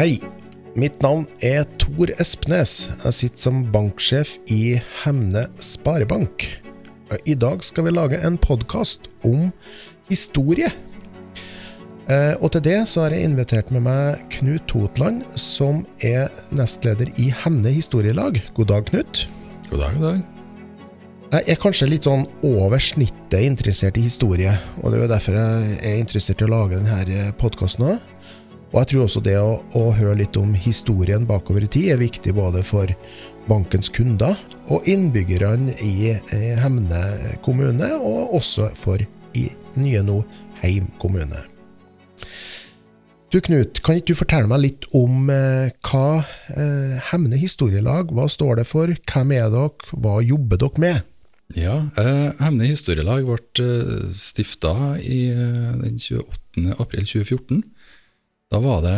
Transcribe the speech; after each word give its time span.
Hei, 0.00 0.14
mitt 0.80 1.02
navn 1.04 1.26
er 1.44 1.66
Tor 1.76 2.08
Espnes. 2.22 2.86
Jeg 3.02 3.12
sitter 3.12 3.42
som 3.42 3.58
banksjef 3.68 4.30
i 4.48 4.78
Hemne 5.02 5.42
Sparebank. 5.60 6.46
I 7.28 7.34
dag 7.36 7.60
skal 7.60 7.84
vi 7.84 7.92
lage 7.92 8.16
en 8.24 8.38
podkast 8.40 9.10
om 9.28 9.50
historie. 10.08 10.70
Eh, 12.08 12.32
og 12.40 12.48
til 12.54 12.64
det 12.64 12.78
så 12.88 13.04
har 13.04 13.12
jeg 13.12 13.28
invitert 13.28 13.68
med 13.76 13.84
meg 13.90 14.24
Knut 14.38 14.64
Totland, 14.72 15.20
som 15.36 15.84
er 16.00 16.32
nestleder 16.48 17.12
i 17.20 17.28
Hemne 17.42 17.68
historielag. 17.68 18.40
God 18.56 18.72
dag, 18.72 18.88
Knut. 18.88 19.26
God 19.68 19.84
dag, 19.84 19.98
god 19.98 20.06
dag. 20.06 20.22
Jeg 21.34 21.44
er 21.52 21.60
kanskje 21.60 21.90
litt 21.92 22.08
sånn 22.08 22.24
over 22.40 22.80
snittet 22.80 23.44
interessert 23.44 24.00
i 24.00 24.08
historie, 24.08 24.56
og 24.80 24.88
det 24.88 24.96
er 24.96 25.04
jo 25.04 25.12
derfor 25.12 25.36
jeg 25.42 25.76
er 25.92 26.00
interessert 26.00 26.40
i 26.40 26.48
å 26.48 26.54
lage 26.56 26.80
denne 26.80 27.34
podkasten 27.36 27.90
òg. 27.92 28.00
Og 28.70 28.78
jeg 28.78 28.90
tror 28.92 29.06
også 29.06 29.22
det 29.26 29.34
å, 29.40 29.58
å, 29.74 29.88
høre 29.98 30.20
litt 30.20 30.36
om 30.38 30.52
historien 30.54 31.26
bakover 31.26 31.66
i 31.66 31.70
tid 31.70 31.90
er 31.94 32.02
viktig 32.02 32.34
både 32.36 32.62
for 32.66 32.90
bankens 33.50 33.90
kunder 33.90 34.38
og 34.70 34.86
innbyggerne 34.88 35.74
i, 35.82 36.12
Hemne 36.60 37.02
kommune, 37.42 37.88
og 37.98 38.36
også 38.38 38.70
for 38.78 39.02
i 39.34 39.48
nye 39.80 40.04
nå 40.06 40.20
Heim 40.60 40.90
kommune. 41.02 41.42
Du 43.30 43.38
Knut, 43.42 43.78
kan 43.86 43.98
ikke 43.98 44.12
du 44.12 44.18
fortelle 44.18 44.50
meg 44.50 44.62
litt 44.64 44.86
om 44.98 45.28
eh, 45.30 45.70
hva 45.86 46.22
eh, 46.50 46.96
Hemne 47.10 47.38
historielag, 47.38 48.10
hva 48.14 48.26
står 48.30 48.58
det 48.58 48.66
for, 48.66 48.90
hvem 48.90 49.34
er 49.36 49.52
dere, 49.54 49.90
hva 49.94 50.16
jobber 50.22 50.58
dere 50.62 50.82
med? 50.82 51.06
Ja, 51.58 51.76
eh, 51.98 52.30
Hemne 52.42 52.68
historielag 52.70 53.26
ble 53.26 53.38
eh, 53.62 54.10
stifta 54.14 54.74
eh, 54.98 55.78
den 55.82 55.98
28. 55.98 56.74
april 56.78 57.06
2014. 57.06 57.62
Da 58.50 58.58
var 58.62 58.82
det 58.82 58.96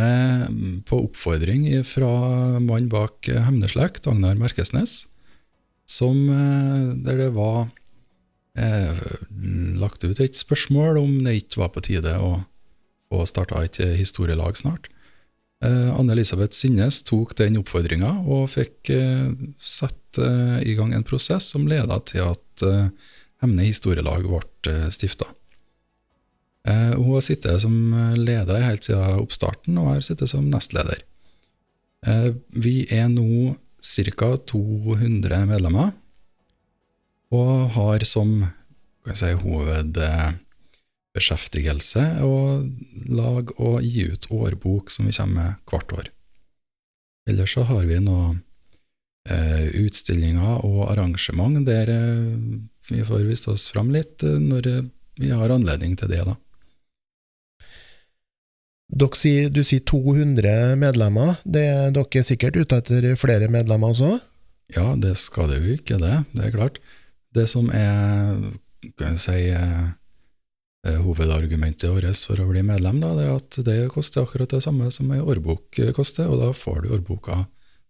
mm, 0.49 0.79
på 0.89 1.03
oppfordring 1.05 1.67
fra 1.85 2.09
mannen 2.57 2.89
bak 2.89 3.29
eh, 3.29 3.43
Hemneslekt, 3.45 4.07
Agnar 4.09 4.39
Merkesnes, 4.39 5.03
som, 5.85 6.23
eh, 6.29 6.87
der 7.05 7.19
det 7.21 7.29
var 7.35 7.67
eh, 8.57 9.03
lagt 9.77 10.03
ut 10.03 10.23
et 10.23 10.39
spørsmål 10.39 10.97
om 11.03 11.19
det 11.27 11.37
ikke 11.43 11.61
var 11.61 11.73
på 11.75 11.85
tide 11.85 12.17
å 12.17 12.39
få 13.13 13.27
starta 13.29 13.61
et 13.61 13.77
historielag 13.99 14.57
snart. 14.57 14.89
Eh, 15.63 15.89
Anne-Elisabeth 15.95 16.55
Sinnes 16.57 17.03
tok 17.07 17.35
den 17.39 17.55
oppfordringa 17.61 18.09
og 18.27 18.49
fikk 18.51 18.89
eh, 18.91 19.29
satt 19.61 20.19
eh, 20.19 20.59
i 20.67 20.75
gang 20.75 20.91
en 20.95 21.05
prosess 21.07 21.53
som 21.53 21.69
leda 21.69 22.01
til 22.09 22.33
at 22.33 22.41
Hemne 23.43 23.65
historielag 23.65 24.27
ble 24.27 24.89
stifta. 24.93 25.25
Eh, 26.67 26.93
hun 26.95 27.13
har 27.13 27.21
sittet 27.25 27.61
som 27.61 27.73
leder 28.15 28.61
helt 28.63 28.83
siden 28.87 29.19
oppstarten, 29.19 29.77
og 29.79 29.87
har 29.91 30.01
sittet 30.05 30.29
som 30.31 30.51
nestleder. 30.51 30.99
Eh, 32.07 32.29
vi 32.47 32.87
er 32.91 33.07
nå 33.11 33.55
ca. 33.83 34.37
200 34.47 35.45
medlemmer, 35.49 35.91
og 37.33 37.69
har 37.75 38.03
som 38.07 38.45
si, 39.11 39.31
hovedbeskjeftigelse 39.41 42.21
å 42.23 42.63
lage 43.11 43.53
og 43.59 43.83
gi 43.83 44.03
ut 44.13 44.31
årbok 44.31 44.91
som 44.93 45.05
vi 45.09 45.13
kommer 45.17 45.35
med 45.35 45.53
hvert 45.67 45.93
år. 45.97 46.07
Ellers 47.27 47.53
så 47.55 47.61
har 47.67 47.83
vi 47.87 47.99
noen 48.03 48.41
eh, 49.27 49.67
utstillinger 49.83 50.63
og 50.63 50.91
arrangement 50.91 51.65
der 51.67 51.87
vi 52.87 53.03
får 53.03 53.23
vist 53.27 53.47
oss 53.51 53.67
fram 53.71 53.91
litt 53.95 54.23
når 54.23 54.89
vi 55.19 55.29
har 55.31 55.49
anledning 55.51 55.95
til 55.99 56.09
det. 56.11 56.23
da. 56.27 56.35
Sier, 59.17 59.49
du 59.49 59.63
sier 59.65 59.81
200 59.89 60.75
medlemmer. 60.77 61.37
Det, 61.43 61.65
dere 61.95 62.19
er 62.19 62.27
sikkert 62.27 62.57
ute 62.59 62.77
etter 62.81 63.15
flere 63.17 63.49
medlemmer 63.49 63.93
også? 63.93 64.19
Ja, 64.73 64.93
det 64.99 65.15
skal 65.21 65.49
det 65.49 65.61
jo 65.63 65.77
ikke, 65.77 65.97
det. 66.01 66.23
Det 66.33 66.45
er 66.45 66.53
klart. 66.53 66.79
Det 67.33 67.47
som 67.49 67.71
er 67.73 68.37
kan 68.99 69.15
jeg 69.15 69.21
si, 69.23 69.37
eh, 69.55 70.97
hovedargumentet 70.99 71.87
vårt 71.87 72.25
for 72.27 72.41
å 72.43 72.49
bli 72.49 72.63
medlem, 72.65 72.99
da, 72.99 73.13
det 73.15 73.27
er 73.27 73.37
at 73.37 73.59
det 73.63 73.77
koster 73.93 74.25
akkurat 74.25 74.51
det 74.51 74.63
samme 74.65 74.89
som 74.91 75.11
ei 75.15 75.21
årbok 75.23 75.79
koster, 75.95 76.27
og 76.27 76.41
da 76.41 76.51
får 76.51 76.83
du 76.83 76.91
årboka 76.97 77.45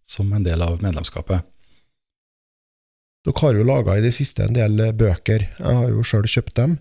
som 0.06 0.30
en 0.32 0.46
del 0.46 0.62
av 0.62 0.80
medlemskapet. 0.84 1.42
Dere 3.24 3.40
har 3.40 3.56
jo 3.56 3.64
laga 3.64 3.96
i 3.96 4.04
det 4.04 4.12
siste 4.12 4.44
en 4.44 4.54
del 4.54 4.76
bøker. 4.92 5.48
Jeg 5.56 5.76
har 5.80 5.88
jo 5.88 6.04
sjøl 6.04 6.28
kjøpt 6.28 6.54
dem. 6.60 6.78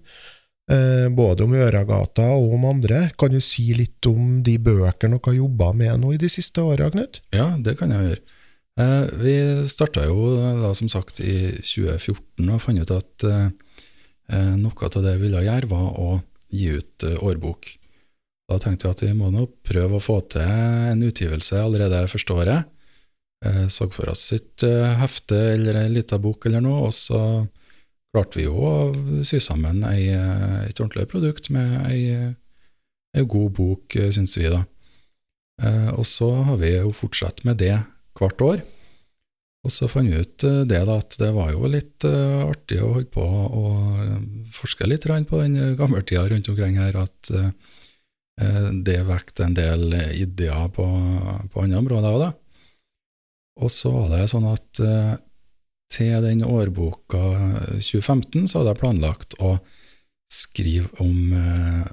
Eh, 0.72 1.10
både 1.12 1.44
om 1.44 1.56
Øragata 1.60 2.30
og 2.38 2.54
om 2.56 2.70
andre. 2.70 3.10
Kan 3.20 3.34
du 3.34 3.42
si 3.44 3.74
litt 3.76 4.06
om 4.08 4.40
de 4.46 4.56
bøkene 4.64 5.18
dere 5.18 5.28
har 5.28 5.36
jobba 5.42 5.72
med 5.76 6.00
nå 6.00 6.14
i 6.16 6.22
de 6.22 6.30
siste 6.32 6.64
åra, 6.64 6.90
Knut? 6.94 7.20
Ja, 7.36 7.52
det 7.60 7.76
kan 7.80 7.92
jeg 7.92 8.08
gjøre. 8.08 8.40
Eh, 8.80 9.12
vi 9.20 9.36
starta 9.70 10.06
jo 10.08 10.34
da, 10.64 10.72
som 10.74 10.90
sagt 10.90 11.20
i 11.22 11.52
2014 11.60 12.48
og 12.48 12.62
fant 12.64 12.80
ut 12.80 12.94
at 12.96 13.26
eh, 13.28 14.54
noe 14.58 14.88
av 14.88 15.02
det 15.04 15.18
vi 15.18 15.28
ville 15.28 15.44
gjøre, 15.44 15.72
var 15.72 16.00
å 16.00 16.22
gi 16.54 16.70
ut 16.80 17.08
årbok. 17.20 17.74
Da 18.48 18.60
tenkte 18.62 18.88
vi 18.88 18.96
at 18.96 19.04
vi 19.04 19.18
må 19.18 19.34
nå 19.34 19.48
prøve 19.66 19.98
å 19.98 20.04
få 20.04 20.22
til 20.32 20.48
en 20.48 21.04
utgivelse 21.04 21.60
allerede 21.60 22.06
første 22.12 22.36
året. 22.38 22.70
Så 23.72 23.90
for 23.92 24.08
oss 24.12 24.30
et 24.36 24.64
hefte 25.00 25.36
eller 25.56 25.82
ei 25.82 25.90
lita 25.92 26.20
bok 26.22 26.46
eller 26.48 26.62
noe, 26.64 26.86
og 26.88 26.94
så 26.96 27.20
klarte 28.14 28.40
vi 28.40 28.46
jo 28.46 28.54
å 28.62 28.74
sy 29.26 29.40
sammen 29.42 29.82
ei, 29.90 30.12
et 30.14 30.78
ordentlig 30.78 31.08
produkt 31.10 31.50
med 31.54 31.80
ei, 31.90 32.04
ei 33.18 33.26
god 33.26 33.56
bok, 33.58 33.98
syns 34.14 34.38
vi, 34.38 34.46
da. 34.54 34.62
Eh, 35.62 35.90
og 35.94 36.06
så 36.10 36.30
har 36.48 36.58
vi 36.62 36.74
jo 36.76 36.94
fortsatt 36.96 37.44
med 37.48 37.60
det 37.62 37.76
hvert 38.18 38.46
år. 38.46 38.64
Og 39.64 39.72
så 39.72 39.88
fant 39.88 40.12
vi 40.12 40.20
ut 40.20 40.46
eh, 40.48 40.62
det 40.70 40.82
da, 40.90 40.98
at 41.00 41.18
det 41.22 41.32
var 41.36 41.54
jo 41.54 41.70
litt 41.72 42.06
artig 42.06 42.82
å 42.84 42.94
holde 42.98 43.12
på 43.14 43.24
å 43.24 43.66
forske 44.54 44.88
litt 44.90 45.08
på 45.08 45.42
den 45.42 45.76
gammeltida 45.80 46.26
rundt 46.30 46.50
omkring 46.52 46.80
her, 46.82 46.98
at 47.06 47.34
det 48.34 48.96
vekket 49.06 49.44
en 49.46 49.54
del 49.54 49.92
ideer 50.18 50.70
på, 50.74 50.86
på 51.54 51.62
andre 51.62 51.78
områder 51.84 52.16
òg, 52.16 52.24
da. 52.24 52.32
Og 53.62 53.70
så 53.70 53.92
var 53.94 54.08
det 54.10 54.24
sånn 54.32 54.48
at 54.50 54.82
til 55.94 56.26
den 56.26 56.44
årboka 56.46 57.24
2015 57.78 58.48
så 58.50 58.60
hadde 58.60 58.74
jeg 58.74 58.82
planlagt 58.82 59.38
å 59.44 59.58
skrive 60.34 60.90
om, 61.04 61.34
eh, 61.38 61.86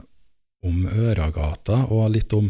om 0.66 0.86
Øragata, 0.88 1.84
og 1.92 2.14
litt 2.14 2.32
om 2.36 2.48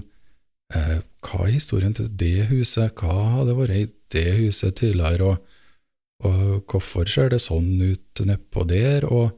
eh, 0.74 0.98
hva 1.26 1.46
er 1.46 1.56
historien 1.56 1.94
til 1.96 2.10
det 2.14 2.48
huset, 2.52 2.94
hva 3.00 3.40
hadde 3.40 3.56
vært 3.58 3.76
i 3.76 3.86
det 4.14 4.28
huset 4.38 4.78
tidligere, 4.78 5.32
og, 5.32 5.58
og 6.26 6.70
hvorfor 6.70 7.10
ser 7.10 7.32
det 7.34 7.42
sånn 7.42 7.74
ut 7.82 8.24
nedpå 8.26 8.66
der? 8.70 9.08
og 9.10 9.36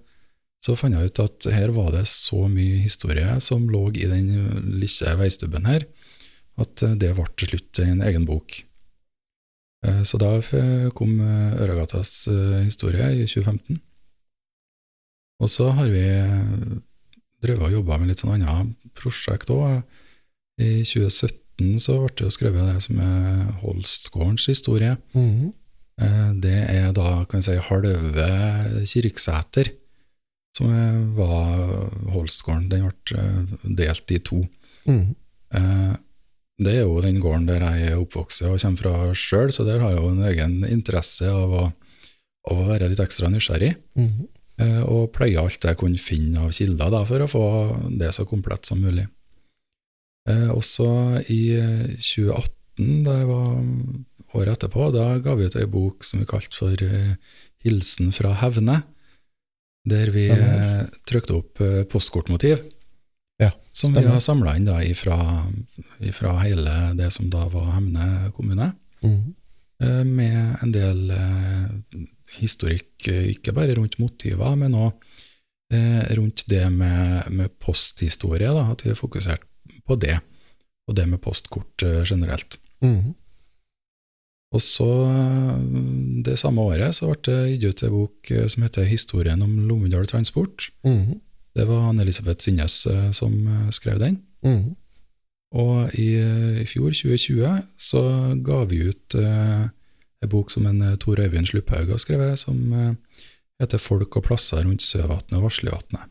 så 0.62 0.76
fant 0.78 0.94
jeg 0.94 1.10
ut 1.10 1.20
at 1.24 1.46
her 1.50 1.72
var 1.74 1.90
det 1.90 2.04
så 2.06 2.44
mye 2.46 2.84
historie 2.84 3.26
som 3.42 3.64
lå 3.70 3.88
i 3.98 4.06
den 4.06 4.28
lille 4.78 5.14
veistubben 5.18 5.66
her, 5.66 5.88
at 6.62 6.84
det 7.00 7.16
ble 7.16 7.26
til 7.34 7.50
slutt 7.50 7.80
en 7.82 8.04
egen 8.06 8.28
bok. 8.28 8.60
Eh, 9.82 10.02
så 10.06 10.18
da 10.20 10.36
kom 10.94 11.16
eh, 11.20 11.62
Øragatas 11.62 12.28
eh, 12.30 12.62
historie 12.66 13.08
i 13.16 13.26
2015. 13.26 13.80
Og 15.42 15.50
så 15.50 15.72
har 15.74 15.88
vi 15.90 16.04
drevet 17.42 17.66
og 17.66 17.74
jobba 17.74 17.98
med 17.98 18.12
litt 18.12 18.22
sånn 18.22 18.36
annet 18.36 18.76
prosjekt 18.94 19.50
òg. 19.50 19.80
I 20.62 20.84
2017 20.86 21.80
så 21.82 21.96
ble 21.98 22.12
det 22.14 22.28
jo 22.28 22.34
skrevet 22.34 22.68
det 22.70 22.84
som 22.84 23.00
er 23.02 23.48
Holstgårdens 23.64 24.46
historie. 24.52 24.94
Mm. 25.16 25.50
Det 26.42 26.60
er 26.70 26.94
da 26.94 27.24
kan 27.26 27.42
vi 27.42 27.48
si 27.48 27.56
halve 27.66 28.28
Kirksæter, 28.86 29.72
som 30.54 30.70
var 31.18 31.50
Holstgården. 32.14 32.70
Den 32.70 32.86
ble 32.86 33.74
delt 33.82 34.14
i 34.14 34.20
to. 34.22 34.44
Mm. 34.86 35.16
Det 36.60 36.74
er 36.76 36.84
jo 36.84 37.00
den 37.02 37.20
gården 37.22 37.48
der 37.48 37.64
jeg 37.64 37.92
er 37.92 38.02
oppvokst 38.02 38.44
og 38.44 38.58
kommer 38.60 38.82
fra 38.82 39.14
sjøl, 39.16 39.52
så 39.54 39.64
der 39.66 39.80
har 39.80 39.94
jeg 39.94 40.02
jo 40.02 40.10
en 40.10 40.26
egen 40.28 40.58
interesse 40.68 41.30
av 41.30 41.54
å, 41.56 41.64
av 42.50 42.60
å 42.60 42.68
være 42.68 42.90
litt 42.92 43.00
ekstra 43.02 43.30
nysgjerrig. 43.32 43.74
Mm 43.96 44.08
-hmm. 44.08 44.28
og 44.84 45.12
pløye 45.12 45.40
alt 45.40 45.64
jeg 45.64 45.76
kunne 45.76 45.98
finne 45.98 46.40
av 46.40 46.52
kilder 46.52 46.90
da, 46.90 47.04
for 47.04 47.20
å 47.20 47.26
få 47.26 47.46
det 47.98 48.12
så 48.12 48.24
komplett 48.24 48.66
som 48.66 48.80
mulig. 48.80 49.06
Eh, 50.28 50.50
også 50.50 51.22
i 51.28 51.58
2018, 51.98 53.04
da 53.04 53.16
jeg 53.18 53.26
var 53.26 53.64
året 54.34 54.52
etterpå, 54.52 54.92
da 54.92 55.18
ga 55.18 55.34
vi 55.34 55.44
ut 55.44 55.56
ei 55.56 55.66
bok 55.66 56.04
som 56.04 56.20
vi 56.20 56.26
kalte 56.26 56.56
for 56.56 56.72
eh, 56.82 57.16
Hilsen 57.64 58.12
fra 58.12 58.34
Hevne, 58.34 58.82
der 59.84 60.10
vi 60.10 60.28
trykte 61.06 61.34
opp 61.34 61.58
postkortmotiv. 61.90 62.62
Ja, 63.42 63.50
som 63.74 63.94
vi 63.96 64.04
har 64.06 64.22
samla 64.22 64.56
inn 64.56 64.68
da 64.68 64.78
ifra, 64.84 66.34
hele 66.44 66.76
det 66.98 67.10
som 67.14 67.30
da 67.32 67.48
var 67.50 67.72
Hemne 67.74 68.30
kommune. 68.36 68.72
Mm. 69.02 69.34
Med 70.06 70.62
en 70.62 70.72
del 70.74 71.10
eh, 71.10 72.02
historikk, 72.38 73.08
eh, 73.10 73.32
ikke 73.32 73.54
bare 73.56 73.74
rundt 73.74 73.98
motiver, 73.98 74.54
men 74.58 74.76
òg 74.78 74.92
eh, 75.74 76.04
rundt 76.14 76.44
det 76.46 76.68
med, 76.70 77.32
med 77.34 77.50
posthistorie. 77.58 78.52
Da, 78.54 78.68
at 78.70 78.84
vi 78.84 78.92
har 78.92 79.00
fokusert 79.00 79.48
på 79.88 79.98
det. 79.98 80.20
og 80.90 80.96
det 80.98 81.08
med 81.08 81.22
postkort 81.22 81.82
eh, 81.86 82.02
generelt. 82.02 82.58
Mm. 82.82 83.14
Og 84.52 84.62
så, 84.62 84.88
eh, 85.08 85.60
det 86.26 86.38
samme 86.40 86.60
året, 86.60 86.96
så 86.96 87.12
ble 87.12 87.20
det 87.28 87.52
gitt 87.52 87.68
ut 87.68 87.82
en 87.86 87.94
bok 87.94 88.30
eh, 88.30 88.48
som 88.48 88.64
heter 88.66 88.84
'Historien 88.84 89.42
om 89.42 89.68
Lommedal 89.68 90.06
Transport'. 90.06 90.70
Mhm. 90.84 91.20
Det 91.54 91.66
var 91.68 91.88
Anne-Elisabeth 91.90 92.40
Sinnes 92.44 92.86
eh, 92.86 93.10
som 93.12 93.34
eh, 93.46 93.68
skrev 93.70 93.98
den. 94.00 94.22
Mm. 94.44 94.74
Og 95.52 95.92
i, 96.00 96.14
eh, 96.16 96.62
i 96.62 96.66
fjor, 96.68 96.94
2020, 96.96 97.60
så 97.76 98.02
ga 98.44 98.62
vi 98.70 98.86
ut 98.88 99.18
eh, 99.20 99.68
en 100.22 100.32
bok 100.32 100.50
som 100.50 100.66
en 100.66 100.80
Tor 101.02 101.20
Øyvind 101.20 101.50
Slupphaug 101.50 101.92
har 101.92 102.00
skrevet, 102.00 102.38
som 102.38 102.72
eh, 102.72 102.94
heter 103.60 103.78
'Folk 103.78 104.16
og 104.16 104.24
plasser 104.24 104.64
rundt 104.64 104.82
Søvatnet 104.82 105.38
og 105.38 105.50
Varslevatnet'. 105.50 106.08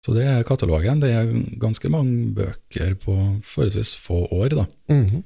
Så 0.00 0.14
det 0.16 0.24
er 0.24 0.46
katalogen. 0.48 1.02
Det 1.02 1.10
er 1.12 1.28
ganske 1.60 1.88
mange 1.92 2.32
bøker 2.32 2.94
på 3.02 3.16
forholdsvis 3.44 3.96
få 4.00 4.24
år, 4.32 4.48
da. 4.48 4.64
Mm 4.88 5.06
-hmm. 5.06 5.22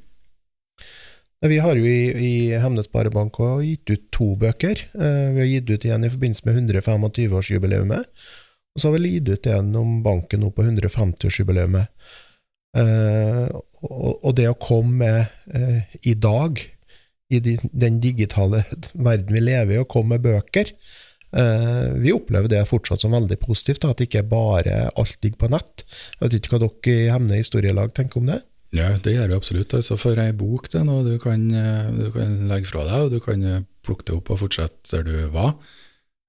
Vi 1.45 1.59
har 1.59 1.77
jo 1.77 1.85
i, 1.85 2.05
i 2.09 2.35
Hemne 2.57 2.83
Sparebank 2.83 3.37
gitt 3.63 3.91
ut 3.91 4.05
to 4.11 4.35
bøker. 4.41 4.81
Eh, 4.95 5.33
vi 5.35 5.41
har 5.43 5.51
gitt 5.51 5.71
ut 5.71 5.85
igjen 5.85 6.05
i 6.05 6.11
forbindelse 6.11 6.47
med 6.47 6.73
125-årsjubileet, 6.73 8.05
og 8.75 8.81
så 8.81 8.89
har 8.89 8.97
vi 8.97 9.05
lidd 9.05 9.31
ut 9.31 9.47
gjennom 9.47 10.01
banken 10.03 10.43
nå 10.43 10.51
på 10.55 10.67
150-årsjubileet. 10.67 11.91
Eh, 12.75 13.47
og, 13.87 14.13
og 14.19 14.33
det 14.35 14.49
å 14.51 14.59
komme 14.59 14.99
med 15.05 15.55
eh, 15.55 15.99
i 16.11 16.17
dag, 16.19 16.59
i 17.31 17.41
de, 17.41 17.55
den 17.71 18.01
digitale 18.03 18.65
verden 19.09 19.35
vi 19.35 19.43
lever 19.45 19.77
i, 19.77 19.83
å 19.83 19.89
komme 19.89 20.17
med 20.17 20.25
bøker 20.27 20.69
eh, 20.69 21.95
Vi 22.03 22.13
opplever 22.13 22.51
det 22.51 22.65
fortsatt 22.69 23.05
som 23.05 23.15
veldig 23.15 23.39
positivt, 23.43 23.87
at 23.87 24.03
ikke 24.03 24.25
bare 24.27 24.89
alt 24.91 25.17
ligger 25.23 25.45
på 25.45 25.53
nett. 25.55 25.87
Jeg 26.19 26.25
vet 26.27 26.37
ikke 26.41 26.57
hva 26.57 26.65
dere 26.67 26.99
i 26.99 27.15
Hemne 27.15 27.41
historielag 27.41 27.95
tenker 27.95 28.21
om 28.21 28.29
det? 28.33 28.43
Ja, 28.75 28.91
det 28.99 29.15
gjør 29.15 29.31
vi 29.31 29.39
absolutt. 29.39 29.75
Altså, 29.77 29.97
for 30.01 30.19
ei 30.19 30.33
bok 30.35 30.67
det 30.73 30.83
noe 30.87 31.07
du 31.07 31.15
kan, 31.23 31.47
eh, 31.55 31.91
du 31.95 32.09
kan 32.15 32.37
legge 32.51 32.73
fra 32.73 32.87
deg, 32.89 33.07
og 33.07 33.15
du 33.15 33.21
kan 33.23 33.43
eh, 33.47 33.67
plukke 33.87 34.09
det 34.09 34.17
opp 34.19 34.35
og 34.35 34.41
fortsette 34.43 34.91
der 34.91 35.07
du 35.07 35.17
var. 35.35 35.55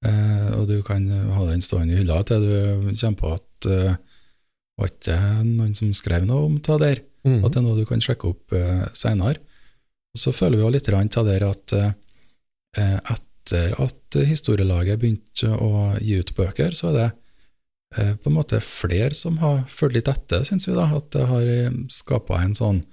Eh, 0.06 0.50
og 0.60 0.68
du 0.70 0.80
kan 0.86 1.08
ha 1.10 1.48
den 1.50 1.64
stående 1.64 1.96
i 1.96 2.02
hylla 2.02 2.22
til 2.28 2.44
du 2.44 2.94
kommer 2.94 3.20
på 3.20 3.34
at 3.38 3.70
eh, 3.72 3.98
var 4.76 4.92
ikke 4.92 5.20
noen 5.48 5.76
som 5.78 5.94
skrev 5.96 6.26
noe 6.28 6.50
om 6.50 6.58
det 6.60 6.80
der. 6.82 7.04
Mm. 7.26 7.42
At 7.42 7.54
det 7.54 7.62
er 7.62 7.66
noe 7.66 7.80
du 7.80 7.86
kan 7.90 8.04
sjekke 8.04 8.32
opp 8.34 8.56
eh, 8.56 8.88
seinere. 8.98 9.42
Og 10.16 10.22
så 10.22 10.34
føler 10.36 10.60
vi 10.60 10.66
jo 10.66 10.74
litt 10.74 10.90
av 10.92 11.28
der 11.28 11.48
at 11.48 11.76
eh, 11.76 11.94
etter 13.16 13.76
at 13.82 14.18
historielaget 14.26 15.00
begynte 15.00 15.52
å 15.52 15.94
gi 16.02 16.20
ut 16.20 16.34
bøker, 16.38 16.76
så 16.76 16.90
er 16.92 16.96
det 16.98 17.08
eh, 17.98 18.14
på 18.16 18.32
en 18.32 18.38
måte 18.38 18.62
flere 18.64 19.14
som 19.18 19.40
har 19.42 19.64
fulgt 19.72 20.00
litt 20.00 20.12
etter, 20.12 20.46
syns 20.48 20.68
vi. 20.68 20.76
da, 20.78 20.88
At 20.96 21.12
det 21.16 21.28
har 21.30 21.52
skapa 21.94 22.42
en 22.44 22.56
sånn 22.58 22.84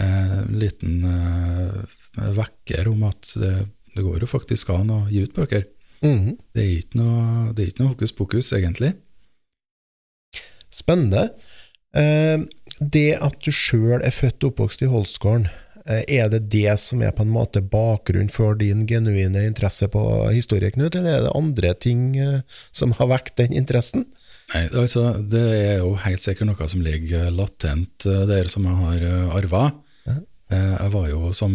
eh, 0.00 0.42
liten 0.54 1.06
eh, 1.10 1.80
vekker 2.36 2.88
om 2.90 3.06
at 3.08 3.34
det, 3.40 3.54
det 3.94 4.04
går 4.04 4.24
jo 4.24 4.30
faktisk 4.30 4.72
an 4.74 4.92
å 4.94 5.00
gi 5.12 5.24
ut 5.26 5.36
bøker. 5.36 5.66
Mhm. 6.02 6.36
Det 6.54 6.62
er 6.62 6.72
ikke 6.80 7.00
noe, 7.00 7.52
det 7.52 7.62
er 7.62 7.68
ikke 7.72 7.84
noe 7.84 7.94
hokus 7.94 8.12
pokus, 8.12 8.52
egentlig. 8.56 8.94
Spennende. 10.72 11.30
Eh, 11.96 12.42
det 12.80 13.12
at 13.24 13.38
du 13.44 13.52
sjøl 13.54 14.02
er 14.02 14.12
født 14.12 14.44
og 14.44 14.52
oppvokst 14.52 14.84
i 14.84 14.90
Holstgården, 14.90 15.48
eh, 15.86 16.02
er 16.18 16.28
det 16.32 16.48
det 16.52 16.74
som 16.82 17.02
er 17.02 17.14
på 17.16 17.24
en 17.24 17.32
måte 17.32 17.62
bakgrunn 17.62 18.28
for 18.32 18.58
din 18.58 18.84
genuine 18.86 19.46
interesse 19.46 19.88
på 19.88 20.02
historie, 20.34 20.70
Knut, 20.74 20.94
eller 20.94 21.16
er 21.16 21.24
det 21.26 21.36
andre 21.38 21.72
ting 21.74 22.16
eh, 22.20 22.40
som 22.72 22.92
har 22.98 23.08
vekt 23.14 23.38
den 23.40 23.56
interessen? 23.56 24.06
Nei, 24.52 24.68
altså, 24.78 25.16
Det 25.18 25.42
er 25.42 25.78
jo 25.80 25.96
helt 26.04 26.22
sikkert 26.22 26.46
noe 26.52 26.68
som 26.68 26.84
ligger 26.84 27.32
latent 27.34 28.04
der, 28.04 28.46
som 28.46 28.68
jeg 28.68 28.76
har 28.78 29.32
arva. 29.34 29.72
Jeg 30.46 30.90
var 30.92 31.08
jo 31.10 31.32
som, 31.34 31.50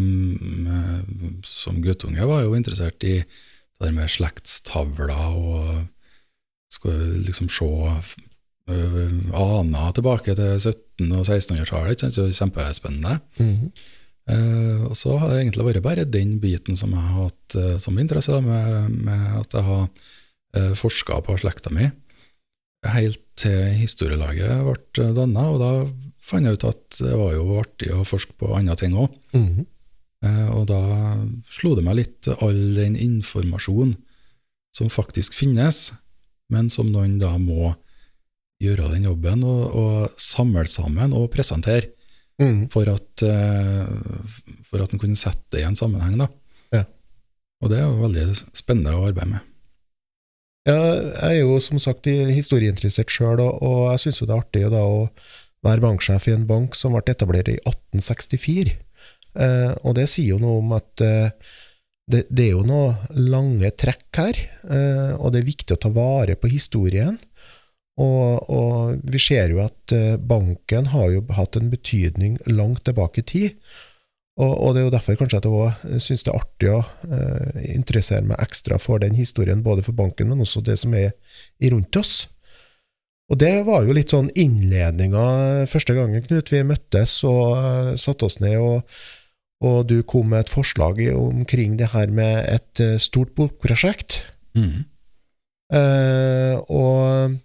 som 1.47 1.77
guttunge 1.79 2.25
var 2.27 2.41
jo 2.43 2.57
interessert 2.57 3.05
i 3.07 3.21
det 3.81 3.89
der 3.89 3.95
med 3.97 4.11
slektstavler 4.11 5.13
og 5.35 5.87
skal 6.71 6.99
liksom 7.25 7.49
se 7.51 7.65
øh, 8.71 9.15
aner 9.35 9.91
tilbake 9.97 10.35
til 10.35 10.69
1700- 10.69 11.17
og 11.17 11.25
1600-tallet. 11.25 11.91
ikke 11.91 12.05
sant? 12.05 12.15
Så 12.15 12.31
Kjempespennende. 12.31 13.19
-hmm. 13.37 13.71
uh, 14.31 14.85
og 14.85 14.97
så 14.97 15.17
har 15.17 15.29
det 15.29 15.41
egentlig 15.41 15.65
vært 15.65 15.83
bare 15.83 16.05
den 16.05 16.39
biten 16.39 16.77
som 16.77 16.91
jeg 16.91 16.99
har 17.01 17.23
hatt 17.23 17.55
uh, 17.55 17.77
som 17.77 17.99
interesse, 17.99 18.31
da, 18.31 18.39
med, 18.39 18.89
med 18.89 19.39
at 19.39 19.53
jeg 19.53 19.63
har 19.63 19.89
uh, 20.57 20.75
forska 20.75 21.19
på 21.19 21.37
slekta 21.37 21.69
mi, 21.69 21.89
helt 22.85 23.19
til 23.35 23.65
historielaget 23.77 24.63
ble 24.65 25.13
danna. 25.15 25.49
Og 25.49 25.59
da 25.59 25.71
fant 26.21 26.45
jeg 26.45 26.57
ut 26.57 26.67
at 26.69 26.99
det 27.01 27.17
var 27.17 27.35
jo 27.35 27.59
artig 27.59 27.91
å 27.93 28.05
forske 28.07 28.35
på 28.39 28.53
andre 28.57 28.77
ting 28.79 28.95
òg. 28.97 29.13
Eh, 29.37 29.63
og 30.21 30.67
da 30.69 30.81
slo 31.49 31.73
det 31.77 31.85
meg 31.85 31.97
litt 31.97 32.29
all 32.37 32.59
den 32.77 32.93
informasjonen 32.99 33.95
som 34.75 34.91
faktisk 34.91 35.33
finnes, 35.33 35.91
men 36.51 36.69
som 36.69 36.91
noen 36.93 37.17
da 37.21 37.33
må 37.41 37.73
gjøre 38.61 38.91
den 38.93 39.07
jobben 39.09 39.43
og, 39.47 39.61
og 39.73 40.21
samle 40.21 40.67
sammen 40.69 41.15
og 41.17 41.31
presentere 41.33 41.89
mm. 42.41 42.67
for 42.73 42.89
at, 42.91 43.23
eh, 43.25 44.17
for 44.67 44.83
at 44.83 44.93
en 44.93 45.01
kunne 45.01 45.19
sette 45.19 45.55
det 45.55 45.63
i 45.63 45.67
en 45.67 45.77
sammenheng. 45.77 46.19
Da. 46.21 46.27
Ja. 46.77 46.83
Og 47.61 47.71
det 47.71 47.79
er 47.79 47.87
jo 47.87 48.03
veldig 48.03 48.27
spennende 48.57 48.97
å 48.97 49.07
arbeide 49.09 49.33
med. 49.35 49.47
Ja, 50.69 50.77
jeg 50.77 51.39
er 51.39 51.39
jo 51.39 51.57
som 51.63 51.79
sagt 51.81 52.05
historieinteressert 52.05 53.09
sjøl, 53.09 53.41
og, 53.41 53.63
og 53.65 53.79
jeg 53.95 54.03
syns 54.03 54.21
jo 54.21 54.27
det 54.29 54.35
er 54.35 54.43
artig 54.43 54.67
da 54.69 54.83
å 54.85 55.07
være 55.65 55.81
banksjef 55.81 56.27
i 56.29 56.35
en 56.35 56.45
bank 56.49 56.77
som 56.77 56.93
ble 56.93 57.01
etablert 57.09 57.49
i 57.49 57.57
1864. 57.63 58.77
Eh, 59.35 59.71
og 59.83 59.95
det 59.97 60.07
sier 60.11 60.35
jo 60.35 60.41
noe 60.41 60.61
om 60.61 60.73
at 60.77 61.03
eh, 61.05 61.29
det, 62.11 62.25
det 62.29 62.47
er 62.49 62.55
jo 62.55 62.63
noen 62.67 63.27
lange 63.31 63.71
trekk 63.79 64.19
her, 64.19 64.39
eh, 64.67 65.13
og 65.15 65.31
det 65.31 65.41
er 65.41 65.51
viktig 65.51 65.77
å 65.77 65.81
ta 65.81 65.91
vare 65.95 66.35
på 66.39 66.51
historien. 66.51 67.19
Og, 68.01 68.49
og 68.49 69.05
vi 69.11 69.19
ser 69.21 69.53
jo 69.53 69.61
at 69.63 69.93
eh, 69.95 70.17
banken 70.17 70.91
har 70.93 71.11
jo 71.13 71.23
hatt 71.35 71.57
en 71.59 71.71
betydning 71.71 72.39
langt 72.49 72.85
tilbake 72.87 73.21
i 73.21 73.27
tid. 73.33 73.71
Og, 74.41 74.51
og 74.51 74.73
det 74.73 74.81
er 74.81 74.85
jo 74.87 74.93
derfor 74.95 75.17
kanskje 75.19 75.41
at 75.41 75.47
jeg 75.47 75.53
òg 75.59 76.01
syns 76.01 76.23
det 76.25 76.31
er 76.31 76.39
artig 76.39 76.69
å 76.71 76.81
eh, 77.11 77.63
interessere 77.75 78.25
meg 78.25 78.39
ekstra 78.41 78.79
for 78.81 79.03
den 79.03 79.17
historien, 79.17 79.63
både 79.63 79.83
for 79.85 79.97
banken, 79.97 80.31
men 80.31 80.43
også 80.43 80.63
det 80.65 80.79
som 80.81 80.95
er 80.97 81.11
rundt 81.71 81.99
oss. 81.99 82.25
Og 83.31 83.39
det 83.39 83.53
var 83.67 83.85
jo 83.85 83.95
litt 83.95 84.11
sånn 84.11 84.31
innledninga 84.39 85.65
første 85.71 85.95
gangen, 85.95 86.23
Knut, 86.25 86.51
vi 86.51 86.65
møttes 86.67 87.13
og 87.27 87.53
uh, 87.55 87.91
satte 87.99 88.27
oss 88.27 88.41
ned, 88.43 88.57
og, 88.59 88.81
og 89.61 89.85
du 89.91 90.01
kom 90.07 90.31
med 90.33 90.45
et 90.45 90.51
forslag 90.51 90.99
omkring 91.13 91.77
det 91.77 91.91
her 91.93 92.09
med 92.09 92.41
et 92.49 92.81
eh, 92.81 92.97
stort 93.01 93.35
bokprosjekt. 93.37 94.23
Mm. 94.57 94.87
Uh, 95.71 96.57
og 96.67 97.37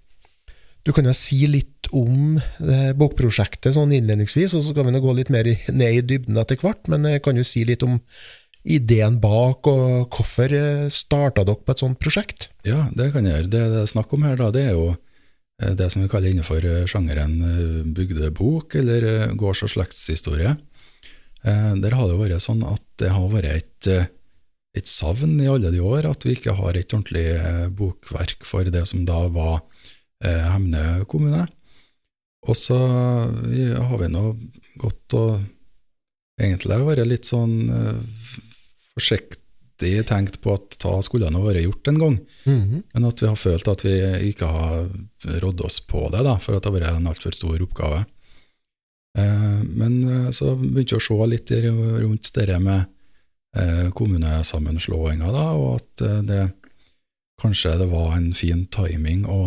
du 0.83 0.91
kan 0.97 1.07
jo 1.07 1.13
si 1.15 1.45
litt 1.47 1.87
om 1.95 2.41
det 2.59 2.97
bokprosjektet 2.99 3.77
sånn 3.77 3.93
innledningsvis, 3.95 4.57
og 4.59 4.65
så 4.67 4.75
kan 4.75 4.89
vi 4.89 4.97
nå 4.97 5.03
gå 5.05 5.13
litt 5.15 5.31
mer 5.31 5.47
ned 5.47 6.01
i 6.01 6.03
dybden 6.03 6.41
etter 6.41 6.59
hvert, 6.59 6.89
men 6.91 7.07
jeg 7.07 7.23
kan 7.23 7.39
jo 7.39 7.45
si 7.47 7.63
litt 7.69 7.85
om 7.87 8.01
ideen 8.67 9.21
bak, 9.23 9.69
og 9.71 10.09
hvorfor 10.17 10.55
eh, 10.57 10.87
starta 10.91 11.45
dere 11.47 11.63
på 11.63 11.75
et 11.75 11.85
sånt 11.85 12.01
prosjekt? 12.03 12.49
Ja, 12.67 12.89
det 12.97 13.13
kan 13.15 13.29
jeg 13.29 13.43
gjøre. 13.43 13.53
Det 13.53 13.67
det 13.75 13.83
er 13.85 13.93
snakk 13.93 14.17
om 14.17 14.25
her, 14.27 14.41
da, 14.41 14.49
det 14.55 14.65
er 14.71 14.75
jo 14.75 14.95
det 15.57 15.87
som 15.89 16.03
vi 16.03 16.09
kaller 16.13 16.33
innenfor 16.33 16.65
sjangeren 16.91 17.93
bygdebok, 17.97 18.75
eller 18.77 19.31
gårds- 19.41 19.63
og 19.65 19.71
slektshistorie. 19.73 20.57
Eh, 21.47 21.75
Der 21.81 21.95
har 21.95 22.09
det 22.11 22.19
vært 22.19 22.43
sånn 22.45 22.65
at 22.67 22.83
det 23.01 23.13
har 23.15 23.29
vært 23.31 23.51
et, 23.53 23.89
eh, 23.93 24.09
et 24.77 24.89
savn 24.91 25.39
i 25.41 25.49
alle 25.49 25.71
de 25.73 25.81
år 25.81 26.09
at 26.11 26.27
vi 26.27 26.35
ikke 26.35 26.57
har 26.59 26.77
et 26.77 26.93
ordentlig 26.93 27.27
eh, 27.39 27.69
bokverk 27.69 28.45
for 28.45 28.65
det 28.65 28.87
som 28.89 29.05
da 29.09 29.27
var 29.29 29.63
Hemne 30.27 31.05
kommune. 31.05 31.43
Og 32.49 32.57
så 32.57 32.75
har 32.75 33.99
vi 34.01 34.07
nå 34.09 34.23
gått 34.81 35.15
og 35.15 35.43
egentlig 36.41 36.79
vært 36.89 37.05
litt 37.05 37.29
sånn 37.29 37.69
forsiktig 38.95 40.07
tenkt 40.09 40.41
på 40.41 40.55
at 40.57 40.79
ta 40.81 40.95
skulle 41.05 41.29
nå 41.31 41.45
vært 41.45 41.67
gjort 41.67 41.93
en 41.93 42.01
gang. 42.01 42.17
Mhm. 42.49 42.83
Men 42.95 43.09
at 43.11 43.21
vi 43.21 43.29
har 43.29 43.37
følt 43.37 43.69
at 43.69 43.85
vi 43.85 43.93
ikke 44.33 44.49
har 44.49 44.89
rådd 45.45 45.61
oss 45.69 45.81
på 45.85 46.09
det, 46.11 46.25
da, 46.25 46.39
for 46.41 46.57
at 46.57 46.65
det 46.65 46.73
har 46.73 46.81
vært 46.81 46.97
en 46.97 47.13
altfor 47.13 47.37
stor 47.37 47.61
oppgave. 47.61 48.07
Eh, 49.17 49.63
men 49.63 50.09
eh, 50.09 50.31
så 50.31 50.53
begynte 50.57 50.97
vi 50.97 51.01
å 51.01 51.05
se 51.05 51.29
litt 51.31 51.53
rundt 51.57 52.33
det 52.37 52.59
med 52.61 52.85
eh, 53.57 53.89
kommunesammenslåinga, 53.97 55.31
da, 55.33 55.47
og 55.57 55.79
at 55.81 56.05
det 56.29 56.43
kanskje 57.41 57.77
det 57.81 57.89
var 57.89 58.17
en 58.17 58.31
fin 58.37 58.67
timing 58.73 59.25
å, 59.29 59.41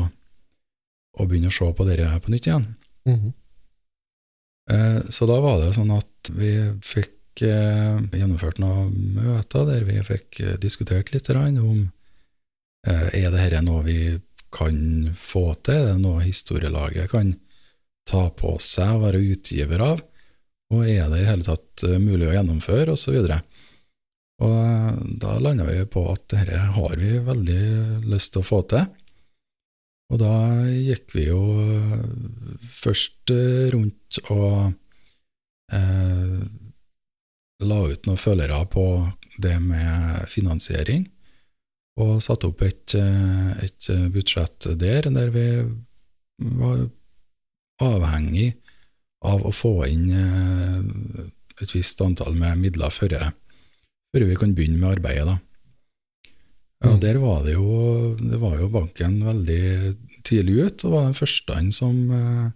å 1.17 1.27
begynne 1.29 1.51
å 1.51 1.53
se 1.53 1.69
på 1.73 1.85
det 1.85 1.99
på 2.23 2.33
nytt 2.33 2.49
igjen. 2.49 2.73
Mm 3.09 3.19
-hmm. 3.19 3.33
Så 5.09 5.25
da 5.25 5.39
var 5.41 5.59
det 5.59 5.73
sånn 5.73 5.91
at 5.91 6.29
vi 6.29 6.73
fikk 6.81 7.41
gjennomført 7.41 8.59
noen 8.59 9.15
møter 9.15 9.65
der 9.65 9.83
vi 9.83 10.03
fikk 10.03 10.59
diskutert 10.61 11.09
litt 11.13 11.29
om 11.29 11.89
er 12.85 13.09
det 13.09 13.31
dette 13.31 13.61
noe 13.61 13.83
vi 13.83 14.19
kan 14.51 15.09
få 15.15 15.53
til, 15.53 15.73
er 15.73 15.93
det 15.93 16.01
noe 16.01 16.21
historielaget 16.21 17.09
kan 17.09 17.33
ta 18.09 18.25
på 18.33 18.55
seg 18.63 18.95
å 18.95 19.03
være 19.05 19.21
utgiver 19.35 19.83
av, 19.85 20.03
og 20.73 20.85
er 20.85 21.09
det 21.09 21.23
i 21.23 21.27
hele 21.29 21.45
tatt 21.45 21.85
eh, 21.87 21.97
mulig 22.01 22.29
å 22.29 22.35
gjennomføre, 22.35 22.93
osv. 22.93 23.17
Og, 23.21 23.29
så 23.29 23.39
og 24.39 24.55
eh, 24.55 24.99
da 25.19 25.35
landa 25.41 25.67
vi 25.67 25.83
på 25.91 26.05
at 26.13 26.27
dette 26.31 26.63
har 26.75 26.95
vi 26.99 27.17
veldig 27.25 27.63
lyst 28.09 28.33
til 28.33 28.43
å 28.43 28.49
få 28.49 28.61
til. 28.71 28.87
Og 30.09 30.21
da 30.21 30.33
gikk 30.73 31.13
vi 31.13 31.27
jo 31.27 31.41
først 32.65 33.29
rundt 33.75 34.21
og 34.33 34.71
eh, 35.75 36.39
la 37.59 37.79
ut 37.91 38.07
noen 38.07 38.19
følgere 38.21 38.63
på 38.71 38.85
det 39.43 39.57
med 39.61 40.25
finansiering, 40.31 41.05
og 41.99 42.23
satte 42.23 42.47
opp 42.47 42.63
et, 42.63 42.95
eh, 42.95 43.51
et 43.67 43.89
budsjett 44.13 44.71
der, 44.79 45.09
der 45.11 45.35
vi 45.35 45.47
var 46.39 46.87
avhengig 47.83 48.53
av 49.27 49.43
å 49.45 49.51
få 49.55 49.73
inn 49.89 50.09
eh, 50.15 51.27
et 51.59 51.75
visst 51.75 52.01
antall 52.01 52.37
med 52.39 52.61
midler 52.61 52.93
før, 52.93 53.17
før 54.13 54.25
vi 54.29 54.39
kan 54.39 54.55
begynne 54.55 54.79
med 54.79 54.97
arbeidet. 54.97 55.27
da. 55.27 55.39
Ja, 56.79 56.93
Mm. 56.93 56.99
Der 56.99 57.17
var 57.19 57.43
det 57.43 57.53
jo 57.53 58.15
det 58.15 58.39
var 58.39 58.55
jo 58.59 58.69
banken 58.71 59.19
veldig 59.25 59.95
tidlig 60.23 60.65
ut, 60.65 60.85
og 60.85 60.91
var 60.91 61.03
den 61.09 61.17
første 61.17 61.71
som, 61.75 62.11
eh, 62.11 62.51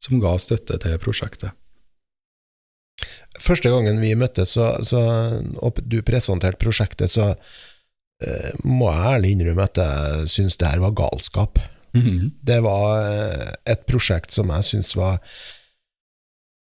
som 0.00 0.20
ga 0.20 0.36
støtte 0.38 0.78
til 0.82 0.98
prosjektet. 0.98 1.52
Første 3.38 3.70
gangen 3.70 4.00
vi 4.00 4.16
møttes 4.18 4.56
og 4.58 5.78
du 5.86 6.02
presenterte 6.02 6.58
prosjektet, 6.58 7.10
så 7.10 7.36
eh, 8.20 8.50
må 8.64 8.90
jeg 8.90 9.14
ærlig 9.14 9.30
innrømme 9.36 9.62
at 9.62 9.78
jeg 9.78 10.28
syns 10.28 10.56
det 10.58 10.72
her 10.72 10.80
var 10.82 10.96
galskap. 10.98 11.60
Mhm. 11.96 12.32
Det 12.42 12.60
var 12.64 13.04
eh, 13.04 13.52
et 13.72 13.86
prosjekt 13.88 14.34
som 14.34 14.50
jeg 14.54 14.64
syns 14.64 14.94
var 14.96 15.18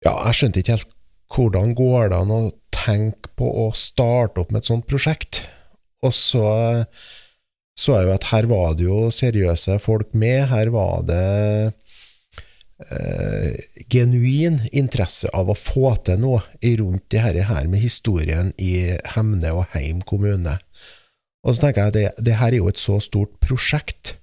Ja, 0.04 0.18
jeg 0.26 0.36
skjønte 0.36 0.60
ikke 0.60 0.76
helt 0.76 0.90
hvordan 1.34 1.72
går 1.74 2.10
det 2.12 2.18
an 2.20 2.30
å 2.30 2.42
tenke 2.74 3.30
på 3.38 3.48
å 3.64 3.70
starte 3.74 4.42
opp 4.42 4.52
med 4.52 4.60
et 4.60 4.68
sånt 4.68 4.86
prosjekt. 4.86 5.42
Og 6.04 6.12
så 6.12 6.44
så 7.74 7.96
jeg 7.96 8.06
jo 8.06 8.14
at 8.14 8.28
her 8.30 8.46
var 8.50 8.76
det 8.78 8.86
jo 8.86 8.98
seriøse 9.10 9.80
folk 9.82 10.12
med, 10.14 10.46
her 10.52 10.70
var 10.70 11.02
det 11.08 11.72
eh, 12.86 13.56
genuin 13.90 14.60
interesse 14.70 15.30
av 15.34 15.50
å 15.50 15.58
få 15.58 15.96
til 16.06 16.20
noe 16.22 16.44
rundt 16.78 17.08
det 17.10 17.24
her 17.24 17.66
med 17.70 17.82
historien 17.82 18.52
i 18.62 18.94
Hemne 19.16 19.50
og 19.58 19.66
Heim 19.74 20.04
kommune. 20.06 20.54
Og 21.44 21.56
så 21.56 21.66
tenker 21.66 21.82
jeg 21.82 21.90
at 21.90 21.98
det, 21.98 22.26
det 22.30 22.38
her 22.38 22.54
er 22.54 22.60
jo 22.62 22.70
et 22.70 22.80
så 22.80 23.00
stort 23.02 23.34
prosjekt. 23.42 24.14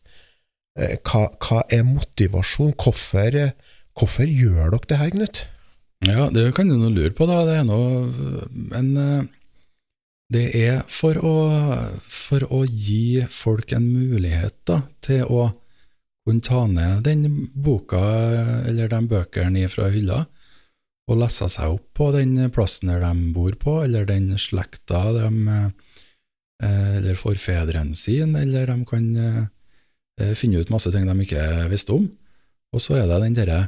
Eh, 0.80 0.98
Hva, 1.04 1.28
hva 1.42 1.64
er 1.72 1.84
motivasjon? 1.88 2.76
Hvorfor, 2.80 3.38
hvorfor 3.98 4.30
gjør 4.30 4.72
dere 4.76 4.88
det 4.88 5.00
her, 5.02 5.12
Knut? 5.16 5.44
Ja, 6.08 6.30
det 6.34 6.48
kan 6.58 6.72
du 6.72 6.78
nå 6.80 6.90
lure 6.90 7.14
på, 7.14 7.28
da. 7.30 7.44
Det 7.46 7.60
er 7.60 7.66
noe 7.68 8.08
Men 8.50 8.92
eh, 8.98 9.30
det 10.32 10.46
er 10.56 10.84
for 10.88 11.20
å, 11.20 11.36
for 12.08 12.46
å 12.48 12.64
gi 12.66 13.26
folk 13.28 13.74
en 13.76 13.90
mulighet 13.92 14.56
da, 14.70 14.80
til 15.04 15.26
å 15.28 15.50
kunne 16.24 16.46
ta 16.46 16.62
ned 16.70 17.02
den 17.04 17.26
boka 17.52 18.00
eller 18.70 18.88
de 18.88 19.00
bøkene 19.10 19.66
fra 19.74 19.90
hylla 19.92 20.22
og 21.10 21.18
lese 21.20 21.48
seg 21.52 21.74
opp 21.74 21.88
på 21.98 22.12
den 22.16 22.38
plassen 22.54 22.92
der 22.94 23.02
de 23.04 23.32
bor 23.36 23.58
på, 23.60 23.80
eller 23.84 24.06
den 24.08 24.30
slekta 24.40 25.10
de 25.18 25.28
eh, 25.52 25.72
Eller 26.62 27.18
forfedrene 27.18 27.98
sine, 27.98 28.44
eller 28.46 28.70
de 28.70 28.86
kan 28.86 29.06
eh, 30.20 30.34
finne 30.36 30.60
ut 30.62 30.70
masse 30.74 30.92
ting 30.92 31.06
de 31.08 31.16
ikke 31.26 31.46
visste 31.72 31.94
om. 31.96 32.10
Og 32.74 32.82
så 32.84 32.98
er 33.00 33.08
det 33.10 33.22
den 33.24 33.38
derre 33.38 33.62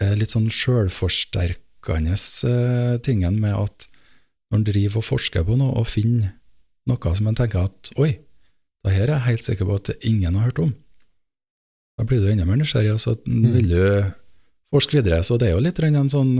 eh, 0.00 0.14
litt 0.18 0.30
sånn 0.34 0.48
sjølforsterkende 0.52 2.16
eh, 2.16 2.96
tingen 3.04 3.40
med 3.40 3.54
at 3.56 3.88
når 4.50 4.58
en 4.60 4.66
driver 4.68 5.00
og 5.02 5.08
forsker 5.08 5.44
på 5.46 5.56
noe 5.58 5.74
og 5.80 5.88
finner 5.90 6.34
noe 6.86 7.14
som 7.18 7.26
en 7.26 7.34
tenker 7.38 7.66
at 7.66 7.90
oi, 7.98 8.12
det 8.86 8.92
her 8.94 9.08
er 9.08 9.16
jeg 9.16 9.26
helt 9.26 9.46
sikker 9.48 9.66
på 9.66 9.78
at 9.80 9.90
ingen 10.06 10.36
har 10.38 10.46
hørt 10.50 10.60
om, 10.62 10.74
da 11.98 12.04
blir 12.06 12.20
du 12.22 12.28
enda 12.30 12.44
mer 12.46 12.60
nysgjerrig, 12.60 12.92
og 12.94 13.00
så 13.02 13.16
Mm. 13.26 13.52
vil 13.56 13.68
du 13.72 14.12
forske 14.70 15.00
videre. 15.00 15.22
Så 15.24 15.38
det 15.38 15.48
er 15.48 15.54
jo 15.56 15.62
litt 15.64 15.78
en 15.80 16.08
sånn 16.08 16.36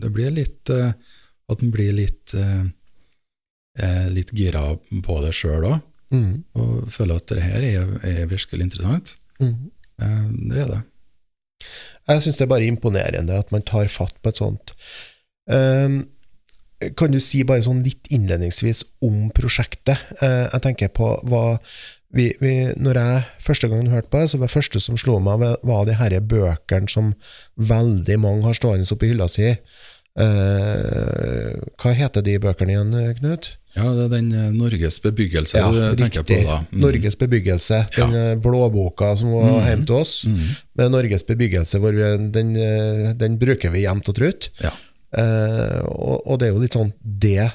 Det 0.00 0.10
blir 0.10 0.30
litt 0.32 0.70
at 0.70 1.62
en 1.62 1.70
blir 1.70 1.92
litt 1.92 2.34
litt 4.10 4.32
gira 4.32 4.76
på 5.04 5.20
det 5.22 5.32
sjøl 5.36 5.64
òg, 5.68 5.82
Mm. 6.12 6.44
og 6.54 6.88
føler 6.92 7.16
at 7.16 7.26
det 7.32 7.42
her 7.42 7.62
er, 7.64 7.92
er 8.04 8.26
virkelig 8.28 8.60
interessant. 8.66 9.14
Mm. 9.40 9.70
Eh, 10.02 10.26
Det 10.50 10.58
er 10.64 10.66
det. 10.74 10.82
Jeg 12.08 12.22
syns 12.22 12.36
det 12.36 12.42
er 12.44 12.50
bare 12.50 12.66
imponerende 12.66 13.38
at 13.38 13.52
man 13.54 13.62
tar 13.62 13.88
fatt 13.88 14.14
på 14.22 14.28
et 14.32 14.36
sånt. 14.40 14.72
Um, 15.48 16.08
kan 16.98 17.12
du 17.14 17.18
si 17.22 17.42
bare 17.46 17.62
sånn 17.62 17.82
litt 17.86 18.08
innledningsvis 18.10 18.82
om 19.06 19.30
prosjektet? 19.34 19.98
Uh, 20.20 20.48
jeg 20.52 20.62
tenker 20.66 20.88
på 20.94 21.12
hva 21.30 21.58
vi, 22.12 22.26
vi, 22.42 22.50
Når 22.76 22.98
jeg 22.98 23.22
første 23.40 23.68
gangen 23.72 23.88
hørte 23.88 24.10
på 24.12 24.20
det, 24.20 24.28
så 24.28 24.36
var 24.38 24.50
det 24.50 24.52
første 24.56 24.80
som 24.84 24.98
slo 25.00 25.14
meg, 25.22 25.38
var- 25.40 25.62
var 25.64 25.86
de 25.88 25.94
herre 25.96 26.20
bøkene 26.20 26.90
som 26.90 27.14
veldig 27.56 28.18
mange 28.20 28.44
har 28.44 28.52
stående 28.58 28.84
oppi 28.92 29.08
hylla 29.14 29.28
si. 29.32 29.54
Eh, 30.20 31.52
hva 31.80 31.92
heter 31.96 32.24
de 32.26 32.36
bøkene 32.42 32.74
igjen, 32.74 32.94
Knut? 33.20 33.54
Ja, 33.72 33.86
det 33.96 34.04
er 34.04 34.10
den 34.12 34.28
eh, 34.36 34.50
Norges 34.52 34.98
bebyggelse 35.00 35.56
Ja, 35.56 35.70
du 35.72 35.96
tenker 35.96 36.20
riktig. 36.20 36.42
på 36.42 36.50
da. 36.50 36.58
Mm. 36.68 36.80
Norges 36.84 37.16
bebyggelse. 37.16 37.78
Den 37.96 38.12
ja. 38.18 38.34
blåboka 38.36 39.14
som 39.16 39.32
var 39.32 39.48
mm. 39.48 39.68
hjemme 39.70 39.88
til 39.88 39.96
oss. 39.96 40.14
Mm. 40.28 40.42
med 40.76 40.92
Norges 40.92 41.24
bebyggelse, 41.28 41.80
hvor 41.80 41.96
vi, 41.96 42.04
den, 42.34 42.52
eh, 42.56 43.12
den 43.16 43.38
bruker 43.40 43.72
vi 43.72 43.86
jevnt 43.86 44.12
og 44.12 44.18
trutt. 44.18 44.50
Ja. 44.60 44.74
Eh, 45.16 45.80
og, 45.88 46.20
og 46.26 46.40
det 46.40 46.48
er 46.48 46.54
jo 46.54 46.60
litt 46.62 46.72
sånn 46.76 46.94
Det 47.04 47.50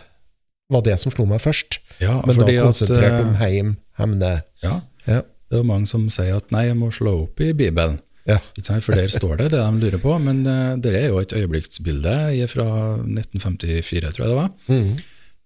var 0.69 0.83
det 0.85 0.97
som 1.01 1.13
slo 1.13 1.25
meg 1.29 1.41
først. 1.41 1.79
Ja, 2.01 2.19
Men 2.25 2.37
da 2.41 2.49
konsentrert 2.65 3.13
at, 3.13 3.23
om 3.23 3.33
eh, 3.35 3.41
heim, 3.41 3.75
hemne. 4.01 4.33
ja, 4.65 4.81
Ja. 5.07 5.21
det 5.49 5.61
er 5.61 5.63
mange 5.65 5.87
som 5.87 6.09
sier 6.11 6.35
at 6.41 6.51
nei, 6.51 6.67
jeg 6.67 6.77
må 6.77 6.89
slå 6.91 7.13
opp 7.23 7.39
i 7.41 7.53
Bibelen. 7.53 8.01
Ja. 8.27 8.37
For 8.83 8.91
der 8.97 9.11
står 9.13 9.37
det 9.39 9.51
det 9.53 9.61
de 9.61 9.83
lurer 9.85 10.01
på, 10.03 10.15
men 10.19 10.41
uh, 10.47 10.73
det 10.83 10.91
er 10.99 11.07
jo 11.09 11.21
et 11.21 11.35
øyeblikksbilde 11.37 12.15
fra 12.51 12.67
1954, 13.03 14.11
tror 14.15 14.25
jeg 14.25 14.33
det 14.33 14.41
var. 14.41 14.51
Mm, 14.71 14.97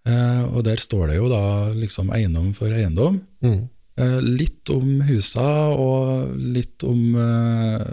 Uh, 0.01 0.57
og 0.57 0.63
der 0.65 0.79
står 0.81 1.11
det 1.11 1.19
jo 1.19 1.27
da 1.29 1.69
liksom 1.77 2.07
eiendom 2.09 2.55
for 2.57 2.73
eiendom. 2.73 3.19
mm, 3.45 3.61
Uh, 3.99 4.17
litt 4.23 4.69
om 4.73 5.01
husa, 5.05 5.43
og 5.75 6.31
litt 6.39 6.81
om 6.87 7.13
uh, 7.13 7.83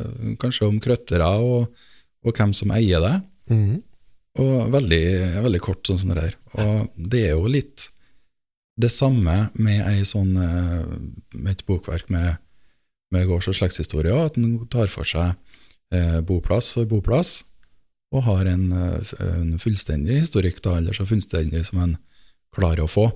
kanskje 0.40 0.68
om 0.71 0.78
krøttere, 0.80 1.26
og, 1.42 1.66
og 2.25 2.33
hvem 2.38 2.54
som 2.57 2.71
eier 2.73 3.02
det. 3.04 3.12
mm, 3.52 3.75
Og 4.40 4.71
veldig, 4.73 5.02
veldig 5.42 5.61
kort 5.61 5.85
sånn 5.90 5.99
som 6.00 6.14
det 6.14 6.23
der. 6.23 6.37
Og 6.62 6.88
det 7.12 7.25
er 7.26 7.35
jo 7.35 7.50
litt 7.50 7.90
det 8.78 8.92
samme 8.95 9.49
med 9.59 9.83
ei 9.90 10.04
sånn, 10.07 10.37
eh, 10.38 10.85
med 11.35 11.57
et 11.57 11.64
bokverk 11.66 12.09
med, 12.14 12.38
med 13.14 13.28
gårds- 13.28 13.48
og 13.50 13.56
slektshistorie, 13.56 14.14
at 14.14 14.36
en 14.40 14.58
tar 14.72 14.90
for 14.92 15.08
seg 15.08 15.34
eh, 15.94 16.18
boplass 16.26 16.72
for 16.76 16.88
boplass, 16.88 17.42
og 18.14 18.24
har 18.28 18.48
en, 18.48 18.66
eh, 18.72 19.14
en 19.24 19.56
fullstendig 19.60 20.22
historikk, 20.22 20.60
da, 20.64 20.78
eller 20.80 20.96
så 20.96 21.06
fullstendig 21.08 21.64
som 21.68 21.82
en 21.84 21.96
klarer 22.54 22.84
å 22.84 22.90
få, 22.90 23.08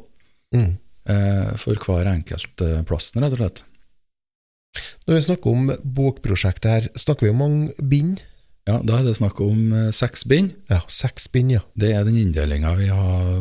mm. 0.54 0.72
eh, 1.12 1.52
for 1.60 1.80
hver 1.86 2.10
enkelt 2.12 2.64
eh, 2.64 2.82
plassen, 2.88 3.22
rett 3.24 3.36
og 3.36 3.42
slett. 3.42 3.64
Når 5.06 5.18
vi 5.18 5.24
snakker 5.26 5.56
om 5.56 5.72
bokprosjektet 5.82 6.70
her, 6.70 6.92
snakker 6.96 7.28
vi 7.28 7.32
om 7.34 7.42
mange 7.42 7.88
bind? 7.90 8.22
Ja, 8.68 8.76
da 8.78 9.00
er 9.00 9.08
det 9.08 9.16
snakk 9.18 9.40
om 9.42 9.72
eh, 9.74 9.88
seks 9.94 10.22
bind. 10.30 10.52
Ja, 10.70 10.82
seks 10.86 11.26
bind, 11.32 11.50
ja. 11.56 11.64
Det 11.74 11.90
er 11.96 12.06
den 12.06 12.20
inndelinga 12.20 12.76
vi 12.78 12.86
har 12.92 13.32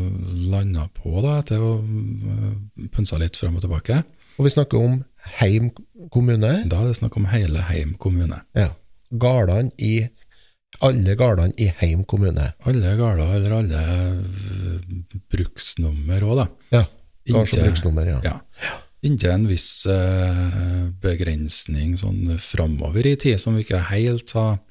landa 0.50 0.88
på, 0.96 1.14
da, 1.22 1.38
etter 1.44 1.62
å 1.62 1.76
uh, 1.78 2.88
pønsa 2.96 3.20
litt 3.22 3.38
fram 3.38 3.60
og 3.60 3.66
tilbake. 3.68 4.02
Og 4.38 4.48
vi 4.48 4.54
snakker 4.54 4.82
om 4.82 5.02
Heim 5.40 5.70
kommune. 6.12 6.54
Da 6.70 6.82
er 6.82 6.90
det 6.90 6.98
snakk 7.00 7.18
om 7.20 7.28
hele 7.32 7.64
Heim 7.70 7.94
kommune. 8.02 8.42
Ja. 8.58 8.72
Gardene 9.12 9.72
i 9.78 10.08
Alle 10.82 11.18
gardene 11.20 11.54
i 11.60 11.68
Heim 11.82 12.06
kommune. 12.08 12.54
Alle 12.66 12.94
gårder 12.96 13.34
eller 13.36 13.56
alle 13.58 13.82
uh, 14.24 15.18
bruksnummer 15.34 16.24
òg, 16.24 16.40
da. 16.40 16.46
Ja. 16.72 16.86
Gards- 17.28 17.54
og 17.58 17.66
bruksnummer, 17.68 18.08
ja. 18.08 18.22
ja. 18.26 18.72
inntil 19.06 19.34
en 19.34 19.50
viss 19.50 19.84
uh, 19.92 20.88
begrensning 21.04 21.98
sånn 22.00 22.38
framover 22.42 23.06
i 23.06 23.18
tid, 23.20 23.38
som 23.44 23.60
vi 23.60 23.66
ikke 23.66 23.84
helt 23.92 24.32
har 24.38 24.62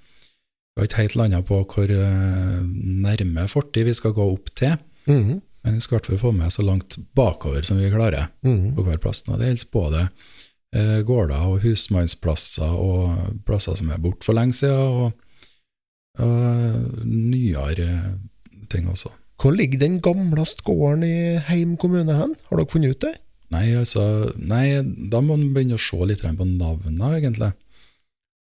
Vi 0.71 0.81
har 0.81 0.89
ikke 0.89 1.03
helt 1.03 1.17
landa 1.19 1.43
på 1.45 1.61
hvor 1.69 1.93
uh, 1.93 2.59
nærme 3.05 3.47
fortid 3.51 3.89
vi 3.91 3.95
skal 3.95 4.17
gå 4.17 4.25
opp 4.33 4.53
til. 4.57 4.79
Mhm, 5.11 5.41
Men 5.65 5.77
vi 5.77 5.85
skal 5.85 5.97
i 5.97 5.99
hvert 5.99 6.11
fall 6.11 6.23
få 6.23 6.33
med 6.37 6.53
så 6.55 6.65
langt 6.65 6.97
bakover 7.17 7.67
som 7.67 7.81
vi 7.81 7.91
klarer. 7.93 8.31
mm. 8.43 8.77
på 8.77 8.85
hver 8.87 9.01
plass. 9.03 9.23
Det 9.23 9.39
gjelder 9.39 9.73
både 9.73 10.09
eh, 10.77 11.01
gårder 11.07 11.47
og 11.47 11.61
husmannsplasser 11.65 12.77
og 12.77 13.41
plasser 13.47 13.77
som 13.77 13.91
er 13.91 14.01
borte 14.03 14.25
for 14.25 14.39
lenge 14.39 14.57
siden, 14.57 14.77
og, 14.77 15.13
og 16.21 17.05
nyere 17.05 17.89
ting 18.71 18.89
også. 18.89 19.13
Hvor 19.41 19.57
ligger 19.57 19.81
den 19.81 20.01
gamleste 20.05 20.63
gården 20.65 21.05
i 21.05 21.41
Heim 21.49 21.77
kommune 21.81 22.13
hen? 22.13 22.35
Har 22.49 22.61
dere 22.61 22.71
funnet 22.71 22.97
ut 22.97 23.05
det? 23.07 23.15
Nei, 23.51 23.73
altså, 23.75 24.03
nei, 24.37 24.79
da 25.11 25.23
må 25.25 25.35
man 25.35 25.55
begynne 25.55 25.79
å 25.79 25.83
se 25.83 25.99
litt 26.07 26.23
på 26.23 26.47
navnene, 26.47 27.17
egentlig. 27.19 27.51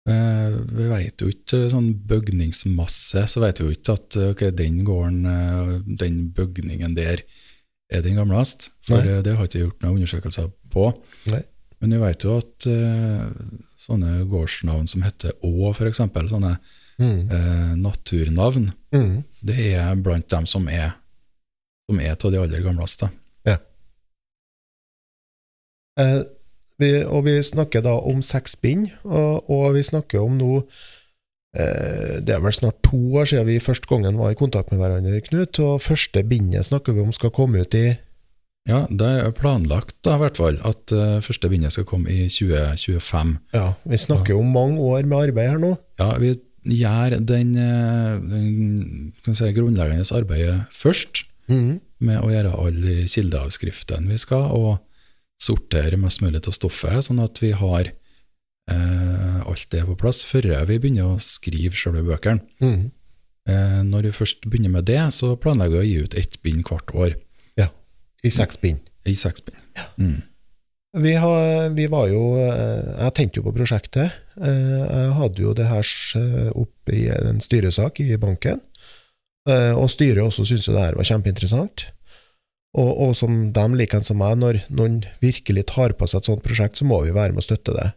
Eh, 0.07 0.53
vi 0.77 0.85
vet 0.87 1.19
jo 1.19 1.27
ikke 1.33 1.65
sånn 1.71 1.89
bygningsmasse, 2.07 3.25
så 3.27 3.41
vet 3.43 3.59
vi 3.59 3.65
jo 3.67 3.75
ikke 3.75 3.95
at 3.97 4.17
ok, 4.29 4.43
den 4.55 4.77
gården, 4.87 5.25
eh, 5.27 5.73
den 5.99 6.21
bygningen 6.37 6.95
der, 6.95 7.23
er 7.91 8.01
den 8.03 8.15
gamlest. 8.19 8.69
For 8.87 8.99
Nei. 9.03 9.17
eh, 9.17 9.21
det 9.23 9.35
har 9.37 9.47
ikke 9.49 9.65
gjort 9.65 9.83
noen 9.83 9.97
undersøkelser 9.99 10.49
på. 10.71 10.89
Nei. 11.31 11.41
Men 11.81 11.91
vi 11.93 11.99
vet 12.01 12.23
jo 12.25 12.37
at 12.39 12.65
eh, 12.71 13.27
sånne 13.77 14.23
gårdsnavn 14.31 14.87
som 14.89 15.03
heter 15.05 15.35
Å, 15.43 15.71
f.eks., 15.75 15.99
sånne 16.31 16.57
Mm. 16.97 17.29
eh, 17.29 17.75
naturnavn, 17.77 18.71
Mm. 18.91 19.23
det 19.45 19.57
er 19.75 19.95
blant 20.01 20.27
dem 20.29 20.47
som 20.49 20.67
er 20.67 20.95
som 21.87 21.99
er 21.99 22.15
av 22.17 22.31
de 22.31 22.39
aller 22.41 22.63
gamleste. 22.65 23.07
Ja. 23.45 23.57
Eh, 25.99 26.23
vi, 26.79 26.91
og 27.03 27.25
vi 27.25 27.37
snakker 27.43 27.81
da 27.85 27.95
om 27.99 28.21
seks 28.25 28.55
bind, 28.61 28.89
og, 29.03 29.49
og 29.49 29.73
vi 29.77 29.83
snakker 29.85 30.21
om 30.21 30.37
nå 30.37 30.51
eh, 31.57 32.17
Det 32.21 32.35
er 32.35 32.43
vel 32.43 32.53
snart 32.55 32.81
to 32.85 32.99
år 33.17 33.29
siden 33.29 33.47
vi 33.49 33.59
første 33.63 33.89
gangen 33.89 34.19
var 34.19 34.33
i 34.33 34.39
kontakt 34.39 34.71
med 34.71 34.81
hverandre, 34.81 35.21
Knut. 35.25 35.59
Og 35.63 35.81
første 35.81 36.23
bindet 36.27 36.67
snakker 36.69 36.93
vi 36.93 37.05
om 37.05 37.13
skal 37.15 37.33
komme 37.35 37.63
ut 37.65 37.77
i 37.77 37.87
Ja, 38.67 38.83
det 38.89 39.07
er 39.07 39.31
planlagt 39.31 39.95
da, 40.03 40.17
i 40.17 40.21
hvert 40.25 40.37
fall, 40.37 40.57
at 40.67 40.91
uh, 40.91 41.21
første 41.23 41.47
bindet 41.49 41.71
skal 41.71 41.85
komme 41.87 42.11
i 42.11 42.27
2025. 42.27 43.37
Ja, 43.55 43.69
vi 43.87 43.99
snakker 44.01 44.35
jo 44.35 44.41
om 44.43 44.51
mange 44.51 44.81
år 44.83 45.07
med 45.07 45.29
arbeid 45.29 45.53
her 45.53 45.61
nå. 45.61 45.77
Ja, 46.01 46.09
vi 46.19 46.33
gjør 46.67 47.15
den, 47.23 47.53
eh, 47.55 48.17
den 48.19 49.13
kan 49.23 49.37
si, 49.39 49.47
grunnleggende 49.55 50.03
arbeidet 50.11 50.65
først, 50.75 51.23
Mm. 51.47 51.79
med 52.03 52.19
å 52.19 52.27
gjøre 52.27 52.49
alle 52.59 52.81
de 52.83 53.05
kildeavskriftene 53.07 54.09
vi 54.11 54.17
skal, 54.19 54.51
og 54.51 54.81
sortere 55.41 55.97
mest 56.01 56.21
mulig 56.23 56.41
av 56.47 56.55
stoffet, 56.55 57.03
sånn 57.05 57.21
at 57.23 57.41
vi 57.43 57.51
har 57.55 57.91
eh, 58.71 59.39
alt 59.47 59.67
det 59.71 59.83
på 59.87 59.97
plass 59.99 60.23
før 60.27 60.49
vi 60.69 60.79
begynner 60.81 61.13
å 61.13 61.19
skrive 61.23 61.77
selve 61.77 62.03
bøkene. 62.07 62.41
Mm. 62.63 62.87
Eh, 63.47 63.81
når 63.87 64.09
vi 64.09 64.15
først 64.17 64.47
begynner 64.49 64.73
med 64.79 64.87
det, 64.89 65.01
så 65.15 65.35
planlegger 65.39 65.77
vi 65.77 65.83
å 65.83 65.87
gi 65.87 66.07
ut 66.07 66.17
ett 66.19 66.41
bind 66.43 66.65
hvert 66.67 66.93
år, 66.95 67.17
I 68.25 68.31
seks 68.33 68.57
bind. 68.59 68.79
i 69.05 69.13
seks 69.15 69.43
bind. 69.45 69.59
Mm. 70.01 70.23
Vi, 70.97 71.11
har, 71.21 71.69
vi 71.77 71.85
var 71.87 72.07
jo 72.09 72.21
eh, 72.41 73.03
Jeg 73.03 73.13
tenkte 73.13 73.39
jo 73.39 73.43
på 73.45 73.53
prosjektet. 73.55 74.15
Eh, 74.41 74.73
Jeg 74.81 75.11
hadde 75.19 75.43
jo 75.43 75.53
det 75.55 75.67
her 75.69 75.91
eh, 76.17 76.49
oppe 76.57 76.95
i 76.97 77.03
en 77.13 77.39
styresak 77.39 78.01
i 78.01 78.17
banken. 78.17 78.59
Og 79.47 79.85
styret 79.87 80.25
også 80.25 80.43
syntes 80.43 80.65
jo 80.67 80.73
det 80.75 80.81
her 80.83 80.97
var 80.99 81.07
kjempeinteressant. 81.07 81.85
Og, 82.77 82.89
og 83.07 83.13
som 83.17 83.51
dem 83.55 83.73
en 83.81 84.03
som 84.05 84.19
meg, 84.21 84.37
når 84.37 84.59
noen 84.69 84.99
virkelig 85.23 85.65
tar 85.73 85.95
på 85.97 86.07
seg 86.07 86.19
et 86.21 86.29
sånt 86.29 86.43
prosjekt, 86.45 86.77
så 86.77 86.85
må 86.85 87.01
vi 87.05 87.15
være 87.15 87.33
med 87.33 87.41
å 87.41 87.47
støtte 87.47 87.73
det. 87.73 87.87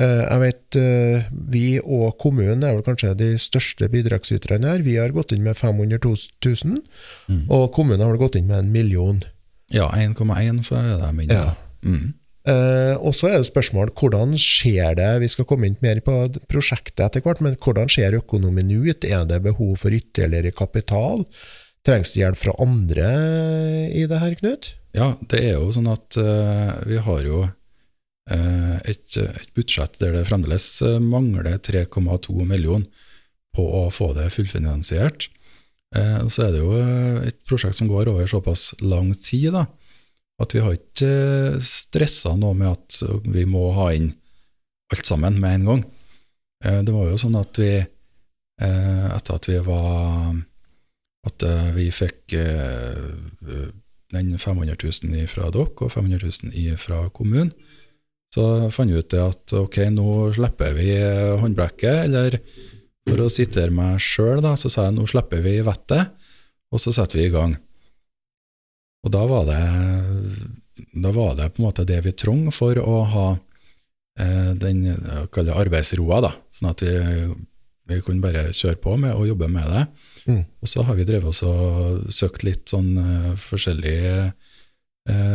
Eh, 0.00 0.22
Jeg 0.30 0.40
vet 0.44 0.78
eh, 0.80 1.24
vi 1.50 1.64
og 1.80 2.14
kommunen 2.22 2.62
er 2.62 2.76
vel 2.76 2.86
kanskje 2.86 3.16
de 3.18 3.32
største 3.42 3.88
bidragsyterne 3.90 4.70
her. 4.70 4.84
Vi 4.86 4.94
har 5.00 5.10
gått 5.16 5.34
inn 5.34 5.42
med 5.42 5.58
500 5.58 5.98
000, 6.06 6.80
Mm. 7.28 7.44
og 7.50 7.72
kommunen 7.74 8.06
har 8.06 8.16
gått 8.20 8.36
inn 8.38 8.46
med 8.46 8.58
en 8.64 8.72
million. 8.72 9.20
Ja, 9.70 9.88
1,1 9.94 10.64
for 10.66 10.82
det 10.82 11.12
minnet. 11.14 11.34
Ja. 11.36 11.54
Mm. 11.84 12.14
Eh, 12.48 12.96
og 12.96 13.12
så 13.14 13.28
er 13.28 13.36
det 13.38 13.50
spørsmål 13.50 13.90
hvordan 13.94 14.32
skjer 14.40 14.96
det, 14.96 15.10
vi 15.20 15.28
skal 15.28 15.44
komme 15.44 15.68
inn 15.68 15.76
mer 15.84 16.00
på 16.00 16.14
prosjektet 16.48 17.02
etter 17.04 17.22
hvert, 17.26 17.42
men 17.44 17.58
hvordan 17.60 17.90
ser 17.92 18.16
økonomien 18.16 18.70
ut? 18.72 19.04
Er 19.04 19.26
det 19.28 19.42
behov 19.44 19.76
for 19.82 19.92
ytterligere 19.94 20.54
kapital? 20.56 21.26
Trengs 21.86 22.12
det 22.12 22.20
hjelp 22.20 22.40
fra 22.40 22.54
andre 22.60 23.08
i 23.96 24.04
det 24.08 24.20
her, 24.20 24.36
Knut? 24.36 24.74
Ja, 24.96 25.14
det 25.30 25.40
er 25.46 25.56
jo 25.56 25.70
sånn 25.72 25.88
at 25.88 26.18
uh, 26.20 26.76
vi 26.88 26.98
har 27.00 27.20
jo 27.24 27.44
uh, 27.46 28.76
et, 28.84 29.16
et 29.16 29.52
budsjett 29.56 29.96
der 30.02 30.16
det 30.18 30.26
fremdeles 30.28 30.66
eh, 30.84 30.98
mangler 31.00 31.56
3,2 31.56 32.44
millioner 32.44 33.06
på 33.56 33.64
å 33.64 33.84
få 33.94 34.12
det 34.18 34.28
fullfinansiert. 34.34 35.30
Uh, 35.96 36.26
så 36.28 36.46
er 36.46 36.52
det 36.54 36.60
jo 36.60 36.74
et 37.26 37.38
prosjekt 37.48 37.78
som 37.78 37.88
går 37.90 38.10
over 38.12 38.28
såpass 38.30 38.74
lang 38.82 39.14
tid 39.16 39.54
da, 39.56 39.64
at 40.42 40.54
vi 40.56 40.64
har 40.64 40.76
ikke 40.76 41.62
stressa 41.64 42.34
noe 42.36 42.58
med 42.58 42.74
at 42.74 43.24
vi 43.30 43.46
må 43.48 43.70
ha 43.78 43.90
inn 43.96 44.12
alt 44.90 45.06
sammen 45.06 45.40
med 45.40 45.60
en 45.60 45.66
gang. 45.68 45.82
Det 46.60 46.92
var 46.92 47.08
jo 47.08 47.18
sånn 47.20 47.36
at 47.38 47.56
vi, 47.60 47.72
etter 48.60 49.36
at 49.36 49.46
vi 49.48 49.58
var 49.64 50.32
At 51.28 51.44
eh, 51.44 51.68
vi 51.76 51.90
fikk 51.92 52.34
eh, 52.38 53.68
den 54.10 54.32
500 54.38 54.76
000 54.80 55.28
fra 55.30 55.50
dere 55.52 55.68
og 55.68 55.92
500 55.92 56.30
000 56.52 56.80
fra 56.80 57.04
kommunen, 57.14 57.52
så 58.34 58.70
fant 58.70 58.92
vi 58.92 59.00
ut 59.00 59.10
det 59.10 59.22
at 59.22 59.54
ok, 59.58 59.80
nå 59.90 60.10
slipper 60.36 60.74
vi 60.76 60.92
håndbrekket, 61.42 62.04
eller 62.06 62.36
for 63.08 63.24
å 63.24 63.30
sitere 63.32 63.74
meg 63.74 63.98
sjøl, 64.02 64.44
så 64.54 64.70
sa 64.70 64.86
jeg 64.86 64.96
nå 64.96 65.06
slipper 65.10 65.42
vi 65.42 65.56
vettet, 65.66 66.12
og 66.70 66.82
så 66.82 66.94
setter 66.94 67.18
vi 67.18 67.26
i 67.26 67.34
gang. 67.34 67.56
Og 69.02 69.14
da 69.14 69.24
var 69.26 69.46
det, 69.48 69.60
da 70.94 71.12
var 71.16 71.34
det 71.38 71.50
på 71.54 71.62
en 71.62 71.66
måte 71.66 71.86
det 71.88 71.98
vi 72.06 72.14
trong 72.14 72.46
for 72.54 72.78
å 72.78 73.00
ha 73.14 73.28
eh, 73.34 74.52
den 74.62 74.86
arbeidsroa, 74.94 76.20
da, 76.28 76.34
sånn 76.54 76.70
at 76.70 76.84
vi, 76.86 76.94
vi 77.90 78.00
kunne 78.04 78.24
bare 78.24 78.50
kjøre 78.56 78.78
på 78.82 78.94
med 79.00 79.16
å 79.16 79.26
jobbe 79.28 79.48
med 79.52 79.66
det. 79.70 79.82
Mm. 80.30 80.44
Og 80.62 80.70
så 80.70 80.84
har 80.86 80.98
vi 80.98 81.06
drevet 81.08 81.30
oss 81.30 81.42
og 81.46 82.06
søkt 82.14 82.44
litt 82.46 82.70
sånn 82.70 82.94
uh, 82.98 83.34
forskjellig 83.40 83.98
uh, 84.14 84.30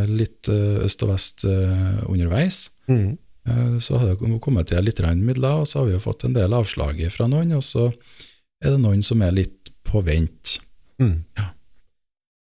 Litt 0.08 0.48
uh, 0.48 0.84
øst 0.86 1.02
og 1.04 1.10
vest 1.10 1.42
underveis. 1.44 2.70
Mm. 2.88 3.18
Så 3.82 3.98
har 3.98 4.08
det 4.08 4.38
kommet 4.40 4.70
til 4.70 4.82
litt 4.86 5.02
midler, 5.18 5.60
og 5.60 5.68
så 5.68 5.80
har 5.82 5.90
vi 5.90 5.92
jo 5.94 6.02
fått 6.02 6.24
en 6.24 6.34
del 6.34 6.54
avslag 6.56 7.02
fra 7.12 7.26
noen, 7.28 7.52
og 7.58 7.62
så 7.66 7.90
er 8.62 8.72
det 8.72 8.80
noen 8.80 9.04
som 9.04 9.20
er 9.22 9.34
litt 9.36 9.70
på 9.86 10.00
vent. 10.06 10.56
Mm. 11.02 11.26
Ja. 11.36 11.50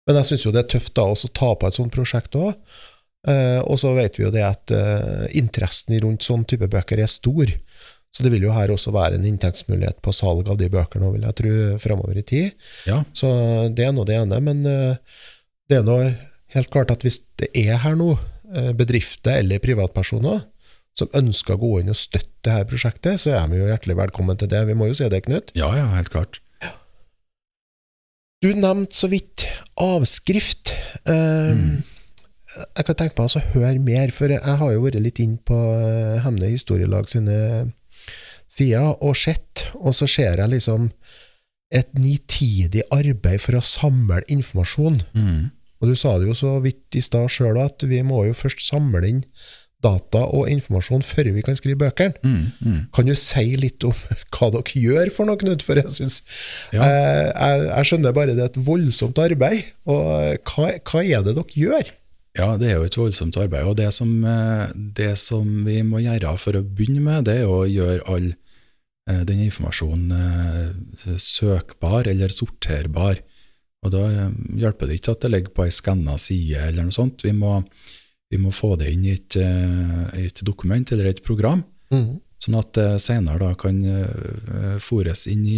Men 0.06 0.20
jeg 0.20 0.32
syns 0.32 0.46
jo 0.46 0.54
det 0.54 0.66
er 0.66 0.72
tøft 0.76 0.94
da 0.98 1.08
også 1.14 1.30
å 1.30 1.36
ta 1.40 1.52
på 1.56 1.70
et 1.70 1.78
sånt 1.78 1.96
prosjekt 1.96 2.36
òg. 2.38 2.54
Eh, 3.30 3.60
og 3.62 3.78
så 3.78 3.94
vet 3.94 4.18
vi 4.18 4.26
jo 4.26 4.32
det 4.34 4.44
at 4.46 4.74
eh, 4.74 5.28
interessen 5.38 5.98
rundt 6.02 6.26
sånn 6.26 6.46
type 6.50 6.70
bøker 6.72 7.02
er 7.02 7.12
stor. 7.12 7.52
Så 8.12 8.24
det 8.26 8.32
vil 8.34 8.44
jo 8.44 8.52
her 8.52 8.72
også 8.74 8.92
være 8.92 9.16
en 9.16 9.26
inntektsmulighet 9.30 10.02
på 10.04 10.12
salg 10.14 10.50
av 10.52 10.58
de 10.60 10.68
bøkene, 10.72 11.12
vil 11.14 11.24
jeg 11.24 11.38
tro, 11.40 11.52
framover 11.80 12.18
i 12.20 12.24
tid. 12.28 12.52
Ja, 12.90 13.04
Så 13.16 13.30
det 13.72 13.86
er 13.88 13.94
nå 13.96 14.04
det 14.08 14.18
ene. 14.20 14.40
Men 14.44 14.66
eh, 14.68 14.98
det 15.72 15.78
er 15.80 15.86
nå 15.88 15.96
helt 16.52 16.72
klart 16.74 16.92
at 16.92 17.06
hvis 17.08 17.22
det 17.40 17.48
er 17.56 17.80
her 17.80 17.96
nå 17.96 18.18
eh, 18.52 18.74
bedrifter 18.76 19.40
eller 19.40 19.64
privatpersoner 19.64 20.42
som 21.00 21.08
ønsker 21.16 21.56
å 21.56 21.62
gå 21.62 21.70
inn 21.80 21.94
og 21.94 21.96
støtte 21.96 22.28
det 22.44 22.52
her 22.58 22.68
prosjektet, 22.68 23.22
så 23.24 23.32
er 23.38 23.48
vi 23.48 23.62
jo 23.62 23.70
hjertelig 23.72 23.96
velkommen 24.02 24.36
til 24.42 24.50
det. 24.52 24.66
Vi 24.68 24.76
må 24.76 24.90
jo 24.92 24.98
se 25.00 25.08
det, 25.08 25.24
Knut. 25.30 25.54
ja, 25.56 25.70
ja 25.78 25.88
helt 25.96 26.12
klart. 26.12 26.42
Du 28.42 28.50
nevnte 28.58 28.98
så 28.98 29.08
vidt 29.12 29.48
avskrift. 29.80 30.74
Eh, 31.06 31.54
Mm. 31.56 31.84
Jeg 32.76 32.84
kan 32.84 32.96
tenke 33.00 33.16
meg 33.16 33.32
å 33.32 33.42
høre 33.54 33.80
mer, 33.80 34.12
for 34.12 34.28
jeg 34.28 34.42
har 34.60 34.72
jo 34.74 34.82
vært 34.84 35.00
litt 35.00 35.20
inn 35.24 35.38
på 35.48 35.56
Hemne 36.20 36.50
Historielag 36.52 37.08
sine 37.08 37.72
sider 38.52 38.92
og 39.00 39.16
sett, 39.20 39.68
og 39.80 39.96
så 39.96 40.08
ser 40.12 40.42
jeg 40.44 40.52
liksom 40.58 40.90
et 41.72 41.88
nitidig 41.96 42.84
arbeid 42.92 43.40
for 43.40 43.56
å 43.56 43.64
samle 43.64 44.20
informasjon. 44.32 45.02
Mm. 45.16 45.50
Og 45.82 45.90
du 45.90 45.96
sa 45.98 46.18
det 46.20 46.28
jo 46.28 46.36
så 46.38 46.58
vidt 46.62 46.98
i 47.00 47.02
stad 47.02 47.32
sjøl 47.32 47.58
at 47.64 47.82
vi 47.88 48.02
må 48.06 48.26
jo 48.28 48.36
først 48.38 48.60
samle 48.68 49.02
inn 49.08 49.22
data 49.82 50.20
og 50.30 50.46
informasjon 50.52 51.02
før 51.02 51.32
vi 51.34 51.42
kan 51.42 51.56
skrive 51.58 51.80
bøkene. 51.82 52.14
Mm. 52.22 52.44
Mm. 52.62 52.82
Kan 52.94 53.08
du 53.10 53.16
si 53.18 53.56
litt 53.58 53.82
om 53.88 53.96
hva 54.36 54.52
dere 54.54 54.76
gjør 54.84 55.10
for 55.16 55.26
noe, 55.32 55.40
Knut? 55.42 55.64
For 55.66 55.80
jeg 55.82 55.90
synes 55.96 56.20
Ja. 56.76 56.84
jeg, 56.84 57.32
jeg, 57.32 57.64
jeg 57.72 57.90
skjønner 57.90 58.14
bare 58.20 58.36
det 58.38 58.44
er 58.46 58.52
et 58.52 58.62
voldsomt 58.68 59.24
arbeid. 59.24 59.64
Og 59.90 60.38
hva, 60.52 60.70
hva 60.92 61.02
er 61.08 61.26
det 61.26 61.34
dere 61.40 61.64
gjør? 61.64 61.90
Ja, 62.38 62.54
det 62.56 62.70
er 62.70 62.78
jo 62.80 62.88
et 62.88 62.96
voldsomt 62.96 63.36
arbeid. 63.40 63.68
Og 63.68 63.76
det 63.80 63.90
som, 63.94 64.12
eh, 64.24 64.70
det 64.76 65.18
som 65.20 65.66
vi 65.66 65.82
må 65.84 66.00
gjøre 66.00 66.38
for 66.40 66.56
å 66.56 66.64
begynne 66.64 67.04
med, 67.04 67.26
det 67.28 67.42
er 67.42 67.50
å 67.52 67.66
gjøre 67.68 68.06
all 68.08 68.30
eh, 68.32 69.24
den 69.28 69.44
informasjonen 69.48 70.14
eh, 70.16 71.18
søkbar 71.20 72.08
eller 72.08 72.32
sorterbar. 72.32 73.20
Og 73.84 73.92
da 73.92 74.06
hjelper 74.62 74.88
det 74.88 75.00
ikke 75.00 75.16
at 75.16 75.26
det 75.26 75.32
ligger 75.34 75.56
på 75.58 75.66
ei 75.66 75.74
skanna 75.76 76.16
side 76.22 76.70
eller 76.70 76.86
noe 76.88 76.96
sånt. 76.96 77.26
Vi 77.26 77.34
må, 77.36 77.58
vi 78.32 78.40
må 78.40 78.54
få 78.56 78.76
det 78.80 78.92
inn 78.94 79.08
i 79.10 79.16
et, 79.18 79.36
et 79.36 80.44
dokument 80.46 80.92
eller 80.92 81.12
et 81.12 81.24
program, 81.26 81.66
Mm. 81.92 82.22
sånn 82.40 82.56
at 82.56 82.70
det 82.78 83.02
senere 83.04 83.42
da 83.42 83.50
kan 83.60 83.82
fòres 84.80 85.26
inn 85.28 85.42
i 85.44 85.58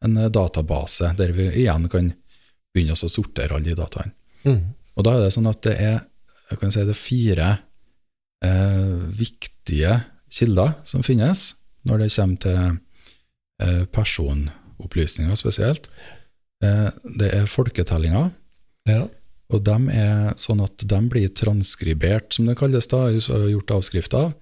en 0.00 0.14
database 0.32 1.10
der 1.18 1.34
vi 1.36 1.50
igjen 1.50 1.90
kan 1.92 2.08
begynne 2.72 2.96
å 2.96 3.10
sortere 3.10 3.58
alle 3.58 3.68
de 3.68 3.74
dataene. 3.76 4.14
Mm. 4.46 4.62
Og 4.98 5.06
da 5.06 5.14
er 5.14 5.26
det 5.26 5.34
sånn 5.36 5.50
at 5.50 5.62
det 5.66 5.76
er 5.78 5.98
jeg 6.48 6.60
kan 6.62 6.72
si 6.72 6.84
det 6.88 6.94
er 6.94 6.98
fire 6.98 7.48
eh, 8.44 8.94
viktige 9.18 9.98
kilder 10.32 10.76
som 10.88 11.04
finnes 11.04 11.52
når 11.88 12.02
det 12.02 12.08
kommer 12.14 12.40
til 12.42 12.60
eh, 13.62 13.84
personopplysninger 13.92 15.38
spesielt. 15.38 15.90
Eh, 16.64 16.88
det 17.20 17.32
er 17.34 17.50
folketellinger, 17.50 18.30
Ja. 18.88 19.06
og 19.52 19.64
de 19.64 19.76
er 19.92 20.34
sånn 20.40 20.62
at 20.64 20.84
de 20.88 21.00
blir 21.08 21.28
transkribert, 21.28 22.32
som 22.34 22.46
det 22.46 22.56
kalles 22.58 22.88
da, 22.88 23.08
gjort 23.12 23.70
avskrift 23.76 24.14
av. 24.14 24.32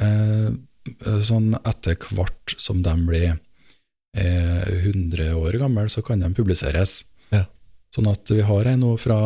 Eh, 0.00 0.50
eh, 0.50 1.20
sånn 1.22 1.54
etter 1.64 1.96
hvert 2.10 2.54
som 2.58 2.82
de 2.82 2.94
blir 3.06 3.38
eh, 4.16 4.62
100 4.84 5.34
år 5.38 5.58
gamle, 5.58 5.88
så 5.88 6.02
kan 6.02 6.20
de 6.20 6.30
publiseres. 6.34 7.04
Sånn 7.98 8.12
at 8.12 8.30
vi 8.30 8.44
har 8.46 8.68
ei 8.70 8.76
nå 8.78 8.92
fra 9.02 9.16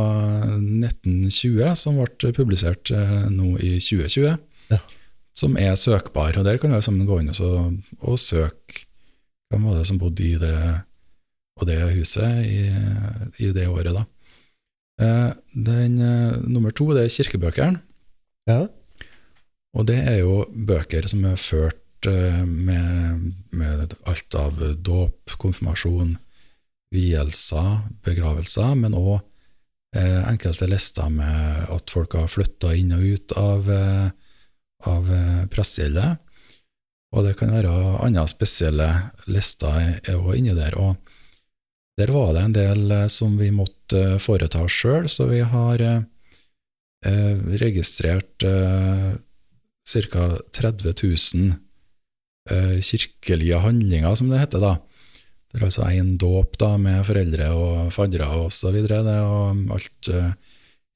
1920 0.57 1.75
som 1.77 1.99
ble 2.01 2.31
publisert 2.33 2.89
eh, 2.97 3.27
nå 3.29 3.51
i 3.61 3.75
2020, 3.85 4.39
Ja. 4.73 4.79
som 5.37 5.59
er 5.61 5.77
søkbar. 5.77 6.39
Og 6.41 6.47
der 6.47 6.57
kan 6.57 6.73
vi 6.73 6.81
sammen 6.81 7.05
gå 7.05 7.19
inn 7.21 7.29
og, 7.29 7.37
så, 7.37 7.51
og 8.01 8.17
søke 8.17 8.87
hvem 9.53 9.67
var 9.69 9.77
det 9.77 9.91
som 9.91 9.99
bodde 10.01 10.25
i 10.25 10.39
det, 10.41 10.57
det 11.69 11.79
huset 11.99 12.47
i, 12.49 12.63
i 13.45 13.53
det 13.53 13.69
året, 13.69 13.93
da. 13.93 14.07
Eh, 15.05 15.37
den, 15.53 16.01
eh, 16.01 16.41
nummer 16.49 16.73
to 16.73 16.89
det 16.97 17.05
er 17.05 17.13
kirkebøkene. 17.13 17.83
Ja. 18.49 18.63
Og 19.77 19.85
det 19.93 20.01
er 20.01 20.23
jo 20.23 20.47
bøker 20.49 21.05
som 21.13 21.29
er 21.29 21.37
ført 21.37 21.77
med, 22.09 23.29
med 23.53 23.93
alt 24.09 24.35
av 24.35 24.57
dåp, 24.81 25.37
konfirmasjon, 25.39 26.17
vielser, 26.93 27.87
begravelser, 28.05 28.75
men 28.79 28.97
òg 28.99 29.21
eh, 29.97 30.21
enkelte 30.29 30.69
lister 30.71 31.09
med 31.13 31.71
at 31.73 31.93
folk 31.93 32.17
har 32.19 32.31
flytta 32.33 32.75
inn 32.79 32.93
og 32.97 33.07
ut 33.07 33.35
av, 33.39 33.71
eh, 33.71 34.09
av 34.91 35.11
eh, 35.13 35.43
prestegjeldet. 35.53 36.21
Og 37.13 37.27
det 37.27 37.35
kan 37.37 37.53
være 37.53 37.73
andre 38.05 38.25
spesielle 38.31 38.89
lister 39.29 39.99
òg 40.15 40.37
inni 40.39 40.55
der. 40.57 40.79
Og 40.81 40.97
der 42.01 42.13
var 42.15 42.33
det 42.33 42.47
en 42.47 42.57
del 42.57 42.87
eh, 42.91 43.09
som 43.13 43.37
vi 43.41 43.51
måtte 43.55 44.19
foreta 44.23 44.65
oss 44.65 44.79
sjøl, 44.83 45.11
så 45.13 45.29
vi 45.33 45.43
har 45.45 45.85
eh, 45.85 47.37
registrert 47.61 48.47
eh, 48.49 49.13
ca. 49.93 50.25
30 50.57 50.95
000 51.35 51.53
eh, 52.51 52.81
kirkelige 52.81 53.61
handlinger, 53.61 54.15
som 54.15 54.33
det 54.33 54.41
heter. 54.41 54.61
da. 54.61 54.77
Det 55.53 55.61
er 55.61 55.69
altså 55.69 55.85
én 55.93 56.15
dåp 56.17 56.57
da, 56.61 56.75
med 56.81 57.05
foreldre 57.05 57.51
og 57.53 57.93
faddere 57.93 58.29
og. 58.41 58.49
Og 58.49 59.75
alt 59.77 60.09
uh, 60.09 60.33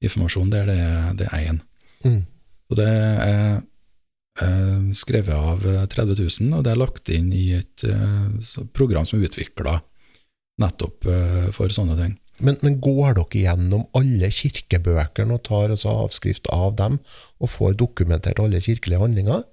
informasjon 0.01 0.49
der, 0.53 0.65
det 0.69 0.77
er, 0.81 1.13
det 1.17 1.27
én. 1.33 1.59
Mm. 2.05 2.21
Så 2.67 2.77
det 2.79 2.87
er 2.89 3.59
uh, 4.41 4.93
skrevet 4.97 5.33
av 5.33 5.65
eh, 5.65 5.83
30 5.89 6.17
000, 6.19 6.57
og 6.57 6.65
det 6.65 6.73
er 6.73 6.81
lagt 6.81 7.09
inn 7.13 7.29
i 7.33 7.51
et 7.57 7.85
uh, 7.87 8.27
program 8.77 9.07
som 9.07 9.21
er 9.21 9.29
utvikla 9.29 9.79
nettopp 10.61 11.07
uh, 11.09 11.47
for 11.55 11.73
sånne 11.73 11.97
ting. 11.99 12.17
Men, 12.37 12.59
men 12.61 12.77
går 12.83 13.15
dere 13.17 13.41
gjennom 13.47 13.87
alle 13.97 14.29
kirkebøkene 14.33 15.37
og 15.37 15.45
tar 15.47 15.73
altså 15.73 15.93
avskrift 16.03 16.49
av 16.53 16.75
dem, 16.77 16.99
og 17.41 17.53
får 17.53 17.77
dokumentert 17.79 18.41
alle 18.41 18.61
kirkelige 18.61 19.01
handlinger? 19.01 19.45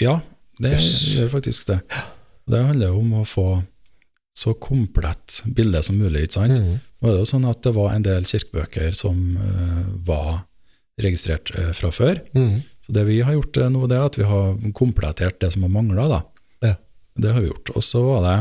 Ja, 0.00 0.20
det 0.62 0.76
Yes. 0.76 0.92
gjør 1.16 1.32
faktisk 1.32 1.66
det. 1.72 1.80
Det 2.50 2.62
handler 2.62 2.92
jo 2.92 3.00
om 3.00 3.14
å 3.22 3.26
få 3.26 3.46
så 4.32 4.54
komplett 4.54 5.42
bilde 5.46 5.82
som 5.84 5.98
mulig, 6.00 6.26
ikke 6.26 6.38
sant? 6.38 6.58
Mm. 6.58 6.80
Det 7.02 7.14
jo 7.18 7.28
sånn 7.28 7.44
at 7.50 7.60
det 7.66 7.74
var 7.76 7.92
en 7.92 8.06
del 8.06 8.26
kirkebøker 8.28 8.96
som 8.96 9.18
uh, 9.36 9.84
var 10.06 10.44
registrert 11.02 11.52
uh, 11.56 11.70
fra 11.76 11.92
før. 11.92 12.22
Mm. 12.36 12.62
Så 12.86 12.94
det 12.96 13.04
vi 13.10 13.20
har 13.22 13.36
gjort 13.36 13.60
eh, 13.60 13.70
nå, 13.70 13.84
det 13.90 13.98
er 13.98 14.08
at 14.08 14.18
vi 14.18 14.26
har 14.26 14.56
komplettert 14.74 15.38
det 15.42 15.52
som 15.54 15.66
har 15.66 15.70
mangla. 15.74 16.22
Ja. 16.64 16.74
Det 17.14 17.34
har 17.34 17.44
vi 17.44 17.52
gjort. 17.52 17.70
Og 17.76 17.84
så 17.86 18.02
var 18.02 18.26
det 18.26 18.36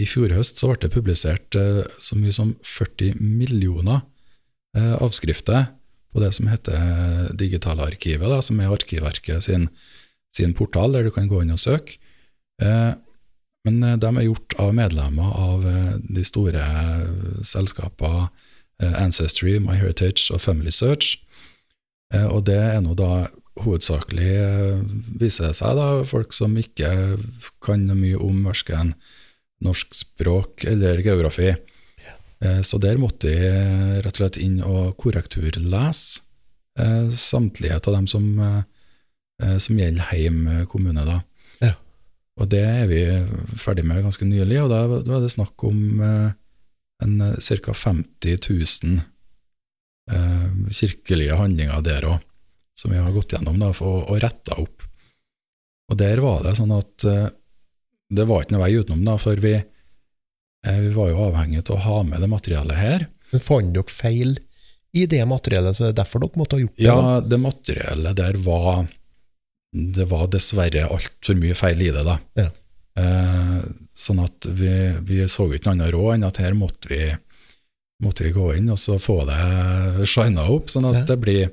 I 0.00 0.04
fjor 0.08 0.32
høst 0.36 0.60
så 0.60 0.68
ble 0.68 0.82
det 0.82 0.92
publisert 0.92 1.56
så 2.00 2.16
mye 2.16 2.32
som 2.32 2.54
40 2.64 3.16
millioner 3.20 4.00
avskrifter 4.76 5.66
på 6.12 6.20
det 6.20 6.30
som 6.36 6.48
heter 6.48 7.32
Digitalarkivet, 7.36 8.28
da, 8.28 8.42
som 8.44 8.60
er 8.60 8.72
Arkivverket 8.72 9.44
sin, 9.44 9.68
sin 10.36 10.54
portal, 10.56 10.92
der 10.92 11.08
du 11.08 11.12
kan 11.14 11.28
gå 11.28 11.42
inn 11.44 11.52
og 11.54 11.60
søke. 11.62 11.96
Eh, 12.62 12.92
men 13.68 13.82
eh, 13.84 13.98
de 14.00 14.10
er 14.16 14.28
gjort 14.28 14.56
av 14.60 14.74
medlemmer 14.76 15.34
av 15.36 15.66
eh, 15.68 15.94
de 16.02 16.24
store 16.26 16.64
eh, 16.64 17.08
selskapene 17.46 18.28
Ancestry, 18.78 19.56
MyHeritage 19.58 20.28
og 20.30 20.38
Family 20.38 20.70
Search. 20.70 21.16
Og 22.14 22.44
det 22.46 22.60
er 22.62 22.76
nå 22.78 22.92
da 22.94 23.24
hovedsakelig, 23.58 24.36
viser 25.18 25.48
det 25.48 25.56
seg, 25.58 25.74
da, 25.74 26.04
folk 26.06 26.30
som 26.30 26.54
ikke 26.60 27.16
kan 27.58 27.82
mye 27.90 28.20
om 28.22 28.44
verken 28.46 28.92
norsk 29.66 29.98
språk 29.98 30.62
eller 30.70 31.02
geografi. 31.02 31.56
Så 32.62 32.78
der 32.78 33.02
måtte 33.02 33.34
eh, 33.34 33.98
rett 33.98 34.14
og 34.14 34.20
slett 34.22 34.38
inn 34.46 34.62
og 34.62 34.94
korrekturlese 35.02 36.22
samtlige 37.18 37.80
av 37.80 37.96
dem 37.96 38.06
som, 38.06 38.30
som 39.58 39.80
gjelder 39.82 40.06
Heim 40.12 40.46
kommune. 40.70 41.02
da. 41.02 41.18
Og 42.38 42.48
det 42.50 42.62
er 42.62 42.86
vi 42.90 43.02
ferdig 43.58 43.84
med 43.86 44.04
ganske 44.06 44.26
nylig, 44.28 44.60
og 44.62 44.70
da, 44.70 44.82
da 45.02 45.16
er 45.16 45.24
det 45.24 45.32
snakk 45.34 45.64
om 45.66 46.02
eh, 46.04 46.28
ca. 47.00 47.74
50 47.74 48.50
000 48.50 49.00
eh, 50.10 50.46
kirkelige 50.70 51.38
handlinger 51.38 51.82
der 51.82 52.06
òg, 52.06 52.22
som 52.78 52.94
vi 52.94 53.00
har 53.02 53.14
gått 53.14 53.34
gjennom 53.34 53.58
da, 53.58 53.72
for, 53.74 54.04
og 54.06 54.22
retta 54.22 54.58
opp. 54.62 54.86
Og 55.88 55.98
der 55.98 56.20
var 56.22 56.44
det 56.44 56.54
sånn 56.58 56.74
at 56.76 57.08
eh, 57.08 57.28
det 58.08 58.26
var 58.28 58.44
ikke 58.44 58.56
noe 58.56 58.64
vei 58.64 58.76
utenom, 58.78 59.04
da, 59.04 59.16
for 59.20 59.40
vi, 59.42 59.54
eh, 59.58 60.80
vi 60.84 60.92
var 60.94 61.10
jo 61.10 61.24
avhengig 61.28 61.64
av 61.66 61.74
å 61.76 61.84
ha 61.86 62.02
med 62.06 62.22
det 62.22 62.30
materialet 62.30 62.78
her. 62.78 63.08
Men 63.32 63.44
fant 63.44 63.74
dere 63.74 63.92
feil 63.92 64.38
i 64.96 65.04
det 65.10 65.24
materialet, 65.28 65.76
så 65.76 65.88
det 65.88 65.90
er 65.92 65.98
derfor 66.00 66.22
dere 66.24 66.40
måtte 66.40 66.56
ha 66.56 66.62
gjort 66.62 66.78
det? 66.78 66.86
da? 66.86 66.94
Ja, 66.94 67.18
det 67.20 67.40
materialet 67.42 68.20
der 68.22 68.38
var 68.46 68.86
Det 69.72 70.06
var 70.08 70.26
dessverre 70.32 70.86
altfor 70.88 71.36
mye 71.36 71.54
feil 71.58 71.82
i 71.84 71.90
det, 71.92 72.04
da. 72.06 72.18
Ja. 72.40 72.48
Eh, 72.98 73.58
sånn 73.98 74.22
at 74.24 74.46
vi, 74.58 74.70
vi 75.06 75.18
så 75.30 75.44
ikke 75.52 75.68
noe 75.68 75.76
annet 75.76 75.92
råd 75.94 76.14
enn 76.16 76.24
at 76.28 76.40
her 76.42 76.56
måtte 76.56 76.88
vi, 76.90 77.02
måtte 78.02 78.24
vi 78.26 78.32
gå 78.34 78.48
inn 78.56 78.70
og 78.72 78.78
så 78.80 78.96
få 79.02 79.20
det 79.28 80.06
shina 80.08 80.46
opp, 80.50 80.70
sånn 80.72 80.88
at, 80.88 81.02
Ja. 81.02 81.04
det 81.12 81.18
blir, 81.22 81.52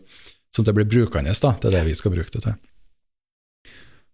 sånn 0.55 0.63
at 0.65 0.71
det 0.71 0.77
blir 0.79 0.89
brukende. 0.89 1.35
da, 1.41 1.51
Det 1.59 1.69
er 1.69 1.77
det 1.79 1.83
vi 1.91 1.95
skal 1.99 2.11
bruke 2.15 2.31
det 2.31 2.41
til. 2.47 2.55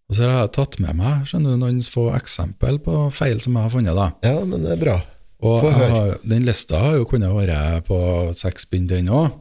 Og 0.09 0.17
så 0.17 0.25
har 0.27 0.41
jeg 0.41 0.51
tatt 0.57 0.79
med 0.83 0.97
meg 0.99 1.27
skjønner 1.29 1.53
du, 1.53 1.61
noen 1.61 1.79
få 1.87 2.09
eksempel 2.17 2.81
på 2.83 2.97
feil 3.15 3.39
som 3.39 3.55
jeg 3.55 3.63
har 3.63 3.69
funnet. 3.71 3.95
da. 3.95 4.09
Ja, 4.27 4.43
men 4.43 4.65
det 4.65 4.73
er 4.73 4.81
bra. 4.81 4.97
Og 5.41 5.63
har, 5.71 6.17
den 6.27 6.43
lista 6.45 6.81
har 6.83 6.97
jo 6.99 7.05
kunnet 7.07 7.31
være 7.33 7.79
på 7.87 7.97
seks 8.35 8.65
bind, 8.69 8.89
den 8.91 9.07
òg. 9.07 9.31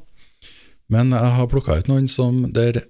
Men 0.88 1.10
jeg 1.10 1.32
har 1.36 1.48
plukka 1.50 1.76
ut 1.80 1.88
noen 1.90 2.06
som 2.08 2.52
der 2.52 2.84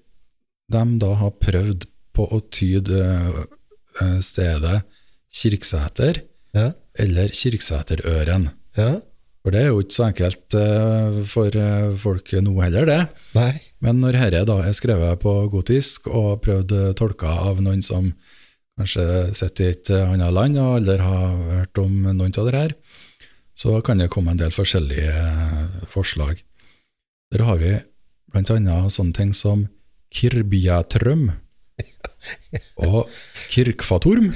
de 0.70 0.82
da 1.02 1.12
har 1.20 1.36
prøvd 1.42 1.86
på 2.16 2.26
å 2.30 2.40
tyde 2.52 3.00
eh, 3.02 4.18
stedet 4.24 4.80
Kirksæter 5.30 6.24
Ja, 6.56 6.72
eller 6.98 7.30
Kirksæterøren. 7.34 8.50
ja. 8.78 8.98
For 9.40 9.54
det 9.54 9.60
er 9.62 9.70
jo 9.70 9.78
ikke 9.80 9.94
så 9.96 10.04
enkelt 10.10 10.54
eh, 10.58 11.20
for 11.24 11.54
eh, 11.56 11.94
folk 11.96 12.32
nå 12.44 12.52
heller, 12.60 12.84
det. 12.84 12.98
Nei. 13.32 13.54
Men 13.80 14.02
når 14.02 14.18
dette 14.18 14.42
da 14.50 14.58
er 14.66 14.74
skrevet 14.76 15.22
på 15.22 15.32
gotisk 15.48 16.10
og 16.12 16.42
prøvd 16.44 16.74
tolka 16.98 17.30
av 17.48 17.62
noen 17.64 17.80
som 17.80 18.10
kanskje 18.76 19.06
sitter 19.36 19.64
i 19.64 19.72
et 19.72 19.92
annet 19.96 20.34
land 20.36 20.60
og 20.60 20.76
aldri 20.82 20.98
har 21.00 21.40
hørt 21.54 21.80
om 21.80 21.94
noen 22.10 22.36
av 22.36 22.50
det 22.50 22.58
her, 22.58 22.76
så 23.56 23.80
kan 23.84 24.00
det 24.00 24.10
komme 24.12 24.34
en 24.34 24.40
del 24.40 24.52
forskjellige 24.52 25.88
forslag. 25.88 26.44
Der 27.32 27.44
har 27.48 27.60
vi 27.60 27.78
annet 28.36 28.92
sånne 28.92 29.16
ting 29.16 29.32
som 29.36 29.66
Kirbiatrøm 30.14 31.28
og 32.84 33.08
Kirkfatorm. 33.50 34.30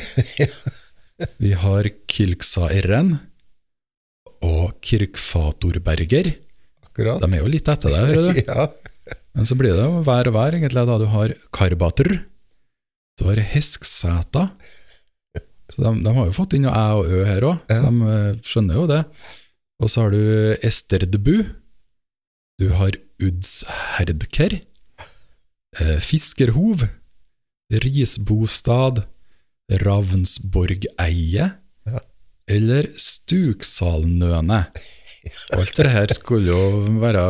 Vi 1.42 1.52
har 1.60 1.88
Kilksaerren 2.10 3.16
og 4.44 4.74
Kirkfatorberger. 4.84 6.32
Akkurat. 6.86 7.20
De 7.24 7.28
er 7.36 7.42
jo 7.42 7.50
litt 7.50 7.68
etter 7.70 7.92
deg, 7.94 8.12
hører 8.14 8.30
du. 8.30 8.42
Ja. 8.50 8.68
Men 9.34 9.44
så 9.50 9.56
blir 9.58 9.74
det 9.74 9.82
jo 9.84 9.98
hver 10.06 10.28
og 10.30 10.36
hver, 10.36 10.54
egentlig, 10.56 10.84
da 10.88 10.94
du 11.00 11.04
har 11.10 11.32
Karbatr, 11.52 12.08
du 13.18 13.24
har 13.26 13.40
Hesksæta, 13.50 14.44
så 15.74 15.82
de, 15.82 15.90
de 16.04 16.12
har 16.14 16.28
jo 16.28 16.34
fått 16.36 16.54
inn 16.56 16.64
noe 16.68 16.72
æ 16.78 16.84
og 17.00 17.10
ø 17.10 17.24
her 17.26 17.46
òg, 17.50 17.58
Ja. 17.72 17.80
de 17.82 18.12
eh, 18.14 18.38
skjønner 18.46 18.78
jo 18.78 18.84
det. 18.88 19.00
Og 19.82 19.90
så 19.90 20.04
har 20.04 20.14
du 20.14 20.20
Esterdbu, 20.64 21.34
du 22.62 22.68
har 22.78 22.94
Udsherdker, 23.26 24.60
Fiskerhov, 26.00 26.84
Risbostad, 27.72 29.04
Ravnsborgeie, 29.82 31.50
Ja. 31.86 32.00
eller 32.48 32.86
Stuksalnøne. 32.96 34.66
Alt 35.56 35.76
det 35.80 35.88
her 35.90 36.06
skulle 36.12 36.46
jo 36.52 36.98
være 37.00 37.22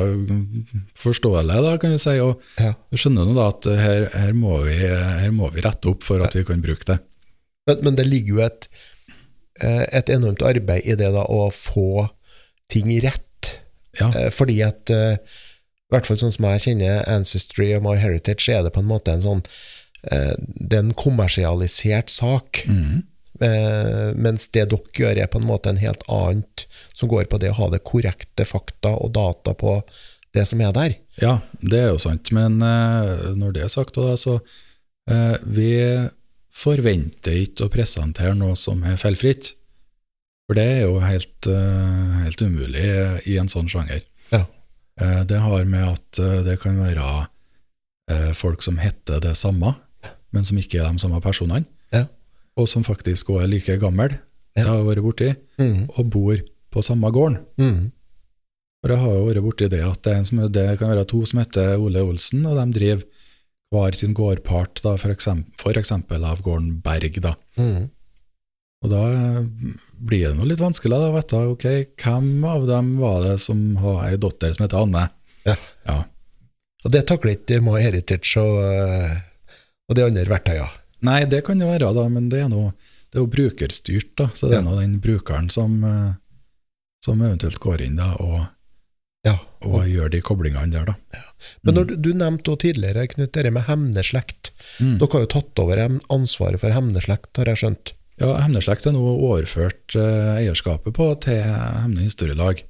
forståelig, 0.98 1.58
da, 1.62 1.76
kan 1.78 1.92
vi 1.94 1.98
si. 2.02 2.18
Og 2.18 2.40
Ja. 2.58 2.72
skjønner 2.92 3.24
nå 3.28 3.34
da 3.34 3.48
at 3.48 3.64
her, 3.78 4.08
her, 4.12 4.32
må 4.32 4.64
vi, 4.64 4.74
her 4.74 5.30
må 5.30 5.50
vi 5.54 5.60
rette 5.62 5.86
opp 5.88 6.02
for 6.02 6.20
at 6.24 6.34
vi 6.34 6.42
kan 6.44 6.60
bruke 6.62 6.84
det. 6.84 6.98
Men, 7.68 7.78
men 7.84 7.94
det 7.94 8.06
ligger 8.06 8.34
jo 8.34 8.40
et, 8.44 8.68
eh, 9.62 9.86
et 9.92 10.10
enormt 10.10 10.42
arbeid 10.42 10.82
i 10.84 10.96
det 10.96 11.12
da, 11.14 11.22
å 11.24 11.50
få 11.54 12.08
ting 12.68 12.90
rett. 13.00 13.20
Ja, 14.00 14.08
Eh, 14.10 14.30
Fordi 14.30 14.60
at, 14.66 14.90
eh, 14.90 15.16
i 15.94 15.96
hvert 15.96 16.10
fall 16.10 16.20
sånn 16.20 16.34
som 16.34 16.46
jeg 16.50 16.62
kjenner 16.66 17.04
Ancestry 17.10 17.70
og 17.76 17.84
My 17.86 17.94
Heritage, 18.00 18.50
er 18.50 18.64
det 18.66 18.74
på 18.74 18.82
en 18.82 18.90
måte 18.90 19.14
en 19.14 19.22
sånn 19.24 19.42
eh, 20.10 20.32
det 20.38 20.80
er 20.80 20.86
en 20.88 20.96
kommersialisert 20.98 22.10
sak. 22.10 22.64
Mm. 22.66 23.04
Eh, 23.42 24.10
mens 24.18 24.48
det 24.54 24.66
dere 24.70 24.98
gjør, 24.98 25.22
er 25.22 25.30
på 25.30 25.38
en 25.38 25.46
måte 25.46 25.70
en 25.70 25.80
helt 25.82 26.02
annet, 26.10 26.66
som 26.94 27.10
går 27.10 27.30
på 27.30 27.38
det 27.42 27.52
å 27.54 27.58
ha 27.62 27.70
det 27.72 27.84
korrekte 27.86 28.46
fakta 28.46 28.96
og 28.98 29.14
data 29.14 29.54
på 29.58 29.78
det 30.34 30.44
som 30.50 30.62
er 30.66 30.74
der. 30.74 30.98
Ja, 31.22 31.38
det 31.62 31.80
er 31.80 31.92
jo 31.92 32.02
sant, 32.02 32.30
men 32.34 32.58
eh, 32.62 33.30
når 33.38 33.56
det 33.56 33.66
er 33.66 33.72
sagt, 33.72 33.98
da, 33.98 34.18
så 34.18 34.40
eh, 35.10 35.36
vi 35.46 35.72
forventer 36.54 37.38
ikke 37.44 37.66
å 37.66 37.72
presentere 37.72 38.34
noe 38.38 38.58
som 38.58 38.82
er 38.86 38.98
feilfritt. 39.00 39.54
For 40.44 40.58
det 40.58 40.64
er 40.74 40.82
jo 40.84 40.98
helt, 41.02 41.48
eh, 41.48 42.18
helt 42.26 42.42
umulig 42.44 42.88
i 43.30 43.38
en 43.40 43.50
sånn 43.50 43.70
sjanger. 43.70 44.02
Ja. 44.32 44.44
Eh, 45.00 45.22
det 45.26 45.40
har 45.42 45.64
med 45.64 45.88
at 45.88 46.18
eh, 46.22 46.42
det 46.46 46.60
kan 46.62 46.76
være 46.78 47.26
eh, 48.10 48.32
folk 48.36 48.62
som 48.62 48.76
heter 48.78 49.20
det 49.24 49.34
samme, 49.36 49.74
men 50.32 50.44
som 50.44 50.58
ikke 50.60 50.78
er 50.82 50.92
de 50.92 50.98
samme 51.02 51.20
personene, 51.24 51.64
Ja. 51.92 52.04
og 52.56 52.68
som 52.68 52.84
faktisk 52.84 53.30
også 53.30 53.42
er 53.42 53.46
like 53.48 53.78
gammel, 53.80 54.18
Ja. 54.56 54.62
det 54.62 54.66
har 54.68 54.76
jeg 54.76 54.86
vært 54.86 55.02
borti, 55.02 55.34
Mm. 55.58 55.88
og 55.98 56.10
bor 56.10 56.36
på 56.70 56.82
samme 56.82 57.10
gården. 57.10 57.38
Mm. 57.58 57.92
For 58.82 58.88
jeg 58.92 58.98
har 59.00 59.10
jo 59.14 59.24
vært 59.26 59.42
borti 59.42 59.68
det 59.70 59.80
at 59.82 60.02
det, 60.02 60.12
er 60.12 60.16
en 60.18 60.24
som, 60.24 60.38
det 60.52 60.78
kan 60.78 60.90
være 60.90 61.06
to 61.08 61.24
som 61.26 61.38
heter 61.40 61.76
Ole 61.78 62.02
Olsen, 62.02 62.46
og 62.46 62.54
de 62.56 62.78
driver 62.78 63.02
hver 63.72 63.94
sin 63.96 64.14
gårdpart, 64.14 64.82
da, 64.82 64.94
for, 64.96 65.08
eksempel, 65.10 65.50
for 65.58 65.72
eksempel 65.72 66.24
av 66.24 66.42
gården 66.42 66.80
Berg. 66.82 67.20
da. 67.20 67.34
Mm. 67.56 67.90
Og 68.84 68.90
da 68.92 69.02
blir 70.04 70.28
det 70.28 70.34
noe 70.36 70.48
litt 70.50 70.60
vanskelig 70.60 70.98
å 71.00 71.12
vite 71.14 71.38
ok, 71.54 71.66
hvem 72.02 72.26
av 72.44 72.66
dem 72.68 72.90
var 73.00 73.22
det 73.24 73.38
som 73.40 73.62
har 73.80 74.02
ei 74.10 74.18
datter 74.20 74.52
som 74.52 74.66
heter 74.66 74.82
Anne. 74.84 75.06
Ja. 75.48 75.54
Ja. 75.88 75.96
Og 76.84 76.92
det 76.92 77.06
takler 77.08 77.38
ikke 77.38 77.62
MyHeritage 77.64 78.36
og, 78.42 78.58
eh, 78.60 79.14
og 79.88 79.96
de 79.96 80.04
andre 80.04 80.26
verktøyene. 80.28 80.68
Nei, 81.04 81.22
det 81.28 81.42
kan 81.46 81.60
det 81.60 81.68
være, 81.68 81.90
da, 81.96 82.04
men 82.12 82.28
det 82.32 82.42
er, 82.44 82.50
noe, 82.52 82.74
det 83.12 83.18
er 83.18 83.24
jo 83.24 83.30
brukerstyrt, 83.32 84.12
da, 84.20 84.28
så 84.36 84.48
det 84.48 84.58
Ja. 84.58 84.60
er 84.60 84.68
nå 84.68 84.76
den 84.80 85.00
brukeren 85.00 85.50
som, 85.52 85.82
eh, 85.84 86.12
som 87.04 87.20
eventuelt 87.24 87.60
går 87.60 87.80
inn 87.86 87.96
da, 87.96 88.12
og, 88.20 88.46
Ja. 89.24 89.38
og 89.64 89.84
gjør 89.88 90.10
de 90.10 90.20
koblingene 90.20 90.70
der. 90.72 90.84
da. 90.84 90.94
Men 91.62 91.74
når 91.74 91.84
du, 91.88 91.96
du 91.96 92.12
nevnte 92.12 92.56
tidligere, 92.60 93.08
Knut, 93.08 93.32
det 93.32 93.50
med 93.52 93.64
hemneslekt. 93.64 94.50
Mm. 94.80 94.98
Dere 94.98 95.08
har 95.12 95.20
jo 95.24 95.32
tatt 95.40 95.58
over 95.58 96.00
ansvaret 96.12 96.60
for 96.60 96.70
hemneslekt, 96.70 97.36
har 97.36 97.46
jeg 97.46 97.56
skjønt. 97.64 97.92
Ja, 98.20 98.30
Hemneslekt 98.38 98.86
er 98.86 98.94
nå 98.94 99.02
overført 99.02 99.96
eh, 99.98 100.36
eierskapet 100.38 100.94
på 100.94 101.08
til 101.24 101.40
Hemne 101.42 102.06
historielag. 102.06 102.62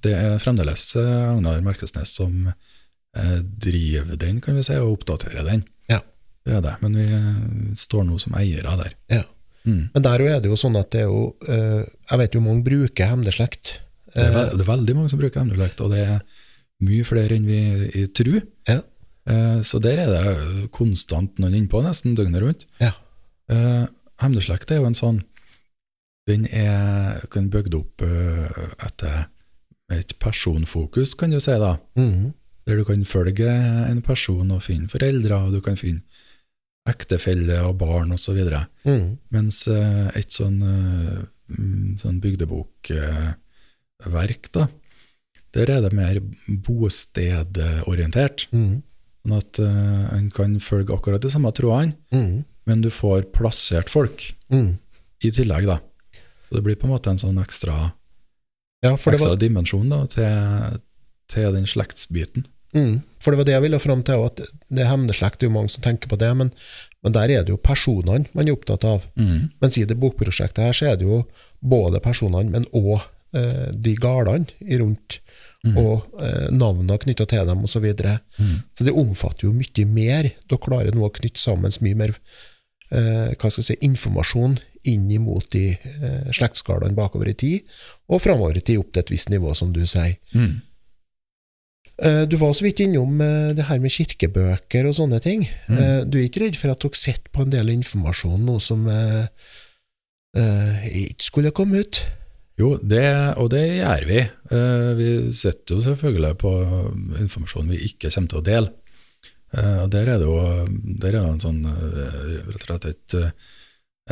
Det 0.00 0.14
er 0.16 0.38
fremdeles 0.40 0.86
eh, 0.96 1.26
Agnar 1.34 1.60
Merkesnes 1.64 2.14
som 2.16 2.48
eh, 2.48 3.36
driver 3.42 4.16
den, 4.20 4.40
kan 4.40 4.56
vi 4.56 4.64
si, 4.64 4.78
og 4.80 5.00
oppdaterer 5.00 5.44
den. 5.44 5.66
Ja. 5.92 6.00
Det 6.46 6.56
er 6.56 6.64
det, 6.64 6.78
men 6.80 6.96
vi 6.96 7.76
står 7.76 8.06
nå 8.08 8.16
som 8.22 8.38
eiere 8.40 8.78
der. 8.80 8.96
Ja. 9.12 9.26
Mm. 9.68 9.90
Men 9.92 10.06
der 10.06 10.24
er 10.24 10.40
det 10.40 10.48
jo 10.48 10.56
sånn 10.56 10.78
at 10.80 10.88
det 10.94 11.02
er 11.02 11.10
jo 11.10 11.34
eh, 11.44 11.82
Jeg 11.84 12.16
vet 12.22 12.32
jo 12.32 12.40
mange 12.40 12.64
bruker 12.64 13.10
hemneslekt. 13.10 13.74
Det, 14.14 14.24
er 14.24 14.54
det 14.54 14.64
er 14.64 14.70
veldig 14.70 14.96
mange 14.96 15.12
som 15.12 15.20
bruker 15.20 15.44
hemneslekt, 15.44 15.84
og 15.84 15.92
det 15.92 16.06
er 16.06 16.22
mye 16.80 17.04
flere 17.04 17.36
enn 17.36 17.44
vi 17.44 18.06
tror. 18.16 18.40
Ja. 18.70 18.80
Eh, 19.28 19.60
så 19.66 19.78
der 19.84 20.00
er 20.06 20.14
det 20.16 20.70
konstant 20.72 21.36
noen 21.42 21.58
innpå, 21.60 21.84
nesten 21.84 22.16
døgnet 22.16 22.40
rundt. 22.46 22.66
Ja. 22.80 22.94
Hemneslekt 24.20 24.70
er 24.70 24.76
jo 24.80 24.86
en 24.90 24.94
sånn 24.98 25.20
Den 26.28 26.44
er 26.46 27.20
kan 27.32 27.48
bygd 27.50 27.74
opp 27.74 28.02
eh, 28.06 28.48
etter 28.86 29.26
et 29.90 30.12
personfokus, 30.22 31.14
kan 31.18 31.30
du 31.34 31.40
si, 31.42 31.50
da. 31.58 31.72
mhm. 31.98 32.32
Der 32.68 32.76
du 32.76 32.84
kan 32.84 33.04
følge 33.08 33.48
en 33.50 34.02
person 34.04 34.50
og 34.54 34.62
finne 34.62 34.86
foreldre, 34.92 35.34
og 35.46 35.52
du 35.56 35.60
kan 35.64 35.76
finne 35.80 36.02
ektefelle 36.86 37.56
og 37.66 37.78
barn 37.80 38.12
osv. 38.14 38.38
Mm. 38.84 39.18
Mens 39.34 39.64
eh, 39.68 40.10
et 40.20 40.30
sånn, 40.30 40.60
eh, 40.62 41.24
mm, 41.56 41.98
sånn 42.02 42.20
bygdebokverk, 42.22 43.34
da, 44.54 44.68
der 45.56 45.70
er 45.74 45.80
det 45.82 45.92
mer 45.96 46.20
bostedorientert. 46.68 48.46
Mm. 48.54 48.82
Sånn 49.20 49.36
at 49.36 49.58
uh, 49.60 50.04
en 50.16 50.30
kan 50.32 50.54
følge 50.64 50.94
akkurat 50.94 51.20
de 51.24 51.30
samme 51.32 51.50
trådene, 51.56 51.92
Mhm. 52.12 52.44
Men 52.70 52.84
du 52.84 52.90
får 52.94 53.26
plassert 53.34 53.90
folk 53.90 54.30
mm. 54.52 54.70
i 55.26 55.32
tillegg, 55.34 55.66
da. 55.66 55.80
Så 56.48 56.58
det 56.58 56.62
blir 56.66 56.78
på 56.78 56.86
en 56.88 56.94
måte 56.94 57.12
en 57.12 57.20
sånn 57.20 57.40
ekstra, 57.42 57.90
Ja, 58.84 58.94
ekstra 58.94 59.34
var, 59.34 59.42
dimensjon 59.42 59.90
da, 59.92 60.04
til, 60.10 60.80
til 61.30 61.52
den 61.58 61.68
slektsbiten. 61.68 62.48
Mm. 62.70 63.00
for 63.18 63.34
det 63.34 63.40
var 63.40 63.46
det 63.48 63.54
jeg 63.56 63.62
ville 63.64 63.78
fram 63.82 64.02
til, 64.06 64.20
at 64.28 64.40
det 64.70 64.84
er 64.84 64.92
hemneslekt, 64.92 65.40
det 65.40 65.48
er 65.48 65.50
jo 65.50 65.54
mange 65.56 65.72
som 65.72 65.82
tenker 65.82 66.06
på 66.06 66.18
det, 66.20 66.28
men, 66.38 66.52
men 67.02 67.14
der 67.16 67.32
er 67.34 67.42
det 67.42 67.50
jo 67.50 67.58
personene 67.58 68.30
man 68.30 68.46
er 68.46 68.54
opptatt 68.54 68.86
av. 68.86 69.08
Mm. 69.18 69.50
Mens 69.62 69.78
i 69.78 69.86
det 69.90 69.98
bokprosjektet 69.98 70.68
her, 70.68 70.76
så 70.76 70.92
er 70.92 71.00
det 71.00 71.08
jo 71.08 71.24
både 71.60 71.98
personene, 72.04 72.46
men 72.54 72.68
òg 72.70 73.00
eh, 73.34 73.72
de 73.74 73.96
gardene 73.98 74.78
rundt, 74.78 75.18
Mm. 75.60 75.74
og 75.76 76.22
eh, 76.24 76.46
navnene 76.56 76.96
knytta 77.02 77.26
til 77.28 77.44
dem, 77.44 77.64
osv. 77.66 77.74
Så, 77.74 77.82
videre. 77.84 78.14
Mm. 78.38 78.54
så 78.72 78.84
det 78.86 78.94
omfatter 78.96 79.44
jo 79.44 79.52
mye 79.52 79.84
mer. 79.84 80.30
Dere 80.48 80.62
klarer 80.64 80.96
nå 80.96 81.04
å 81.04 81.12
knytte 81.12 81.40
sammen 81.40 81.74
mye 81.84 81.98
mer 81.98 82.14
hva 82.90 83.50
skal 83.50 83.60
jeg 83.62 83.66
si, 83.68 83.74
informasjon 83.86 84.56
inn 84.88 85.10
mot 85.22 85.44
de 85.52 85.74
eh, 85.76 86.32
slektsskalaene 86.34 86.96
bakover 86.96 87.30
i 87.30 87.36
tid, 87.38 87.78
og 88.10 88.22
framover 88.24 88.58
i 88.58 88.64
tid 88.64 88.80
opp 88.80 88.92
til 88.94 89.04
et 89.04 89.12
visst 89.12 89.32
nivå, 89.32 89.52
som 89.56 89.72
du 89.74 89.82
sier. 89.84 90.16
Mm. 90.32 90.60
Eh, 92.00 92.22
du 92.28 92.38
var 92.40 92.54
så 92.56 92.64
vidt 92.64 92.80
innom 92.84 93.20
eh, 93.20 93.50
det 93.56 93.66
her 93.68 93.80
med 93.82 93.92
kirkebøker 93.92 94.88
og 94.88 94.96
sånne 94.96 95.20
ting. 95.24 95.44
Mm. 95.68 95.80
Eh, 95.80 95.98
du 96.08 96.18
er 96.18 96.28
ikke 96.28 96.46
redd 96.46 96.56
for 96.60 96.72
at 96.72 96.80
dere 96.84 97.00
sitter 97.00 97.28
på 97.34 97.44
en 97.44 97.52
del 97.52 97.74
informasjon 97.74 98.40
nå 98.46 98.56
som 98.64 98.88
eh, 98.88 99.26
eh, 100.40 100.88
ikke 101.04 101.28
skulle 101.28 101.54
komme 101.56 101.84
ut? 101.84 102.02
Jo, 102.60 102.74
det, 102.76 103.04
og 103.40 103.52
det 103.52 103.64
gjør 103.80 104.06
vi. 104.08 104.20
Eh, 104.52 104.90
vi 104.96 105.10
setter 105.32 105.76
jo 105.76 105.84
selvfølgelig 105.84 106.36
på 106.40 106.54
informasjon 107.20 107.72
vi 107.72 107.84
ikke 107.88 108.12
kommer 108.12 108.32
til 108.32 108.40
å 108.40 108.48
dele. 108.48 108.76
Eh, 109.50 109.78
og 109.84 109.90
der 109.90 110.12
er 110.12 110.20
det 110.20 110.28
jo 110.28 110.40
der 111.02 111.16
er 111.16 111.26
en 111.26 111.42
sånn 111.42 111.64
eh, 111.66 112.26
rett 112.46 112.54
og 112.54 112.66
slett 112.66 112.88
et, 112.92 113.16
eh, 113.18 113.54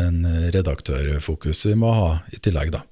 en 0.02 0.22
redaktørfokus 0.54 1.66
vi 1.70 1.76
må 1.78 1.92
ha 1.94 2.10
i 2.34 2.40
tillegg, 2.42 2.72
da. 2.74 2.82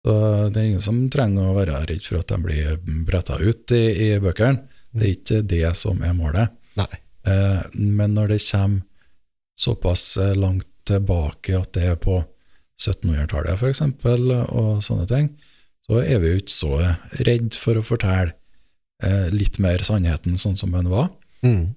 Så 0.00 0.14
det 0.48 0.60
er 0.60 0.68
ingen 0.70 0.82
som 0.82 1.00
trenger 1.12 1.50
å 1.50 1.56
være 1.58 1.82
redd 1.84 2.06
for 2.06 2.22
at 2.22 2.32
de 2.32 2.38
blir 2.40 2.78
bretta 3.06 3.36
ut 3.36 3.74
i, 3.76 3.84
i 4.06 4.08
bøkene. 4.22 4.64
Det 4.90 5.06
er 5.06 5.16
ikke 5.18 5.40
det 5.44 5.74
som 5.76 6.00
er 6.02 6.14
målet. 6.16 6.54
Nei. 6.80 6.88
Men 7.76 8.14
når 8.16 8.32
det 8.32 8.38
kommer 8.46 8.80
såpass 9.60 10.04
langt 10.40 10.70
tilbake 10.88 11.52
at 11.58 11.74
det 11.76 11.84
er 11.90 11.98
på 12.00 12.16
1700-tallet 12.80 13.60
f.eks., 13.60 13.82
og 13.84 14.80
sånne 14.80 15.04
ting, 15.10 15.28
så 15.84 16.00
er 16.00 16.22
vi 16.22 16.32
jo 16.32 16.40
ikke 16.40 16.54
så 16.54 16.72
redd 17.28 17.60
for 17.60 17.76
å 17.76 17.84
fortelle 17.84 19.28
litt 19.36 19.60
mer 19.60 19.84
sannheten 19.84 20.40
sånn 20.40 20.56
som 20.56 20.72
den 20.72 20.88
var. 20.88 21.10
Mm. 21.46 21.74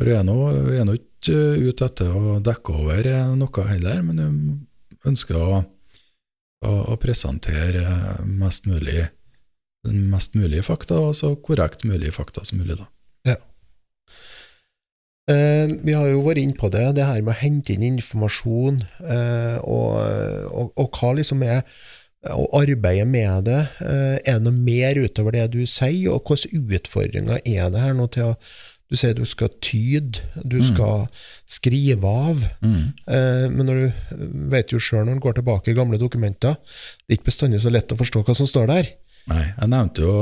For 0.00 0.08
jeg 0.08 0.20
er 0.20 0.26
nå, 0.28 0.96
ikke 0.96 1.40
ute 1.68 1.88
etter 1.90 2.14
å 2.16 2.38
dekke 2.44 2.76
over 2.82 3.08
eh, 3.10 3.32
noe 3.36 3.66
heller, 3.68 4.04
men 4.06 4.22
jeg 4.22 5.10
ønsker 5.10 5.36
å, 5.36 5.60
å, 5.60 6.72
å 6.94 6.96
presentere 7.00 7.84
mest 8.24 8.70
mulig, 8.70 9.04
mest 9.84 10.38
mulig 10.38 10.64
fakta, 10.64 11.02
og 11.10 11.12
så 11.18 11.34
korrekt 11.44 11.84
mulig 11.88 12.14
fakta 12.16 12.46
som 12.48 12.62
mulig. 12.62 12.78
da. 12.80 12.88
Eh, 15.30 15.68
vi 15.84 15.94
har 15.94 16.08
jo 16.08 16.22
vært 16.24 16.40
inne 16.42 16.56
på 16.58 16.70
det, 16.72 16.86
det 16.96 17.06
her 17.06 17.20
med 17.22 17.34
å 17.34 17.40
hente 17.42 17.74
inn 17.74 17.84
informasjon, 17.86 18.80
eh, 19.04 19.58
og, 19.60 19.98
og, 20.48 20.70
og 20.80 20.96
hva 20.96 21.12
liksom 21.18 21.44
er 21.46 21.60
å 22.28 22.44
arbeide 22.58 23.06
med 23.08 23.46
det. 23.48 23.60
Eh, 23.80 24.16
er 24.24 24.38
det 24.38 24.44
noe 24.44 24.52
mer 24.52 24.98
utover 25.00 25.32
det 25.32 25.46
du 25.54 25.62
sier, 25.64 26.10
og 26.12 26.28
hvilke 26.28 26.60
utfordringer 26.80 27.40
er 27.44 27.70
det 27.72 27.80
her 27.80 27.96
nå 27.96 28.10
til 28.12 28.34
å 28.34 28.36
Du 28.90 28.96
sier 28.98 29.14
du 29.14 29.22
skal 29.22 29.52
tyde, 29.62 30.18
du 30.34 30.56
Mm. 30.58 30.64
skal 30.66 31.08
skrive 31.46 32.02
av, 32.02 32.40
mm. 32.60 32.92
men 33.54 33.66
når 33.68 33.76
du 33.78 33.92
vet 34.50 34.72
jo 34.72 34.80
sjøl 34.82 35.04
når 35.06 35.14
du 35.14 35.20
går 35.20 35.34
tilbake 35.38 35.70
i 35.70 35.74
gamle 35.78 35.96
dokumenter, 35.96 36.56
det 37.06 37.14
er 37.14 37.20
ikke 37.20 37.30
bestandig 37.30 37.60
så 37.62 37.70
lett 37.70 37.92
å 37.94 37.96
forstå 38.00 38.24
hva 38.26 38.34
som 38.34 38.48
står 38.50 38.66
der. 38.66 38.88
Nei, 39.30 39.44
jeg 39.46 39.70
nevnte 39.70 40.02
jo 40.02 40.14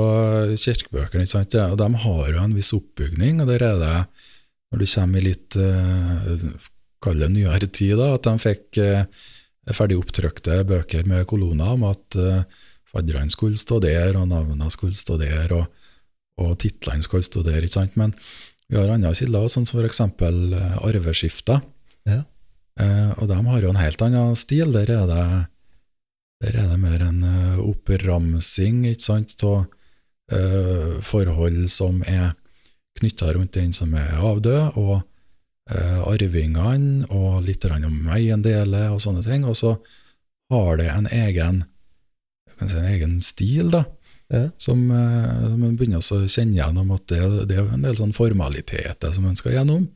kirkebøkene, 0.53 1.25
ikke 1.25 1.33
sant? 1.33 1.55
Og 1.55 1.79
de 1.81 1.89
har 2.05 2.29
jo 2.29 2.43
en 2.45 2.55
viss 2.59 2.75
oppbygning, 2.77 3.41
og 3.41 3.49
der 3.49 3.65
er 3.71 3.81
det, 3.81 3.97
når 4.69 4.85
du 4.85 4.87
kommer 4.93 5.19
i 5.19 5.25
litt, 5.31 5.57
eh, 5.57 6.69
kall 7.01 7.25
det 7.25 7.33
nyere 7.33 7.73
tid, 7.73 7.97
da, 7.97 8.11
at 8.19 8.29
de 8.29 8.37
fikk 8.43 8.83
eh, 8.85 9.05
ferdig 9.77 9.99
opptrykte 10.01 10.63
bøker 10.69 11.09
med 11.09 11.27
kolonner 11.31 11.75
om 11.75 11.87
at 11.91 12.19
eh, 12.19 12.45
fadderne 12.89 13.33
skulle 13.33 13.59
stå 13.61 13.81
der, 13.85 14.17
og 14.17 14.29
navnene 14.31 14.71
skulle 14.73 14.97
stå 14.97 15.19
der, 15.21 15.53
og, 15.57 15.67
og 16.41 16.57
titlene 16.63 17.05
skulle 17.05 17.27
stå 17.27 17.45
der, 17.47 17.61
ikke 17.63 17.77
sant? 17.81 17.99
Men 18.01 18.15
vi 18.69 18.79
har 18.79 18.91
andre 18.93 19.15
kilder, 19.17 19.49
sånn 19.53 19.69
som 19.69 19.85
eksempel 19.85 20.57
eh, 20.57 20.81
arveskifter, 20.89 21.63
Ja. 22.09 22.23
eh, 22.81 23.11
og 23.19 23.29
de 23.29 23.39
har 23.51 23.63
jo 23.63 23.71
en 23.75 23.83
helt 23.83 24.03
annen 24.03 24.37
stil, 24.37 24.73
der 24.73 24.91
er 24.95 25.07
det 25.11 25.25
der 26.39 26.55
er 26.55 26.69
det 26.71 26.79
mer 26.79 27.03
en 27.03 27.23
uh, 27.27 27.59
oppramsing 27.67 28.85
av 28.87 29.65
eh, 30.31 31.01
forhold 31.03 31.65
som 31.73 32.03
er 32.07 32.37
knytta 32.99 33.33
rundt 33.35 33.57
den 33.57 33.73
som 33.75 33.95
er 33.99 34.13
avdød, 34.23 34.77
og 34.79 34.95
eh, 34.99 35.08
arvingene 35.69 37.07
og 37.11 37.43
litt 37.45 37.65
om 37.69 38.09
eiendeler 38.15 38.91
og 38.95 39.01
sånne 39.05 39.23
ting. 39.25 39.45
Og 39.45 39.57
så 39.57 39.75
har 40.53 40.77
det 40.81 40.89
en 40.91 41.07
egen, 41.13 41.65
kan 42.59 42.69
si 42.71 42.77
en 42.81 42.93
egen 42.95 43.21
stil, 43.21 43.71
da, 43.71 43.85
Ja. 44.31 44.51
som, 44.59 44.91
eh, 44.91 45.41
som 45.49 45.61
man 45.61 45.77
begynner 45.77 45.99
å 46.05 46.27
kjenne 46.29 46.57
gjennom 46.59 46.91
at 46.93 47.07
det, 47.07 47.49
det 47.49 47.57
er 47.59 47.69
en 47.73 47.83
del 47.83 47.97
sånn 47.97 48.13
formaliteter 48.13 49.15
som 49.15 49.25
man 49.25 49.37
skal 49.37 49.53
gjennom. 49.53 49.89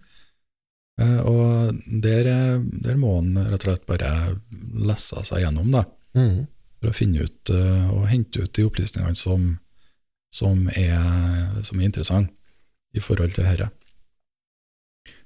Eh, 1.01 1.19
og 1.21 1.77
der, 2.01 2.27
er- 2.27 2.63
der 2.83 2.97
må 2.97 3.21
man 3.23 3.45
rett 3.51 3.67
og 3.67 3.77
slett 3.77 3.87
bare 3.87 4.41
lese 4.75 5.21
seg 5.25 5.43
gjennom, 5.45 5.71
da 5.73 5.85
Mm. 6.15 6.47
for 6.81 6.89
å 6.91 6.95
finne 6.95 7.23
ut 7.25 7.51
eh, 7.51 7.91
og 7.93 8.09
hente 8.09 8.43
ut 8.43 8.53
de 8.53 8.65
opplysningene 8.65 9.17
som, 9.17 9.59
som, 10.33 10.69
er, 10.69 11.63
som 11.63 11.81
er 11.81 11.85
interessante 11.89 12.33
i 12.95 13.01
forhold 13.01 13.33
til 13.33 13.45
dette. 13.45 13.71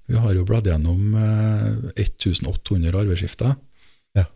Vi 0.07 0.19
har 0.23 0.37
jo 0.37 0.45
bladd 0.47 0.69
gjennom 0.71 1.15
eh, 1.19 2.03
1800 2.05 2.95
arveskifter. 3.01 3.57
Ja. 4.15 4.27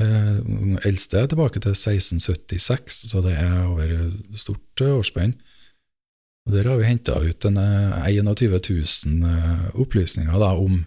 Eh, 0.00 0.40
eldste 0.88 1.22
er 1.22 1.30
tilbake 1.30 1.62
til 1.62 1.74
1676, 1.76 3.04
så 3.12 3.22
det 3.24 3.36
er 3.38 3.60
over 3.68 3.94
stort 4.38 4.82
eh, 4.82 4.96
årsspenn. 4.96 5.36
Og 6.48 6.56
Der 6.56 6.66
har 6.66 6.80
vi 6.80 6.88
henta 6.88 7.20
ut 7.20 7.46
en, 7.46 7.60
eh, 7.60 8.08
21 8.10 8.58
000 8.58 9.28
eh, 9.30 9.68
opplysninger 9.78 10.42
da, 10.42 10.50
om, 10.58 10.82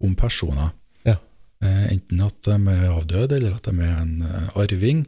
om 0.00 0.16
personer. 0.16 0.72
Ja. 1.04 1.18
Eh, 1.62 1.92
enten 1.92 2.24
at 2.24 2.40
de 2.48 2.56
er 2.72 2.88
avdøde, 2.94 3.36
eller 3.36 3.58
at 3.58 3.68
de 3.68 3.76
er 3.76 4.00
en 4.00 4.16
eh, 4.24 4.48
arving, 4.56 5.04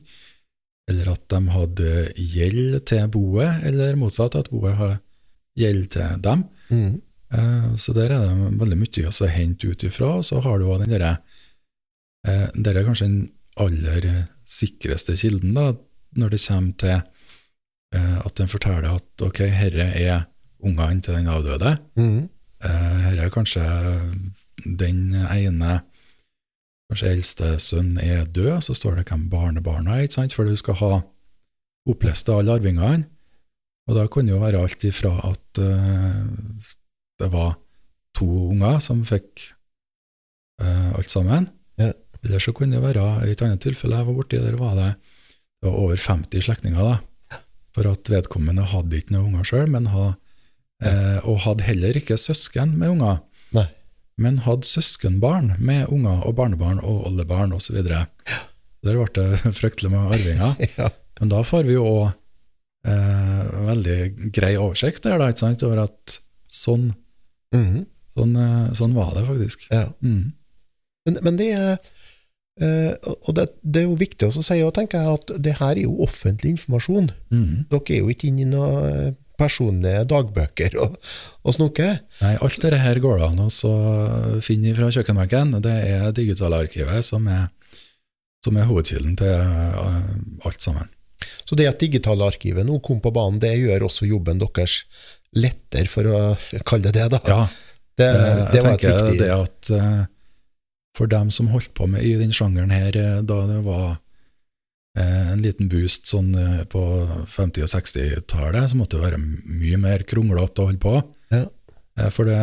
eller 0.90 1.14
at 1.14 1.24
de 1.32 1.40
hadde 1.54 1.90
gjeld 2.20 2.82
til 2.90 3.08
boet, 3.08 3.64
eller 3.64 3.96
motsatt, 3.96 4.36
at 4.36 4.52
boet 4.52 4.76
har 4.76 4.98
gjeld 5.56 5.88
til 5.96 6.20
dem. 6.20 6.44
Mhm. 6.68 7.00
Eh, 7.34 7.74
Så 7.76 7.92
der 7.96 8.12
er 8.14 8.20
det 8.22 8.58
veldig 8.60 8.78
mye 8.78 9.08
å 9.10 9.28
hente 9.30 9.70
ut 9.70 9.84
ifra. 9.84 10.10
Så 10.22 10.40
har 10.44 10.58
du 10.58 10.66
også 10.68 10.84
den 10.84 10.94
derre 10.94 11.16
eh, 12.26 12.46
Der 12.54 12.74
er 12.78 12.84
kanskje 12.86 13.08
den 13.08 13.32
aller 13.56 14.26
sikreste 14.44 15.14
kilden, 15.16 15.54
da, 15.54 15.72
når 16.18 16.30
det 16.34 16.40
kommer 16.46 16.72
til 16.78 16.96
eh, 17.94 18.18
at 18.24 18.34
den 18.38 18.48
forteller 18.50 18.88
at 18.96 19.22
ok, 19.22 19.40
herre 19.54 19.86
er 19.94 20.24
ungene 20.64 21.00
til 21.04 21.14
den 21.14 21.28
avdøde. 21.30 21.76
Eh, 22.64 23.00
Herre 23.04 23.26
er 23.26 23.30
kanskje 23.34 23.64
den 24.64 25.12
ene 25.14 25.82
Kanskje 26.90 27.08
eldste 27.14 27.46
sønn 27.64 27.94
er 27.98 28.26
død, 28.28 28.60
så 28.62 28.74
står 28.76 28.96
det 28.98 29.06
hvem 29.08 29.22
barnebarna 29.32 29.94
er, 29.96 30.02
ikke 30.04 30.18
sant? 30.18 30.34
for 30.36 30.44
du 30.44 30.54
skal 30.56 30.76
ha 30.82 30.90
opplest 31.88 32.28
alle 32.28 32.52
arvingene. 32.58 33.06
Og 33.88 33.96
da 33.96 34.04
kunne 34.06 34.28
det 34.28 34.34
jo 34.36 34.42
være 34.42 34.60
alt 34.60 34.84
ifra 34.84 35.14
at 35.30 35.60
det 37.20 37.30
var 37.32 37.54
to 38.14 38.26
unger 38.52 38.80
som 38.82 39.02
fikk 39.06 39.48
eh, 40.62 40.90
alt 40.94 41.10
sammen, 41.10 41.48
Ja. 41.80 41.92
eller 42.24 42.38
så 42.42 42.52
kunne 42.54 42.76
det 42.78 42.84
være, 42.84 43.26
i 43.26 43.32
et 43.34 43.42
annet 43.42 43.60
tilfelle 43.64 43.96
jeg 43.98 44.06
var 44.06 44.14
borti, 44.16 44.38
der 44.40 44.56
var 44.60 44.74
det, 44.78 44.90
det 45.60 45.68
var 45.70 45.78
over 45.82 45.96
50 45.96 46.44
slektninger, 46.46 46.78
da. 46.92 47.40
For 47.74 47.88
at 47.90 48.06
vedkommende 48.10 48.62
hadde 48.70 49.00
ikke 49.00 49.16
noen 49.16 49.32
unger 49.32 49.48
sjøl, 49.50 49.70
men 49.74 49.88
ha, 49.90 50.12
eh, 50.84 51.18
og 51.26 51.40
hadde 51.42 51.66
heller 51.66 51.96
ikke 51.98 52.18
søsken 52.20 52.76
med 52.78 52.92
unger 52.94 53.18
Nei. 53.56 53.66
men 54.16 54.38
hadde 54.46 54.68
søskenbarn 54.68 55.56
med 55.58 55.88
unger 55.90 56.22
og 56.26 56.36
barnebarn 56.38 56.78
og 56.82 57.08
oldebarn 57.08 57.52
osv. 57.56 57.80
Der 57.82 58.06
ble 58.84 59.08
det 59.18 59.40
fryktelig 59.60 59.90
med 59.90 60.12
arvinger. 60.14 60.54
Ja. 60.78 60.90
Men 61.20 61.30
da 61.30 61.42
får 61.46 61.66
vi 61.66 61.74
jo 61.76 61.84
òg 61.86 62.06
eh, 62.90 63.42
veldig 63.68 63.98
grei 64.34 64.54
oversikt 64.58 65.04
der, 65.06 65.18
da, 65.22 65.28
over 65.66 65.82
at 65.84 66.16
sånn, 66.50 66.92
Mhm. 67.54 67.84
sånn, 68.14 68.36
eh, 68.36 68.72
sånn 68.78 68.94
var 68.94 69.14
det 69.16 69.26
faktisk. 69.28 69.66
ja. 69.70 69.88
Mm. 70.02 70.32
Men, 71.06 71.18
men 71.22 71.36
det 71.36 71.50
er 71.52 71.74
eh, 72.60 72.94
Og 73.28 73.34
det, 73.36 73.48
det 73.62 73.82
er 73.82 73.88
jo 73.88 73.98
viktig 73.98 74.28
også 74.28 74.40
å 74.40 74.46
si, 74.46 74.62
og 74.62 74.74
tenker 74.76 75.02
jeg, 75.02 75.18
at 75.18 75.42
det 75.42 75.58
her 75.58 75.74
er 75.74 75.84
jo 75.84 75.98
offentlig 76.04 76.54
informasjon. 76.54 77.10
Mm. 77.34 77.66
Dere 77.70 77.96
er 77.96 78.00
jo 78.00 78.12
ikke 78.14 78.30
inne 78.30 78.44
i 78.44 78.48
noen 78.48 79.16
personlige 79.38 80.04
dagbøker 80.10 80.76
og, 80.78 80.96
og 81.42 81.56
snoker. 81.56 81.98
Nei, 82.20 82.36
alt 82.38 82.60
dette 82.62 82.78
her 82.78 83.00
går 83.02 83.18
det 83.18 83.28
an 83.32 83.42
å 83.42 84.40
finne 84.44 84.74
fra 84.78 84.90
kjøkkenbenken. 84.94 85.56
Det 85.64 85.74
er 85.74 86.14
digitalarkivet 86.14 87.06
som 87.06 87.26
er, 87.30 87.48
som 88.46 88.58
er 88.60 88.68
hovedkilden 88.70 89.16
til 89.18 89.34
eh, 89.34 90.46
alt 90.46 90.62
sammen. 90.62 90.90
Så 91.48 91.56
det 91.58 91.68
at 91.70 91.80
digitalarkivet 91.80 92.66
nå 92.66 92.78
kom 92.84 93.00
på 93.02 93.12
banen, 93.14 93.40
det 93.42 93.54
gjør 93.56 93.88
også 93.88 94.06
jobben 94.08 94.40
deres 94.42 94.82
lettere, 95.36 95.86
for 95.90 96.08
å 96.10 96.22
kalle 96.66 96.90
det 96.90 96.96
det, 96.98 97.08
da. 97.16 97.20
Ja, 97.28 97.42
det, 97.98 98.08
det, 98.08 98.32
det 98.52 98.58
jeg 98.60 98.66
var 98.66 98.74
et 98.74 98.86
viktig 98.88 99.18
det 99.20 99.30
at 99.34 99.70
eh, 99.76 100.02
for 100.94 101.10
dem 101.10 101.30
som 101.34 101.50
holdt 101.50 101.72
på 101.74 101.88
med 101.90 102.06
i 102.06 102.14
den 102.20 102.34
sjangeren 102.34 102.74
her, 102.74 102.96
eh, 102.96 103.20
da 103.26 103.40
det 103.50 103.60
var 103.66 103.96
eh, 104.98 105.32
en 105.32 105.42
liten 105.42 105.70
boost 105.70 106.10
sånn 106.10 106.34
eh, 106.38 106.60
på 106.70 106.82
50- 107.34 107.66
og 107.66 107.72
60-tallet, 107.74 108.70
så 108.70 108.78
måtte 108.78 108.98
det 108.98 109.06
være 109.08 109.22
mye 109.22 109.80
mer 109.82 110.06
kronglete 110.08 110.62
å 110.62 110.70
holde 110.70 110.82
på. 110.82 110.94
Ja. 111.34 111.44
Eh, 111.98 112.10
for 112.14 112.30
det, 112.30 112.38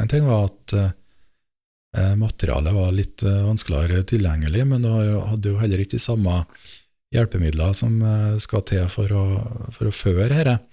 en 0.00 0.12
ting 0.12 0.28
var 0.28 0.48
at 0.50 0.76
eh, 0.78 2.14
materialet 2.20 2.76
var 2.76 2.94
litt 2.96 3.24
eh, 3.24 3.42
vanskeligere 3.48 4.04
tilgjengelig, 4.12 4.64
men 4.68 4.84
du 4.84 4.92
hadde 4.92 5.52
jo 5.54 5.60
heller 5.60 5.84
ikke 5.84 5.96
de 5.96 6.04
samme 6.04 6.42
hjelpemidler 7.14 7.76
som 7.76 7.96
eh, 8.02 8.36
skal 8.42 8.64
til 8.68 8.88
for 8.92 9.12
å, 9.14 9.24
for 9.74 9.88
å 9.88 9.94
føre 9.94 10.30
dette, 10.32 10.58
eh, 10.58 10.70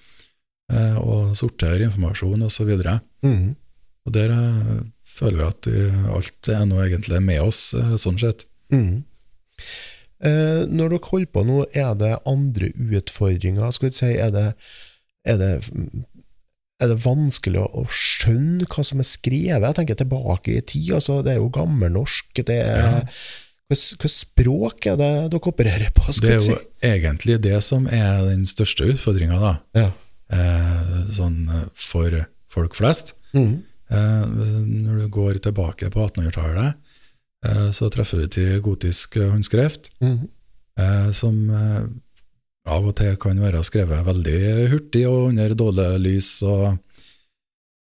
og 0.69 1.35
sortere 1.35 1.83
informasjon 1.89 2.43
osv. 2.43 2.69
Og, 2.77 2.83
så 2.83 2.99
Mhm. 3.23 3.55
og 4.05 4.13
der 4.13 4.31
eh, 4.31 4.83
føler 5.05 5.37
vi 5.37 5.47
at 5.47 5.67
eh, 5.67 6.05
alt 6.15 6.47
er 6.49 6.65
nå 6.65 6.79
egentlig 6.85 7.21
med 7.21 7.41
oss, 7.41 7.73
eh, 7.73 7.95
sånn 7.97 8.17
sett. 8.19 8.45
Mm. 8.71 9.03
Eh, 10.23 10.65
når 10.69 10.89
dere 10.95 11.09
holder 11.09 11.31
på 11.33 11.43
nå, 11.45 11.59
er 11.73 11.93
det 11.97 12.13
andre 12.29 12.71
utfordringer? 12.77 13.71
Skal 13.73 13.89
vi 13.89 13.95
si, 13.97 14.11
er 14.17 14.31
det, 14.31 14.47
er 15.25 15.37
det, 15.37 15.51
er 16.81 16.87
det 16.93 16.97
vanskelig 17.03 17.61
å, 17.67 17.85
skjønne 17.89 18.65
hva 18.69 18.83
som 18.85 18.99
er 19.01 19.09
skrevet? 19.09 19.65
Jeg 19.65 19.75
tenker 19.79 19.95
tilbake 20.01 20.57
i 20.57 20.61
tid, 20.61 20.91
altså, 20.97 21.21
det 21.25 21.33
er 21.35 21.41
jo 21.41 21.49
gammelnorsk. 21.49 22.33
Det 22.45 22.57
er, 22.61 22.77
Ja. 22.77 23.01
hva 23.71 24.09
språk 24.09 24.85
er 24.85 24.97
det 24.99 25.11
dere 25.31 25.39
opererer 25.51 25.91
på? 25.95 26.05
Det 26.21 26.29
er 26.29 26.39
jo 26.39 26.47
si? 26.49 26.55
egentlig 26.83 27.41
det 27.41 27.61
som 27.63 27.85
er 27.87 28.25
den 28.29 28.45
største 28.45 28.85
utfordringa. 28.93 29.59
Ja. 29.75 29.91
Eh, 30.31 30.91
sånn 31.11 31.43
eh, 31.51 31.65
for 31.75 32.15
folk 32.51 32.77
flest. 32.77 33.15
Mm. 33.35 33.61
Eh, 33.91 34.25
når 34.85 35.01
du 35.01 35.07
går 35.11 35.41
tilbake 35.43 35.89
på 35.91 36.05
1800-tallet, 36.05 36.93
eh, 37.47 37.67
så 37.75 37.89
treffer 37.91 38.23
du 38.23 38.31
til 38.31 38.61
gotisk 38.63 39.19
håndskrift, 39.19 39.91
mm. 40.03 40.21
eh, 40.79 41.09
som 41.15 41.41
av 42.61 42.87
og 42.87 42.95
til 42.99 43.17
kan 43.19 43.41
være 43.41 43.63
skrevet 43.65 44.05
veldig 44.05 44.39
hurtig 44.71 45.03
og 45.09 45.31
under 45.31 45.55
dårlig 45.57 45.89
lys, 46.05 46.31
og 46.45 46.77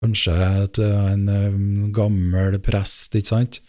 kanskje 0.04 0.38
til 0.78 0.92
en 0.94 1.92
gammel 1.92 2.60
prest, 2.62 3.16
ikke 3.18 3.32
sant? 3.34 3.60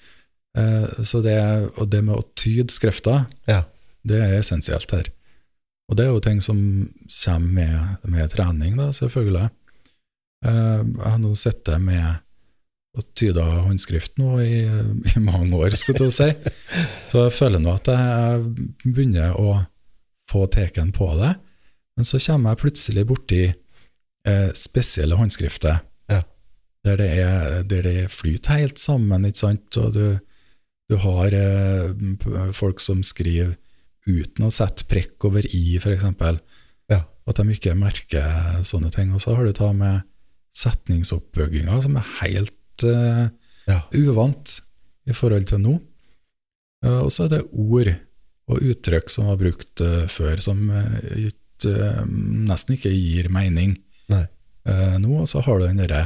Eh, 0.58 1.04
så 1.06 1.22
det, 1.26 1.38
og 1.78 1.90
det 1.92 2.04
med 2.06 2.16
å 2.16 2.28
tyde 2.38 2.74
skrifta, 2.74 3.26
Ja. 3.50 3.64
det 4.06 4.22
er 4.22 4.40
essensielt 4.40 4.92
her. 4.92 5.10
Og 5.90 5.98
det 5.98 6.06
er 6.06 6.12
jo 6.14 6.22
ting 6.22 6.42
som 6.44 6.58
kommer 7.10 7.54
med, 7.56 8.10
med 8.14 8.30
trening, 8.34 8.76
da, 8.78 8.92
selvfølgelig. 8.94 9.48
Eh, 10.46 10.82
jeg 10.86 11.06
har 11.10 11.22
nå 11.22 11.32
sittet 11.36 11.82
med 11.82 12.20
og 12.98 13.06
tyda 13.18 13.44
håndskrift 13.68 14.16
nå 14.18 14.40
i, 14.42 14.64
i 15.14 15.20
mange 15.22 15.54
år, 15.56 15.76
skal 15.78 16.00
jeg 16.02 16.14
si. 16.14 16.30
Så 17.12 17.26
jeg 17.28 17.36
føler 17.38 17.62
nå 17.62 17.76
at 17.78 17.90
jeg 17.94 18.48
begynner 18.84 19.36
å 19.38 19.60
få 20.30 20.46
teken 20.52 20.90
på 20.96 21.08
det. 21.20 21.36
Men 21.98 22.08
så 22.08 22.20
kommer 22.24 22.54
jeg 22.56 22.62
plutselig 22.64 23.06
borti 23.10 23.44
eh, 23.50 24.50
spesielle 24.58 25.18
håndskrifter, 25.20 25.82
Ja. 26.10 26.22
der, 26.86 26.98
det 26.98 27.10
er, 27.22 27.64
der 27.70 27.82
det 27.86 28.10
flyter 28.14 28.58
helt 28.64 28.80
sammen, 28.82 29.26
ikke 29.30 29.44
sant? 29.46 29.78
Og 29.78 29.94
du, 29.94 30.06
du 30.90 30.98
har 31.04 31.34
eh, 31.36 31.94
folk 32.58 32.82
som 32.84 33.04
skriver 33.06 33.54
uten 34.08 34.46
å 34.48 34.52
sette 34.54 34.86
prekk 34.90 35.26
over 35.30 35.46
i, 35.46 35.78
f.eks. 35.78 36.06
Ja. 36.90 37.02
At 37.28 37.38
de 37.42 37.54
ikke 37.54 37.76
merker 37.78 38.62
sånne 38.66 38.90
ting. 38.94 39.12
Og 39.14 39.22
så 39.24 39.36
har 39.36 39.46
du 39.46 39.54
ta 39.54 39.72
med 39.76 40.02
setningsoppbygginga, 40.56 41.82
som 41.84 41.98
er 42.00 42.08
helt 42.22 42.86
uh, 42.88 43.28
Ja. 43.70 43.82
uvant 43.94 44.62
i 45.10 45.14
forhold 45.14 45.46
til 45.52 45.62
nå. 45.62 45.76
Uh, 46.86 47.02
og 47.06 47.12
så 47.14 47.28
er 47.28 47.36
det 47.36 47.44
ord 47.52 47.92
og 48.50 48.64
uttrykk 48.66 49.12
som 49.14 49.28
var 49.30 49.38
brukt 49.38 49.84
uh, 49.86 50.08
før, 50.10 50.40
som 50.42 50.64
ut, 50.72 51.36
nesten 51.60 52.78
ikke 52.78 52.92
gir 52.96 53.28
mening 53.36 53.76
nå. 54.10 54.22
Og 55.20 55.28
så 55.28 55.42
har 55.44 55.60
du 55.60 55.66
den 55.68 55.82
derre 55.82 56.06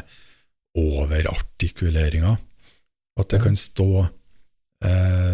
overartikuleringa. 0.75 2.37
At 3.19 3.29
det 3.29 3.39
Ja. 3.39 3.43
kan 3.43 3.55
stå 3.55 4.09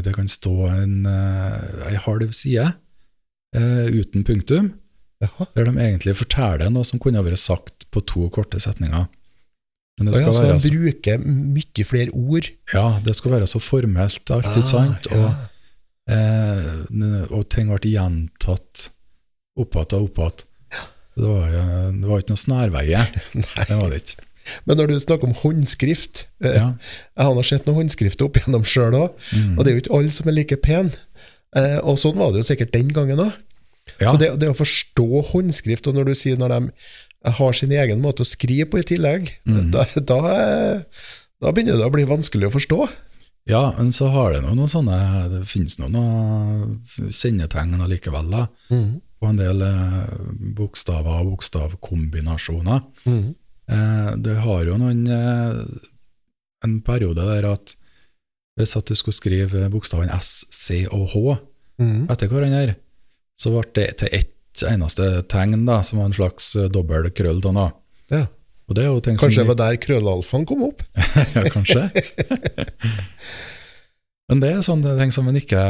det 0.05 0.13
kan 0.15 0.29
stå 0.29 0.53
en, 0.69 1.05
eh, 1.09 1.87
ei 1.89 1.95
halv 1.99 2.33
side 2.37 2.67
eh, 3.55 3.87
uten 3.89 4.25
punktum, 4.27 4.73
Jaha. 5.23 5.47
der 5.55 5.69
de 5.69 5.73
egentlig 5.77 6.15
forteller 6.19 6.69
noe 6.73 6.87
som 6.87 7.01
kunne 7.01 7.23
vært 7.25 7.41
sagt 7.41 7.87
på 7.93 8.03
to 8.05 8.27
korte 8.33 8.61
setninger. 8.61 9.07
Men 9.99 10.07
det 10.07 10.15
skal 10.15 10.31
så 10.31 10.45
være 10.45 10.59
så, 10.63 10.71
bruker 10.71 11.23
mye 11.25 11.85
flere 11.85 12.13
ord. 12.15 12.47
ja, 12.73 12.85
det 13.03 13.17
skal 13.17 13.33
være 13.35 13.49
så 13.51 13.59
formelt, 13.59 14.23
alt, 14.31 14.53
ah, 14.53 14.67
sant? 14.67 15.09
Og, 15.11 15.25
ja. 15.27 15.33
Eh, 16.09 17.25
og 17.29 17.43
ting 17.51 17.73
ble 17.73 17.91
gjentatt 17.91 18.87
opp 19.59 19.75
igjen 19.75 19.99
og 19.99 20.07
opp 20.07 20.23
igjen. 20.23 20.45
Det 21.19 22.07
var 22.07 22.21
ikke 22.21 22.31
noe 22.31 22.39
snarveie. 22.39 23.01
Det 23.67 23.75
var 23.75 23.91
det 23.91 24.03
ikke. 24.05 24.28
Men 24.65 24.77
når 24.77 24.87
du 24.87 24.99
snakker 24.99 25.27
om 25.29 25.33
håndskrift 25.33 26.25
eh, 26.43 26.55
Ja. 26.55 26.67
Jeg 27.17 27.25
har 27.25 27.35
nå 27.35 27.43
sett 27.45 27.65
noen 27.67 27.81
håndskrifter 27.83 28.25
opp 28.29 28.37
igjennom 28.39 28.63
sjøl 28.65 28.93
òg, 28.95 29.11
Mm. 29.33 29.57
og 29.57 29.63
det 29.65 29.71
er 29.71 29.75
jo 29.77 29.81
ikke 29.83 29.97
alle 29.99 30.11
som 30.11 30.27
er 30.27 30.37
like 30.37 30.57
pen. 30.61 30.91
Eh, 31.55 31.77
og 31.83 31.97
sånn 31.97 32.17
var 32.17 32.31
det 32.31 32.43
jo 32.43 32.49
sikkert 32.53 32.71
den 32.73 32.89
gangen 32.93 33.19
òg. 33.19 33.33
Ja. 33.99 34.11
Så 34.13 34.17
det, 34.21 34.31
det 34.39 34.49
å 34.51 34.57
forstå 34.57 35.23
håndskrift, 35.33 35.87
og 35.87 35.95
når 35.95 36.05
du 36.11 36.15
sier 36.15 36.37
når 36.37 36.49
de 36.55 37.31
har 37.39 37.53
sin 37.53 37.71
egen 37.71 37.99
måte 38.01 38.21
å 38.23 38.27
skrive 38.27 38.69
på 38.69 38.79
i 38.79 38.83
tillegg, 38.87 39.31
Mm. 39.45 39.71
da, 39.71 39.83
da, 39.99 40.19
da 41.41 41.51
begynner 41.51 41.77
det 41.77 41.87
å 41.87 41.91
bli 41.91 42.05
vanskelig 42.07 42.47
å 42.47 42.53
forstå. 42.53 42.89
Ja, 43.49 43.73
men 43.77 43.89
så 43.91 44.11
har 44.13 44.33
det 44.35 44.43
noen 44.43 44.67
sånne 44.69 44.97
Det 45.31 45.39
finnes 45.49 45.79
noen 45.79 46.81
kjennetegn 47.09 47.81
allikevel, 47.81 48.29
da. 48.29 48.43
På 49.19 49.27
en 49.27 49.39
del 49.39 49.61
eh, 49.65 50.03
bokstaver 50.55 51.23
og 51.25 51.31
bokstavkombinasjoner. 51.33 52.83
Mm. 53.09 53.35
Eh, 53.69 54.09
det 54.25 54.35
har 54.43 54.65
jo 54.65 54.77
noen 54.81 55.03
eh, 55.13 55.59
En 56.65 56.79
periode 56.83 57.23
der 57.23 57.45
at 57.51 57.75
hvis 58.59 58.73
at 58.75 58.89
du 58.89 58.95
skulle 58.99 59.15
skrive 59.15 59.69
bokstavene 59.71 60.11
S, 60.19 60.45
C 60.51 60.81
og 60.91 61.05
H 61.13 61.37
Mm. 61.79 62.09
etter 62.11 62.27
hverandre, 62.27 62.73
så 63.39 63.53
ble 63.53 63.61
det 63.77 63.85
til 64.01 64.09
ett 64.11 64.63
eneste 64.67 65.05
tegn, 65.31 65.61
da, 65.63 65.77
som 65.87 66.01
var 66.01 66.09
en 66.09 66.15
slags 66.17 66.49
eh, 66.59 66.65
dobbel 66.67 67.07
krøll. 67.15 67.39
Da, 67.39 67.53
nå. 67.55 67.69
Ja. 68.11 68.25
Og 68.67 68.75
det 68.75 68.83
er 68.83 68.99
Kanskje 69.15 69.45
det 69.45 69.47
var 69.47 69.55
der 69.61 69.77
krøllalfaen 69.79 70.43
kom 70.49 70.65
opp? 70.67 70.83
ja, 71.37 71.45
kanskje. 71.47 71.85
Men 74.29 74.43
det 74.43 74.51
er 74.51 74.65
sånne 74.67 74.97
ting 74.99 75.15
som 75.15 75.29
en 75.31 75.39
ikke 75.39 75.63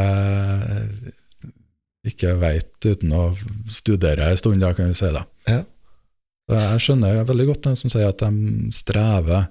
ikke 2.09 2.33
veit 2.41 2.87
uten 2.89 3.13
å 3.13 3.23
studere 3.69 4.31
en 4.31 4.39
stund, 4.39 4.61
da, 4.63 4.73
kan 4.73 4.89
vi 4.89 4.97
si. 4.97 5.11
da. 5.13 5.23
Ja. 5.51 5.61
Jeg 6.49 6.79
skjønner 6.83 7.23
veldig 7.29 7.45
godt 7.51 7.63
dem 7.67 7.75
som 7.79 7.91
sier 7.93 8.07
at 8.09 8.19
de 8.23 8.71
strever 8.73 9.47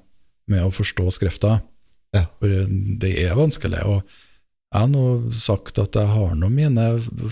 med 0.50 0.64
å 0.64 0.70
forstå 0.74 1.06
skrifta. 1.14 1.60
Ja. 2.16 2.24
For 2.40 2.48
det 3.02 3.12
er 3.22 3.36
vanskelig. 3.38 3.82
og 3.84 4.02
jeg 4.68 4.80
har 4.82 4.88
nå 4.92 5.02
sagt 5.32 5.78
at 5.80 5.94
jeg 5.96 6.08
har 6.12 6.34
nå 6.36 6.48
mine 6.52 6.82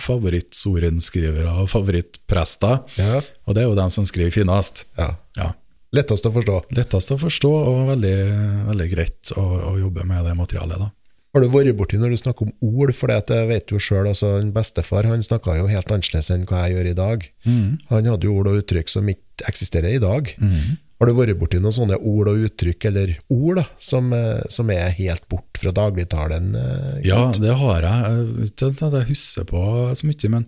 favorittsorenskrivere 0.01 1.53
og 1.62 1.69
favorittprester, 1.69 2.81
Ja. 2.97 3.21
og 3.47 3.55
det 3.55 3.62
er 3.62 3.69
jo 3.69 3.75
dem 3.75 3.91
som 3.91 4.05
skriver 4.07 4.31
finest. 4.33 4.87
ja. 4.99 5.17
Ja. 5.37 5.53
Lettest 5.93 6.27
å 6.27 6.33
forstå. 6.33 6.73
Lettest 6.77 7.11
å 7.12 7.17
forstå 7.17 7.49
og 7.51 7.89
veldig, 7.89 8.67
veldig 8.69 8.89
greit 8.91 9.31
å, 9.37 9.43
å 9.73 9.79
jobbe 9.79 10.05
med 10.05 10.25
det 10.25 10.35
materialet. 10.37 10.79
da. 10.79 10.91
Har 11.33 11.41
du 11.41 11.49
vært 11.49 11.77
borti 11.77 11.97
når 11.97 12.11
du 12.11 12.17
snakker 12.17 12.43
om 12.43 12.53
ord, 12.61 12.93
for 12.95 13.07
det 13.09 13.49
vet 13.49 13.67
jo 13.71 13.79
sjøl, 13.79 14.07
altså 14.09 14.41
bestefar 14.53 15.05
han 15.07 15.23
snakka 15.23 15.57
jo 15.59 15.67
helt 15.69 15.87
annerledes 15.93 16.31
enn 16.31 16.45
hva 16.45 16.67
jeg 16.67 16.75
gjør 16.77 16.91
i 16.91 16.95
dag. 16.95 17.29
Han 17.45 18.05
hadde 18.11 18.25
jo 18.25 18.35
ord 18.35 18.49
og 18.49 18.59
uttrykk 18.62 18.89
som 18.89 19.07
ikke 19.09 19.23
eksisterer 19.49 19.97
i 19.97 20.03
dag. 20.03 20.30
Mm. 20.41 20.76
Har 20.97 21.11
du 21.11 21.12
vært 21.18 21.37
borti 21.37 21.59
noen 21.61 21.74
sånne 21.76 21.99
ord 22.01 22.30
og 22.32 22.45
uttrykk, 22.47 22.87
eller 22.89 23.11
ord, 23.28 23.59
da, 23.61 23.64
som, 23.78 24.12
eh, 24.16 24.41
som 24.49 24.70
er 24.72 24.95
helt 24.97 25.26
bort 25.28 25.59
fra 25.61 25.72
dagligtalen? 25.76 26.55
eh, 26.57 27.01
Ja, 27.05 27.30
det 27.37 27.53
har 27.61 27.82
jeg. 27.84 28.49
Ikke 28.49 28.70
at 28.72 28.97
jeg 28.97 29.09
husker 29.11 29.45
på 29.45 29.61
så 29.95 30.07
mye, 30.09 30.30
men 30.32 30.47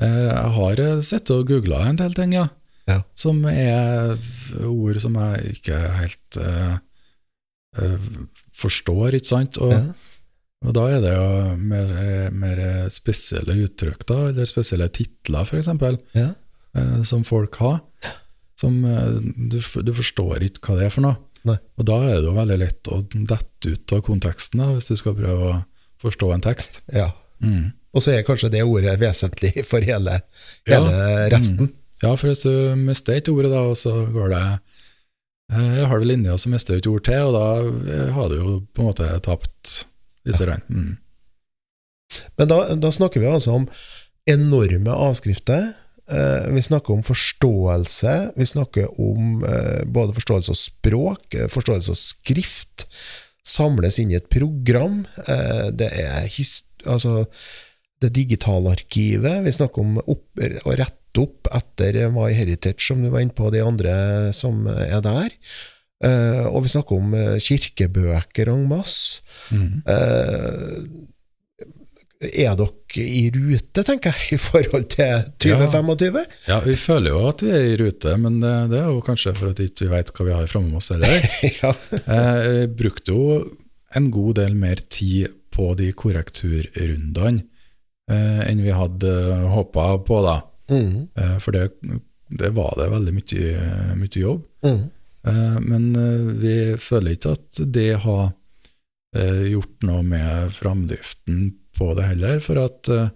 eh, 0.00 0.28
jeg 0.28 0.52
har 0.58 0.84
sett 1.02 1.30
og 1.34 1.48
googla 1.50 1.82
en 1.88 1.96
del 1.98 2.14
ting, 2.14 2.32
ja. 2.38 2.46
Ja. 2.86 3.00
Som 3.14 3.44
er 3.46 4.16
ord 4.66 4.98
som 5.02 5.14
jeg 5.14 5.52
ikke 5.56 5.76
helt 5.98 6.38
uh, 6.38 6.78
forstår, 8.58 9.14
ikke 9.18 9.28
sant. 9.30 9.58
Og, 9.62 9.70
Ja. 9.72 9.82
og 10.66 10.74
da 10.74 10.86
er 10.90 11.00
det 11.00 11.12
jo 11.14 11.56
mer, 11.58 12.30
mer 12.30 12.88
spesielle 12.90 13.54
uttrykk, 13.66 14.06
da, 14.06 14.18
eller 14.30 14.46
spesielle 14.50 14.88
titler, 14.94 15.46
f.eks., 15.46 15.70
Ja. 16.14 16.32
Eh, 16.76 17.02
som 17.08 17.24
folk 17.24 17.56
har. 17.62 17.80
Som 18.58 18.84
eh, 18.84 19.18
du, 19.52 19.58
du 19.58 19.92
forstår 19.96 20.44
ikke 20.48 20.72
hva 20.72 20.78
det 20.80 20.88
er 20.88 20.94
for 20.94 21.06
noe. 21.06 21.18
Nei. 21.48 21.56
Og 21.80 21.86
da 21.88 21.96
er 22.06 22.20
det 22.20 22.28
jo 22.28 22.36
veldig 22.36 22.58
lett 22.60 22.88
å 22.94 23.00
dette 23.10 23.72
ut 23.74 23.92
av 23.96 24.02
konteksten, 24.06 24.60
da, 24.62 24.68
hvis 24.76 24.92
du 24.92 24.96
skal 25.00 25.16
prøve 25.18 25.48
å 25.52 25.60
forstå 26.02 26.32
en 26.36 26.44
tekst. 26.44 26.82
ja. 26.94 27.10
Mm. 27.42 27.72
Og 27.92 28.00
så 28.00 28.12
er 28.14 28.22
kanskje 28.24 28.48
det 28.54 28.60
ordet 28.64 28.94
vesentlig 29.02 29.64
for 29.68 29.82
hele, 29.84 30.20
Ja. 30.70 30.78
hele 30.78 31.26
resten. 31.34 31.72
Ja, 32.00 32.14
for 32.16 32.30
hvis 32.30 32.44
du 32.46 32.76
mister 32.78 33.18
et 33.18 33.28
ord, 33.28 33.44
da, 33.50 33.64
og 33.68 33.74
så 33.76 34.06
går 34.14 34.30
det 34.32 34.42
eh, 35.52 35.74
en 35.82 35.90
halv 35.90 36.06
linje, 36.06 36.32
og 36.32 36.38
så 36.40 36.48
mister 36.54 36.74
du 36.74 36.78
et 36.78 36.88
ord 36.88 37.02
til, 37.04 37.26
og 37.28 37.34
da 37.34 37.48
eh, 37.92 38.12
har 38.14 38.30
du 38.30 38.36
jo 38.38 38.54
på 38.72 38.80
en 38.84 38.88
måte 38.88 39.10
tapt 39.26 39.74
litt. 40.24 40.40
Ja. 40.40 40.56
Mm. 40.70 40.94
Men 42.38 42.48
da, 42.54 42.58
da 42.78 42.92
snakker 42.94 43.20
vi 43.20 43.28
altså 43.28 43.58
om 43.58 43.66
enorme 44.30 44.94
avskrifter. 44.94 45.72
Eh, 46.12 46.52
vi 46.52 46.62
snakker 46.62 46.94
om 46.94 47.02
forståelse. 47.02 48.32
Vi 48.36 48.46
snakker 48.46 49.00
om 49.00 49.44
eh, 49.44 49.84
både 49.84 50.12
forståelse 50.12 50.52
av 50.52 50.58
språk, 50.60 51.34
eh, 51.34 51.48
forståelse 51.48 51.90
av 51.90 51.98
skrift. 51.98 52.86
Samles 53.46 53.98
inn 53.98 54.12
i 54.12 54.18
et 54.20 54.28
program. 54.30 55.02
Det 55.74 55.88
er 55.98 56.28
altså 56.86 57.24
det 58.02 58.12
digitale 58.14 58.70
arkivet. 58.76 59.40
Vi 59.42 59.54
snakker 59.56 59.82
om 59.82 59.96
å 59.98 60.76
rette 60.78 61.18
opp 61.18 61.50
etter 61.50 62.04
My 62.14 62.28
Heritage, 62.36 62.86
som 62.86 63.02
du 63.02 63.10
var 63.10 63.24
inne 63.24 63.34
på, 63.34 63.50
de 63.50 63.64
andre 63.66 63.94
som 64.36 64.68
er 64.70 65.02
der. 65.02 65.34
Og 66.52 66.62
vi 66.62 66.70
snakker 66.70 67.02
om 67.02 67.16
kirkebøker 67.42 68.52
en 68.54 68.62
masse. 68.70 69.26
Mm. 69.50 69.82
Eh, 72.22 72.44
er 72.46 72.54
dere 72.58 73.02
i 73.02 73.24
rute, 73.34 73.82
tenker 73.84 74.14
jeg, 74.14 74.36
i 74.36 74.40
forhold 74.40 74.86
til 74.92 75.24
2025? 75.42 76.20
Ja, 76.48 76.60
vi 76.64 76.76
føler 76.78 77.10
jo 77.16 77.22
at 77.32 77.42
vi 77.44 77.50
er 77.56 77.66
i 77.72 77.76
rute, 77.80 78.14
men 78.22 78.40
det, 78.42 78.52
det 78.72 78.78
er 78.82 78.88
jo 78.92 79.02
kanskje 79.04 79.34
for 79.38 79.50
at 79.52 79.60
vi 79.62 79.68
ikke 79.70 79.90
vet 79.92 80.12
hva 80.14 80.28
vi 80.28 80.36
har 80.36 80.50
framme 80.52 80.78
oss 80.80 80.92
heller. 80.94 81.28
ja. 81.62 81.72
vi 81.90 82.02
Jeg 82.06 82.72
brukte 82.78 83.16
jo 83.16 83.40
en 83.98 84.10
god 84.14 84.38
del 84.40 84.54
mer 84.56 84.80
tid 84.88 85.34
på 85.52 85.72
de 85.76 85.90
korrekturrundene 85.92 87.42
eh, 88.10 88.40
enn 88.48 88.62
vi 88.64 88.72
hadde 88.72 89.12
håpa 89.52 89.90
på, 90.06 90.22
da. 90.24 90.38
Mm, 90.72 91.08
Eh, 91.18 91.36
For 91.42 91.52
det, 91.52 91.66
det 92.32 92.52
var 92.56 92.76
det 92.78 92.86
veldig 92.94 93.12
mye, 93.18 93.70
mye 94.00 94.20
jobb. 94.26 94.44
mm, 94.64 94.82
Eh, 95.28 95.58
Men 95.62 95.84
eh, 95.94 96.22
vi 96.42 96.54
føler 96.82 97.12
ikke 97.14 97.34
at 97.36 97.60
det 97.70 97.90
har 98.02 98.32
eh, 99.14 99.44
gjort 99.52 99.84
noe 99.86 100.00
med 100.02 100.50
framdriften 100.56 101.52
på 101.76 101.92
det 101.98 102.06
heller, 102.10 102.40
for 102.44 102.60
at 102.62 102.90
eh, 102.92 103.10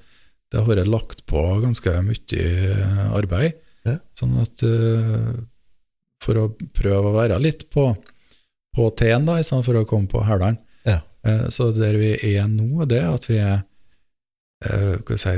det 0.53 0.61
har 0.61 0.69
vært 0.69 0.91
lagt 0.91 1.25
på 1.29 1.43
ganske 1.63 1.95
mye 2.07 2.43
eh, 2.43 3.07
arbeid. 3.17 3.57
Ja. 3.87 3.99
Sånn 4.19 4.37
at 4.43 4.65
eh, 4.67 5.33
for 6.23 6.41
å 6.41 6.49
prøve 6.75 7.11
å 7.13 7.17
være 7.17 7.39
litt 7.43 7.69
på, 7.73 7.91
på 8.77 8.91
T-en, 8.99 9.29
da, 9.29 9.39
istedenfor 9.41 9.73
for 9.73 9.83
å 9.83 9.89
komme 9.89 10.11
på 10.11 10.25
hælene. 10.27 10.63
Ja. 10.87 11.01
Så 11.51 11.73
der 11.75 11.97
vi 11.99 12.13
er 12.37 12.47
nå, 12.47 12.85
det 12.87 13.01
er 13.03 13.09
at 13.11 13.25
vi 13.27 13.41
er 13.43 13.65
skal 15.03 15.19
si, 15.21 15.33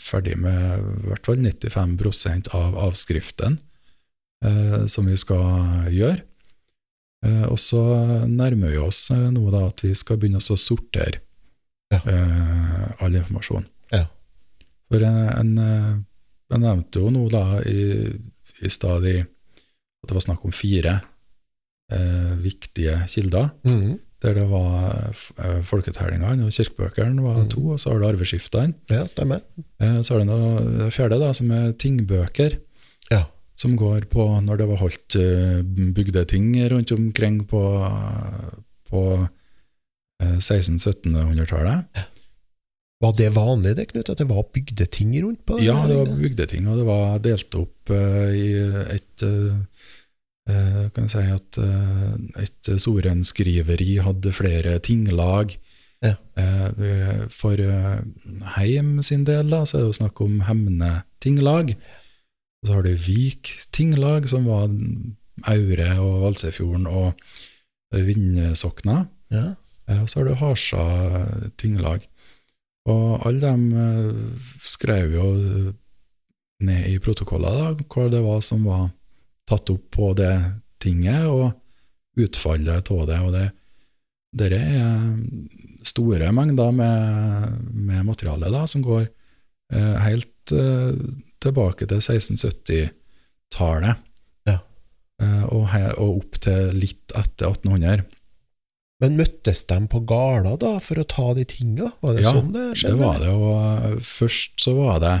ferdig 0.00 0.38
med 0.40 0.80
i 0.80 1.10
hvert 1.10 1.28
fall 1.28 1.42
95 1.44 2.48
av 2.56 2.78
avskriften 2.88 3.58
som 4.90 5.06
vi 5.06 5.18
skal 5.20 5.92
gjøre. 5.92 6.24
Og 7.52 7.60
så 7.60 7.82
nærmer 8.26 8.72
vi 8.72 8.80
oss 8.80 9.04
nå 9.12 9.44
da 9.52 9.66
at 9.68 9.84
vi 9.84 9.92
skal 9.96 10.18
begynne 10.18 10.40
å 10.40 10.58
sortere 10.58 11.20
Ja. 11.92 12.00
eh, 12.02 13.02
all 13.04 13.14
informasjon. 13.14 13.66
Ja. 13.92 14.04
For 14.90 15.02
en, 15.06 15.18
en, 15.28 15.52
eh, 15.58 15.92
jeg 16.50 16.60
nevnte 16.62 17.02
jo 17.02 17.10
nå 17.14 17.28
da 17.30 17.60
i, 17.66 18.10
i 18.62 18.68
stad 18.70 19.04
at 19.06 19.26
det 20.06 20.14
var 20.14 20.22
snakk 20.24 20.44
om 20.46 20.52
fire 20.54 20.96
eh, 21.92 22.34
viktige 22.42 22.96
kilder, 23.10 23.50
mm. 23.66 23.98
der 24.22 24.34
det 24.38 24.44
var 24.50 25.12
eh, 25.38 25.62
folketellingene 25.66 26.46
og 26.46 26.52
kirkebøkene 26.54 27.22
var 27.22 27.42
Mm. 27.44 27.48
to, 27.50 27.62
og 27.74 27.78
så 27.82 27.90
har 27.92 27.98
du 28.02 28.06
arveskiftene. 28.08 28.74
Ja, 28.90 29.04
stemmer. 29.06 29.40
Eh, 29.80 30.00
Så 30.02 30.14
har 30.14 30.24
du 30.24 30.78
det 30.78 30.92
fjerde, 30.94 31.18
da, 31.20 31.32
som 31.32 31.50
er 31.50 31.72
tingbøker, 31.72 32.58
Ja. 33.10 33.24
som 33.56 33.76
går 33.76 34.06
på 34.10 34.26
når 34.42 34.56
det 34.58 34.68
var 34.68 34.76
holdt 34.82 35.16
eh, 35.16 35.62
bygdeting 35.94 36.54
rundt 36.70 36.90
omkring 36.92 37.44
på, 37.46 37.62
på 38.90 39.28
1600-1700-tallet. 40.22 42.04
Var 43.04 43.12
det 43.18 43.28
vanlig, 43.36 43.74
det, 43.76 43.90
Knut, 43.90 44.08
at 44.08 44.22
det 44.22 44.28
var 44.30 44.46
bygdeting 44.54 45.12
rundt 45.20 45.42
på 45.44 45.58
det? 45.58 45.66
Ja, 45.68 45.76
det 45.84 45.98
var 45.98 46.14
bygdeting, 46.16 46.68
og 46.70 46.78
det 46.80 46.86
var 46.88 47.18
delt 47.24 47.58
opp 47.58 47.92
uh, 47.92 48.30
i 48.32 48.46
et 48.94 49.24
eh, 49.26 49.58
eh, 50.48 50.86
kan 50.96 51.04
jeg 51.04 51.12
si 51.12 51.24
at 51.34 51.58
uh, 51.60 52.14
et 52.40 52.70
sorenskriveri 52.80 53.98
hadde 54.00 54.32
flere 54.32 54.78
tinglag. 54.80 55.52
Ja. 56.04 56.14
Eh, 56.36 57.26
for 57.32 57.60
eh, 57.60 58.00
Heim 58.56 59.02
sin 59.02 59.24
del 59.24 59.50
da, 59.52 59.64
så 59.64 59.78
er 59.78 59.84
det 59.84 59.90
jo 59.90 59.98
snakk 60.00 60.20
om 60.24 60.40
Hemne 60.48 61.02
tinglag. 61.24 61.74
Og 62.60 62.68
så 62.68 62.78
har 62.78 62.86
du 62.86 62.94
Vik 63.06 63.52
tinglag, 63.72 64.28
som 64.28 64.48
var 64.48 64.68
Aure 65.52 65.90
og 66.00 66.20
Valsefjorden 66.24 66.86
og 66.88 67.12
Vindsokna. 67.92 69.04
Ja. 69.32 69.46
Eh, 69.88 70.02
Og 70.02 70.10
så 70.10 70.20
har 70.20 70.28
du 70.28 70.34
Harsa 70.40 70.84
tinglag. 71.56 72.06
Og 72.86 73.26
alle 73.26 73.40
dem 73.42 73.66
eh, 73.74 74.38
skrev 74.62 75.14
jo 75.16 75.26
ned 76.66 76.88
i 76.88 76.98
protokoller 77.02 77.76
da, 77.76 77.84
hva 77.84 78.08
det 78.12 78.22
var 78.24 78.40
som 78.44 78.64
var 78.64 78.88
tatt 79.46 79.70
opp 79.70 79.90
på 79.94 80.12
det 80.18 80.34
tinget, 80.82 81.26
og 81.28 81.52
utfallet 82.16 82.90
av 82.90 83.06
det. 83.10 83.20
Og 83.20 83.32
det 83.34 83.46
dere 84.36 84.58
er 84.58 85.16
store 85.86 86.32
mengder 86.34 86.72
med, 86.74 87.60
med 87.72 88.04
materiale 88.08 88.50
da, 88.52 88.66
som 88.68 88.82
går 88.84 89.06
eh, 89.72 89.96
helt 90.04 90.52
eh, 90.52 90.92
tilbake 91.42 91.86
til 91.88 92.00
1670-tallet. 92.02 93.96
Ja. 94.50 94.58
Eh, 95.22 95.44
og, 95.46 95.68
og 96.02 96.18
opp 96.18 96.40
til 96.42 96.74
litt 96.76 97.14
etter 97.16 97.46
1800. 97.54 98.04
Men 99.02 99.16
møttes 99.18 99.60
de 99.68 99.76
på 99.92 100.00
gala 100.08 100.54
da, 100.56 100.78
for 100.80 100.96
å 101.02 101.04
ta 101.04 101.26
de 101.36 101.44
tinga? 101.44 101.90
Var 102.00 102.14
det 102.16 102.22
Ja, 102.24 102.30
sånn 102.32 102.52
det 102.54 102.62
skjedde? 102.80 102.94
Det 102.94 103.00
var 103.02 103.18
det, 103.20 103.32
og 103.36 103.56
eh, 103.92 103.96
først 104.00 104.54
så 104.64 104.72
var 104.78 105.00
det 105.04 105.14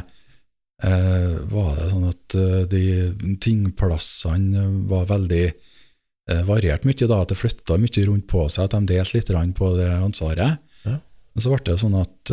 eh, 0.88 1.34
var 1.52 1.74
det 1.76 1.90
sånn 1.90 2.06
at 2.08 2.36
eh, 2.40 2.62
de 2.72 3.36
tingplassene 3.44 4.64
var 4.88 5.04
veldig 5.10 5.44
eh, 5.50 6.42
variert 6.48 6.88
mye, 6.88 7.04
da, 7.04 7.20
at 7.20 7.34
det 7.34 7.38
flytta 7.40 7.76
mye 7.82 8.06
rundt 8.08 8.26
på 8.32 8.46
seg, 8.48 8.64
at 8.64 8.78
de 8.78 8.94
delte 8.94 9.18
litt 9.18 9.56
på 9.60 9.70
det 9.76 9.90
ansvaret. 9.92 10.56
Ja. 10.88 10.96
Men 11.36 11.44
så 11.44 11.52
ble 11.52 11.60
det 11.68 11.78
sånn 11.84 12.00
at 12.00 12.32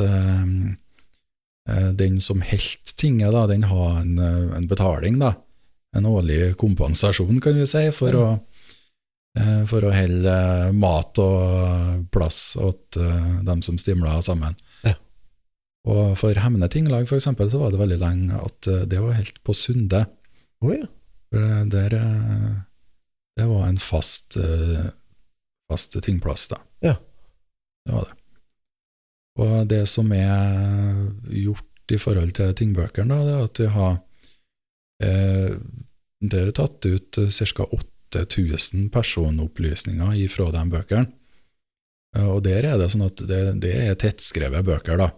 den 1.95 2.17
som 2.19 2.41
helt 2.43 2.91
tinget, 2.99 3.31
da, 3.31 3.45
den 3.47 3.63
har 3.69 3.99
en, 4.01 4.17
en 4.19 4.67
betaling, 4.67 5.19
da. 5.21 5.33
En 5.95 6.07
årlig 6.09 6.55
kompensasjon, 6.59 7.39
kan 7.43 7.55
vi 7.59 7.67
si, 7.69 7.85
for 7.95 8.11
Ja. 8.15 8.23
å 8.33 8.39
for 9.69 9.81
å 9.87 9.91
helle 9.93 10.33
mat 10.77 11.17
og 11.17 12.03
plass 12.13 12.55
åt 12.61 12.97
eh, 13.01 13.39
dem 13.47 13.61
som 13.65 13.79
stimla 13.81 14.19
sammen. 14.21 14.53
Ja. 14.85 14.93
Og 15.89 16.13
for 16.19 16.37
Hemne 16.39 16.69
tinglag 16.71 17.07
for 17.09 17.17
eksempel, 17.17 17.49
så 17.51 17.59
var 17.59 17.73
det 17.73 17.79
veldig 17.81 17.97
lenge 17.99 18.37
at 18.39 18.67
eh, 18.69 18.83
det 18.87 19.01
var 19.01 19.17
helt 19.17 19.39
på 19.43 19.55
Sunde. 19.57 20.03
Oh, 20.61 20.69
ja. 20.75 20.85
For 21.33 21.41
det- 21.41 21.71
der, 21.73 21.95
eh, 21.97 22.51
det 23.39 23.47
var 23.49 23.65
en 23.67 23.77
fast, 23.81 24.37
eh, 24.37 24.85
fast 25.71 25.97
tingplass, 26.05 26.47
da. 26.53 26.59
Ja. 26.85 26.93
Det 27.85 27.93
var 27.97 28.05
det. 28.11 28.19
Og 29.43 29.67
det 29.67 29.81
som 29.89 30.11
er 30.13 31.09
gjort 31.33 31.91
i 31.91 31.97
forhold 31.97 32.35
til 32.37 32.53
tingbøkene, 32.53 33.09
da, 33.09 33.23
det 33.25 33.33
er 33.33 33.43
at 33.49 33.59
vi 33.63 33.71
har 33.73 33.95
eh, 35.03 35.55
Der 36.23 36.47
er 36.47 36.51
tatt 36.55 36.85
ut 36.85 37.17
ca. 37.33 37.65
8000 38.15 38.89
personopplysninger 38.93 40.13
ifra 40.23 40.49
de 40.53 40.63
bøkene. 40.71 41.07
Eh, 42.15 42.27
Og 42.29 42.43
der 42.45 42.63
er 42.69 42.77
det 42.77 42.91
sånn 42.93 43.05
at 43.07 43.23
det, 43.27 43.41
det 43.63 43.73
er 43.87 43.95
tettskrevet 43.99 44.65
bøker, 44.65 44.97
da. 45.01 45.09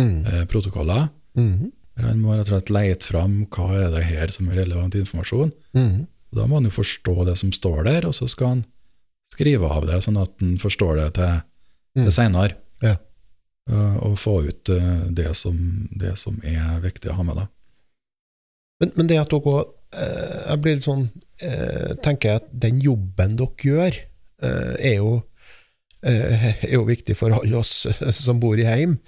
Mm. 0.00 0.26
Eh, 0.26 0.44
protokoller. 0.50 1.08
Mhm. 1.38 1.72
Han 1.96 2.18
må 2.24 2.32
rett 2.34 2.48
og 2.50 2.56
slett 2.56 2.70
leite 2.74 3.06
fram 3.06 3.34
hva 3.54 3.68
er 3.78 3.90
det 3.94 4.00
her 4.08 4.30
som 4.34 4.48
er 4.50 4.56
relevant 4.64 4.94
informasjon. 4.98 5.52
Mm. 5.78 6.06
Da 6.34 6.46
må 6.50 6.56
han 6.58 6.64
jo 6.66 6.72
forstå 6.74 7.24
det 7.28 7.36
som 7.38 7.52
står 7.54 7.84
der, 7.86 8.06
og 8.08 8.14
så 8.18 8.26
skal 8.28 8.48
han 8.48 8.64
skrive 9.30 9.68
av 9.70 9.86
det, 9.86 10.00
sånn 10.02 10.18
at 10.18 10.32
han 10.42 10.56
forstår 10.58 10.96
det 11.02 11.10
til 11.20 11.42
Mm. 11.94 12.08
seinere. 12.10 12.56
Ja. 12.82 12.96
Og, 13.70 14.02
og 14.02 14.14
få 14.18 14.32
ut 14.48 14.68
eh, 14.74 15.04
det 15.14 15.36
som, 15.38 15.86
det 15.94 16.16
som 16.18 16.40
er 16.42 16.80
viktig 16.82 17.12
å 17.12 17.14
ha 17.14 17.22
med. 17.22 17.36
da. 17.38 17.46
Men, 18.80 18.90
men 18.96 19.06
det 19.06 19.20
at 19.20 19.30
dere 19.30 19.40
òg 19.54 19.70
Jeg 19.94 20.58
blir 20.64 20.74
litt 20.74 20.82
sånn 20.88 21.04
eh, 21.06 21.23
Tenker 22.02 22.28
jeg 22.30 22.40
at 22.42 22.50
den 22.52 22.80
jobben 22.80 23.36
dere 23.36 23.56
gjør, 23.58 23.96
eh, 24.42 24.74
er 24.92 24.96
jo 25.00 25.22
eh, 26.04 26.46
er 26.68 26.74
jo 26.76 26.84
viktig 26.86 27.16
for 27.16 27.32
alle 27.34 27.56
oss 27.58 27.86
eh, 27.90 28.10
som 28.12 28.38
bor 28.40 28.58
i 28.60 28.66
heim. 28.68 28.98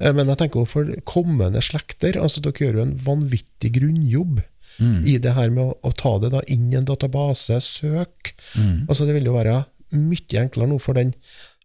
Eh, 0.00 0.12
Men 0.12 0.26
jeg 0.32 0.38
tenker 0.42 0.60
også 0.64 0.72
for 0.72 0.92
kommende 1.04 1.62
slekter. 1.62 2.16
altså 2.20 2.40
Dere 2.42 2.52
gjør 2.66 2.80
jo 2.80 2.86
en 2.88 2.96
vanvittig 2.98 3.72
grunnjobb 3.80 4.42
Mm. 4.76 5.06
i 5.08 5.14
det 5.16 5.32
her 5.32 5.48
med 5.48 5.62
å, 5.64 5.74
å 5.88 5.90
ta 5.96 6.18
det 6.20 6.28
da 6.34 6.42
inn 6.52 6.66
i 6.68 6.76
en 6.76 6.84
database, 6.84 7.56
søk. 7.64 8.34
Mm. 8.60 8.82
Altså 8.90 9.06
Det 9.08 9.14
vil 9.16 9.24
jo 9.30 9.32
være 9.32 9.54
mye 9.96 10.42
enklere 10.42 10.68
nå 10.68 10.76
for 10.84 10.92
den 10.98 11.14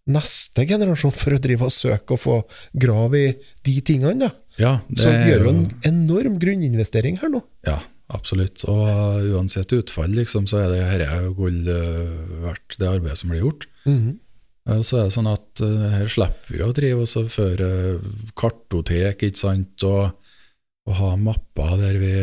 neste 0.08 0.64
generasjon 0.70 1.12
for 1.12 1.36
å 1.36 1.40
drive 1.44 1.68
og 1.68 1.74
søke 1.76 2.16
og 2.16 2.22
få 2.24 2.38
grav 2.80 3.12
i 3.20 3.26
de 3.68 3.74
tingene. 3.84 4.16
da. 4.30 4.30
Ja, 4.58 4.72
det 4.88 5.04
Så 5.04 5.12
gjør 5.12 5.44
jo- 5.44 5.50
en 5.50 5.76
enorm 5.84 6.40
grunninvestering 6.40 7.20
her 7.20 7.28
nå. 7.36 7.44
Ja, 7.68 7.82
absolutt. 8.14 8.64
Og 8.70 9.28
uansett 9.36 9.72
utfall, 9.76 10.12
liksom, 10.18 10.48
så 10.50 10.62
er 10.64 10.70
det 10.74 10.82
dette 11.02 11.32
gull 11.38 11.62
eh, 11.68 12.12
verdt, 12.46 12.78
det 12.80 12.90
arbeidet 12.90 13.18
som 13.22 13.30
blir 13.34 13.42
gjort. 13.46 13.68
Mm 13.86 13.98
-hmm. 14.00 14.18
Og 14.72 14.86
så 14.86 14.98
er 15.00 15.04
det 15.04 15.14
sånn 15.18 15.32
at 15.34 15.62
eh, 15.62 15.90
her 15.98 16.08
slipper 16.08 16.54
vi 16.54 16.60
å 16.64 16.74
drive 16.74 17.02
oss 17.02 17.16
og 17.18 17.30
føre 17.34 18.00
kartotek, 18.36 19.24
ikke 19.24 19.38
sant, 19.38 19.84
og, 19.84 20.12
og 20.88 20.94
ha 20.96 21.16
mapper 21.16 21.78
der 21.78 21.98
vi 22.00 22.14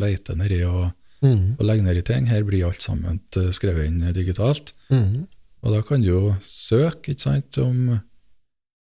leter 0.00 0.34
nedi 0.36 0.62
og, 0.64 0.90
Mhm. 1.22 1.56
og 1.58 1.64
legger 1.64 1.84
nedi 1.84 2.02
ting. 2.02 2.26
Her 2.26 2.42
blir 2.42 2.66
alt 2.66 2.82
sammen 2.82 3.20
skrevet 3.32 3.86
inn 3.86 4.12
digitalt. 4.12 4.72
Mhm. 4.90 5.26
Og 5.62 5.72
da 5.72 5.80
kan 5.82 6.02
du 6.02 6.08
jo 6.08 6.36
søke, 6.40 7.12
ikke 7.12 7.20
sant, 7.20 7.58
om 7.58 8.00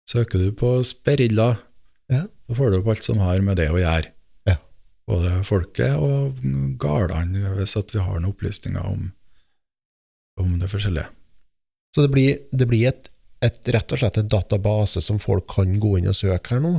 Søker 0.09 0.39
du 0.39 0.51
på 0.51 0.83
sperilla, 0.83 1.57
Ja. 2.09 2.25
så 2.49 2.55
får 2.55 2.71
du 2.71 2.77
opp 2.79 2.87
alt 2.87 3.03
som 3.03 3.17
har 3.19 3.39
med 3.41 3.55
det 3.57 3.69
å 3.69 3.79
gjøre. 3.79 4.11
Både 5.09 5.41
folket 5.43 5.97
og 5.99 6.39
gårdene, 6.79 7.49
hvis 7.57 7.75
at 7.79 7.91
vi 7.91 7.99
har 7.99 8.21
noen 8.21 8.31
opplysninger 8.31 8.85
om, 8.87 9.09
om 10.39 10.53
det 10.61 10.69
forskjellige. 10.71 11.09
Så 11.95 12.05
det 12.05 12.13
blir, 12.13 12.37
det 12.51 12.67
blir 12.69 12.87
et, 12.89 13.09
et, 13.43 13.59
rett 13.75 13.93
og 13.93 13.99
slett 13.99 14.17
en 14.21 14.31
database 14.31 15.03
som 15.03 15.19
folk 15.21 15.45
kan 15.57 15.75
gå 15.79 15.97
inn 15.99 16.09
og 16.09 16.17
søke 16.17 16.55
her 16.55 16.63
nå? 16.63 16.77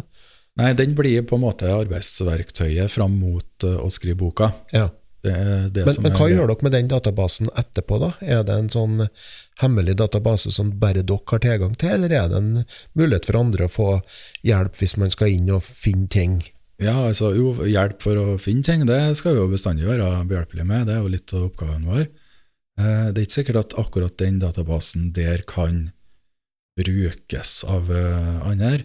Nei, 0.58 0.72
den 0.78 0.94
blir 0.96 1.24
på 1.26 1.36
en 1.36 1.44
måte 1.44 1.70
arbeidsverktøyet 1.74 2.92
fram 2.92 3.16
mot 3.18 3.66
eh, 3.66 3.78
å 3.78 3.90
skrive 3.90 4.22
boka. 4.22 4.52
Ja. 4.74 4.88
Det 5.24 5.32
det 5.72 5.86
Men, 5.86 5.96
men 6.04 6.16
hva 6.18 6.26
er, 6.28 6.34
gjør 6.34 6.50
dere 6.50 6.66
med 6.66 6.74
den 6.76 6.88
databasen 6.90 7.48
etterpå, 7.56 7.96
da? 8.02 8.10
Er 8.20 8.42
det 8.44 8.58
en 8.60 8.68
sånn 8.68 9.06
hemmelig 9.62 9.96
database 9.96 10.52
som 10.52 10.74
bare 10.82 11.00
dere 11.00 11.24
har 11.30 11.40
tilgang 11.40 11.78
til, 11.80 11.94
eller 11.96 12.12
er 12.12 12.28
det 12.28 12.42
en 12.42 12.50
mulighet 12.92 13.30
for 13.30 13.40
andre 13.40 13.64
å 13.64 13.72
få 13.72 13.88
hjelp 14.44 14.76
hvis 14.82 14.98
man 15.00 15.14
skal 15.14 15.32
inn 15.32 15.48
og 15.54 15.64
finne 15.64 16.10
ting? 16.12 16.42
Ja, 16.82 16.94
altså 17.06 17.30
jo, 17.36 17.52
hjelp 17.70 18.00
for 18.02 18.18
å 18.18 18.38
finne 18.42 18.64
ting, 18.66 18.82
det 18.88 18.98
skal 19.18 19.36
vi 19.36 19.42
jo 19.44 19.50
bestandig 19.52 19.86
være 19.86 20.08
behjelpelige 20.26 20.66
med. 20.66 20.88
Det 20.88 20.96
er 20.96 21.04
jo 21.04 21.12
litt 21.12 21.34
av 21.36 21.44
oppgaven 21.46 21.84
vår. 21.86 22.08
Eh, 22.80 23.04
Det 23.12 23.20
er 23.20 23.26
ikke 23.28 23.38
sikkert 23.38 23.60
at 23.60 23.76
akkurat 23.78 24.16
den 24.18 24.40
databasen 24.42 25.12
der 25.14 25.44
kan 25.46 25.92
brukes 26.78 27.62
av 27.70 27.90
eh, 27.94 28.40
andre, 28.42 28.84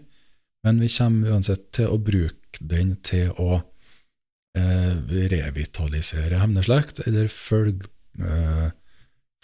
men 0.63 0.79
vi 0.83 0.89
kommer 0.93 1.33
uansett 1.33 1.71
til 1.73 1.89
å 1.89 1.97
bruke 1.97 2.61
den 2.61 2.95
til 3.01 3.31
å 3.41 3.63
eh, 4.57 4.93
revitalisere 5.33 6.37
hemneslekt, 6.41 7.01
eller 7.07 7.27
følge, 7.31 7.87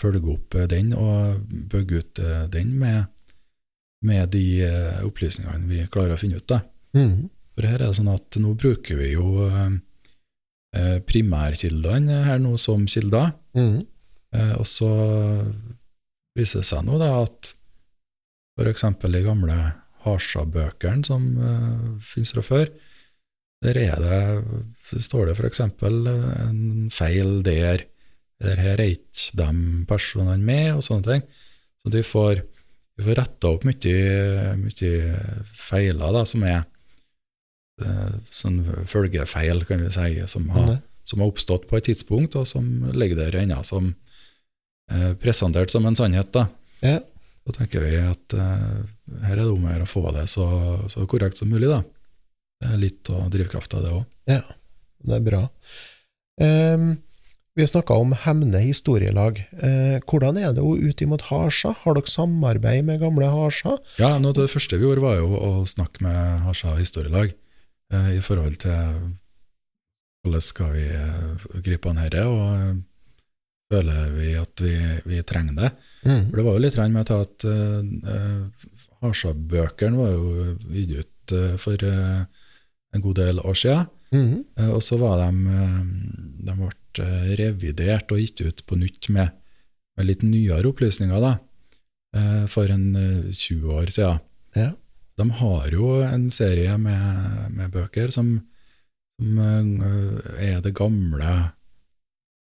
følge 0.01 0.33
opp 0.33 0.57
den 0.69 0.89
og 0.93 1.45
bygge 1.71 2.01
ut 2.01 2.19
den 2.51 2.73
med, 2.77 3.05
med 4.03 4.33
de 4.33 4.67
opplysningene 5.07 5.69
vi 5.69 5.85
klarer 5.87 6.17
å 6.17 6.19
finne 6.19 6.41
ut. 6.41 6.47
da. 6.51 6.59
Mhm. 6.93 7.29
For 7.55 7.65
her 7.67 7.79
er 7.79 7.87
det 7.87 7.95
sånn 7.97 8.11
at 8.11 8.35
nå 8.41 8.53
bruker 8.59 8.97
vi 8.99 9.13
jo 9.13 9.45
eh, 9.47 9.75
eh, 10.75 10.97
primærkildene 11.07 12.23
her 12.27 12.41
nå 12.43 12.57
som 12.59 12.85
kilder, 12.91 13.33
Mm. 13.55 13.85
eh, 14.35 14.53
og 14.59 14.65
så 14.67 14.89
viser 16.35 16.59
det 16.59 16.67
seg 16.67 16.83
nå 16.83 16.97
da 16.99 17.13
at 17.23 17.53
eksempel 18.71 19.11
de 19.15 19.21
gamle 19.23 19.55
Harsa-bøkene 20.05 21.07
som 21.07 21.23
eh, 21.39 21.87
finnes 22.03 22.33
fra 22.35 22.43
før, 22.45 22.69
der 23.63 23.79
er 23.79 24.03
det, 24.03 25.01
står 25.01 25.31
det 25.31 25.37
eksempel 25.47 26.05
eh, 26.11 26.49
en 26.49 26.91
feil 26.93 27.39
der, 27.47 27.85
eller 28.41 28.59
her 28.59 28.81
er 28.83 28.91
ikke 28.97 29.39
de 29.39 29.49
personene 29.87 30.43
med, 30.43 30.73
og 30.75 30.83
sånne 30.83 31.07
ting. 31.07 31.23
Så 31.81 31.91
vi 31.95 32.03
får, 32.03 32.43
vi 32.99 33.05
får 33.07 33.19
retta 33.21 33.51
opp 33.55 33.63
mye, 33.63 34.55
mye 34.59 34.93
feiler 35.55 36.15
da, 36.19 36.25
som 36.27 36.43
er 36.43 36.65
sånn 38.31 38.61
følgefeil, 38.87 39.65
kan 39.67 39.81
vi 39.83 39.89
si, 39.91 40.27
som 40.27 40.49
har, 40.49 40.67
Mhm. 40.75 40.81
som 41.05 41.19
har 41.19 41.27
oppstått 41.31 41.67
på 41.67 41.77
et 41.77 41.83
tidspunkt, 41.85 42.35
og 42.35 42.47
som 42.47 42.91
ligger 42.93 43.15
der 43.15 43.31
ennå 43.41 43.63
som 43.65 43.95
eh, 44.91 45.13
presentert 45.15 45.69
som 45.71 45.85
en 45.85 45.95
sannhet. 45.95 46.31
da. 46.31 46.47
Ja. 46.81 46.99
Så 47.45 47.53
tenker 47.57 47.81
vi 47.81 47.95
at 47.97 48.33
eh, 48.33 49.25
her 49.25 49.33
er 49.33 49.35
det 49.35 49.51
om 49.51 49.65
å 49.65 49.71
gjøre 49.73 49.85
å 49.85 49.89
få 49.89 50.13
det 50.13 50.27
så, 50.29 50.45
så 50.89 51.05
korrekt 51.07 51.37
som 51.37 51.49
mulig. 51.49 51.67
da. 51.69 51.83
Det 52.61 52.71
er 52.71 52.77
litt 52.77 53.09
av 53.09 53.29
drivkrafta, 53.29 53.81
det 53.81 53.91
òg. 53.91 54.05
ja, 54.27 54.41
det 55.05 55.15
er 55.15 55.19
bra. 55.25 55.49
Um, 56.41 56.97
vi 57.55 57.63
snakka 57.63 57.95
om 57.95 58.11
Hemne 58.25 58.59
historielag. 58.59 59.37
Eh, 59.63 59.99
hvordan 60.03 60.37
er 60.37 60.51
det 60.53 60.63
ut 60.63 61.01
imot 61.01 61.21
Harsa? 61.29 61.73
Har 61.83 61.93
dere 61.95 62.09
samarbeid 62.11 62.83
med 62.83 62.99
gamle 62.99 63.29
Harsa? 63.31 63.77
Ja, 63.97 64.17
noe 64.19 64.29
av 64.33 64.41
det 64.41 64.49
første 64.51 64.75
vi 64.77 64.83
gjorde, 64.83 65.01
var 65.05 65.15
jo 65.21 65.29
å 65.39 65.51
snakke 65.69 66.01
med 66.03 66.41
Harsa 66.43 66.75
historielag 66.75 67.31
eh, 67.31 67.35
i 67.93 68.21
forhold 68.23 68.55
til 68.63 69.13
hvordan 70.25 70.41
skal 70.41 70.73
vi 70.73 70.85
eh, 70.89 71.47
gripe 71.65 71.91
an 71.91 72.01
dette, 72.01 72.23
og 72.25 72.45
eh, 72.57 72.77
føler 73.71 74.13
vi 74.15 74.31
at 74.39 74.61
vi, 74.61 74.75
vi 75.05 75.21
trenger 75.25 75.59
det. 75.59 75.71
Mm. 76.05 76.23
For 76.29 76.39
det 76.39 76.45
var 76.47 76.57
jo 76.57 76.63
litt 76.63 76.79
med 76.93 77.11
at 77.15 77.45
uh, 77.49 78.65
Harsa-bøkene 79.01 79.97
var 79.97 80.11
jo 80.13 80.51
gitt 80.69 80.93
ut 80.99 81.33
uh, 81.33 81.55
for 81.61 81.81
uh, 81.81 82.21
en 82.93 83.03
god 83.05 83.17
del 83.21 83.41
år 83.41 83.57
siden. 83.57 83.89
Mm. 84.13 84.43
Uh, 84.59 84.69
og 84.77 84.83
så 84.85 84.99
var 85.01 85.23
de, 85.23 85.57
de 86.45 86.57
ble 86.61 87.09
revidert 87.41 88.13
og 88.13 88.21
gitt 88.21 88.45
ut 88.45 88.61
på 88.69 88.77
nytt 88.79 89.09
med, 89.13 89.33
med 89.97 90.09
litt 90.11 90.23
nyere 90.23 90.69
opplysninger 90.69 91.25
da, 91.25 91.33
for 92.47 92.71
en 92.71 92.85
20 93.27 93.73
år 93.75 93.89
siden. 93.91 94.21
Ja. 94.55 94.69
De 95.17 95.29
har 95.39 95.69
jo 95.71 96.01
en 96.03 96.29
serie 96.33 96.77
med, 96.77 97.51
med 97.55 97.71
bøker 97.71 98.11
som, 98.11 98.33
som 99.19 99.39
er 100.39 100.59
det 100.65 100.73
gamle 100.75 101.35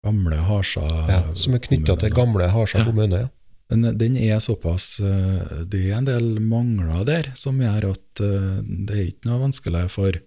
gamle 0.05 0.37
Harsa 0.47 0.83
ja, 1.09 1.21
Som 1.35 1.55
er 1.57 1.63
knytta 1.63 1.95
til 1.99 2.13
gamle 2.15 2.47
Harsa 2.53 2.79
Ja. 2.81 2.85
kommune. 2.87 3.21
Ja. 3.25 3.29
Den, 3.71 3.83
den 3.99 4.15
er 4.15 4.39
såpass 4.39 4.99
eh, 5.03 5.63
Det 5.67 5.81
er 5.89 5.97
en 5.97 6.05
del 6.07 6.27
mangler 6.39 7.03
der 7.07 7.31
som 7.35 7.59
gjør 7.59 7.89
at 7.89 8.21
eh, 8.23 8.59
det 8.87 8.95
er 8.95 9.07
ikke 9.09 9.27
noe 9.27 9.41
vanskelig 9.41 9.81
for, 9.91 10.19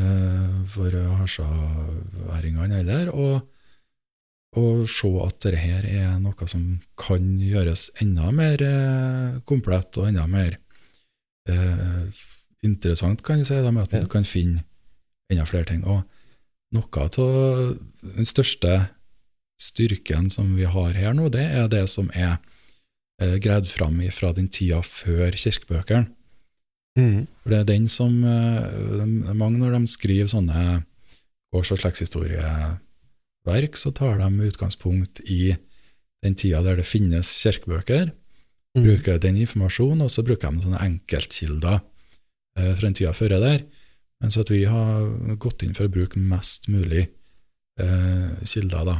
eh, 0.00 0.54
for 0.74 0.96
harsaværingene 1.20 2.80
heller 2.80 3.12
å, 3.14 3.28
å 4.58 4.64
se 4.90 5.12
at 5.26 5.38
dette 5.46 5.86
er 5.94 6.18
noe 6.22 6.48
som 6.50 6.66
kan 6.98 7.36
gjøres 7.38 7.90
enda 8.02 8.32
mer 8.34 8.62
eh, 8.66 9.38
komplett 9.46 9.94
og 10.02 10.10
enda 10.10 10.26
mer 10.30 10.58
eh, 11.48 12.04
interessant, 12.64 13.22
kan 13.22 13.38
jeg 13.38 13.46
si, 13.50 13.54
da, 13.54 13.70
med 13.70 13.82
at 13.88 13.92
Ja. 13.92 14.00
du 14.00 14.08
kan 14.08 14.24
finne 14.24 14.64
enda 15.30 15.44
flere 15.44 15.64
ting. 15.64 15.84
Og 15.84 16.02
noe 16.72 16.88
av 17.00 17.10
den 18.02 18.24
største 18.24 18.88
styrken 19.60 20.30
som 20.30 20.56
vi 20.56 20.64
har 20.64 20.92
her 20.92 21.12
nå, 21.14 21.28
det 21.30 21.44
er 21.52 21.68
det 21.68 21.88
som 21.90 22.10
er 22.14 22.38
eh, 23.20 23.36
greid 23.38 23.66
fram 23.70 24.00
fra 24.10 24.32
den 24.32 24.48
tida 24.48 24.80
før 24.82 25.30
kirkebøkene. 25.30 26.08
Mm. 26.98 27.26
For 27.42 27.50
det 27.50 27.58
er 27.58 27.64
den 27.72 27.88
som 27.90 28.22
eh, 28.22 29.34
Mange 29.34 29.58
når 29.58 29.72
de 29.74 29.86
skriver 29.90 30.28
sånne 30.30 30.84
gårds- 31.52 31.72
og 31.74 31.78
slektshistorieverk, 31.82 33.74
så 33.76 33.90
tar 33.94 34.18
de 34.18 34.46
utgangspunkt 34.48 35.20
i 35.26 35.56
den 36.24 36.34
tida 36.38 36.62
der 36.62 36.76
det 36.80 36.86
finnes 36.86 37.26
kirkebøker, 37.42 38.12
Mm. 38.74 38.84
bruker 38.88 39.18
den 39.22 39.36
informasjonen, 39.38 40.02
og 40.02 40.10
så 40.10 40.24
bruker 40.26 40.50
de 40.50 40.64
sånne 40.64 40.82
enkeltkilder 40.82 41.76
eh, 41.78 42.72
fra 42.74 42.88
den 42.88 42.96
tida 42.98 43.12
før 43.14 43.36
der. 43.38 43.62
Mens 44.22 44.38
at 44.40 44.50
vi 44.50 44.64
har 44.66 45.36
gått 45.38 45.62
inn 45.62 45.76
for 45.76 45.86
å 45.86 45.92
bruke 45.94 46.18
mest 46.18 46.66
mulig 46.72 47.04
eh, 47.80 48.30
kilder, 48.42 48.88
da. 48.88 48.96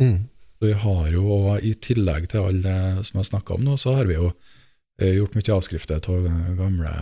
Mm. 0.00 0.28
Så 0.58 0.66
vi 0.70 0.74
har 0.80 1.10
jo, 1.12 1.26
og 1.34 1.64
I 1.64 1.74
tillegg 1.76 2.30
til 2.32 2.48
alle 2.48 2.74
som 3.04 3.18
jeg 3.18 3.20
har 3.20 3.30
snakka 3.32 3.58
om 3.58 3.66
nå, 3.66 3.76
så 3.78 3.98
har 3.98 4.08
vi 4.08 4.16
jo 4.16 4.30
eh, 4.32 5.14
gjort 5.18 5.36
mye 5.36 5.54
avskrifter 5.58 6.00
av 6.00 6.28
gamle 6.58 6.94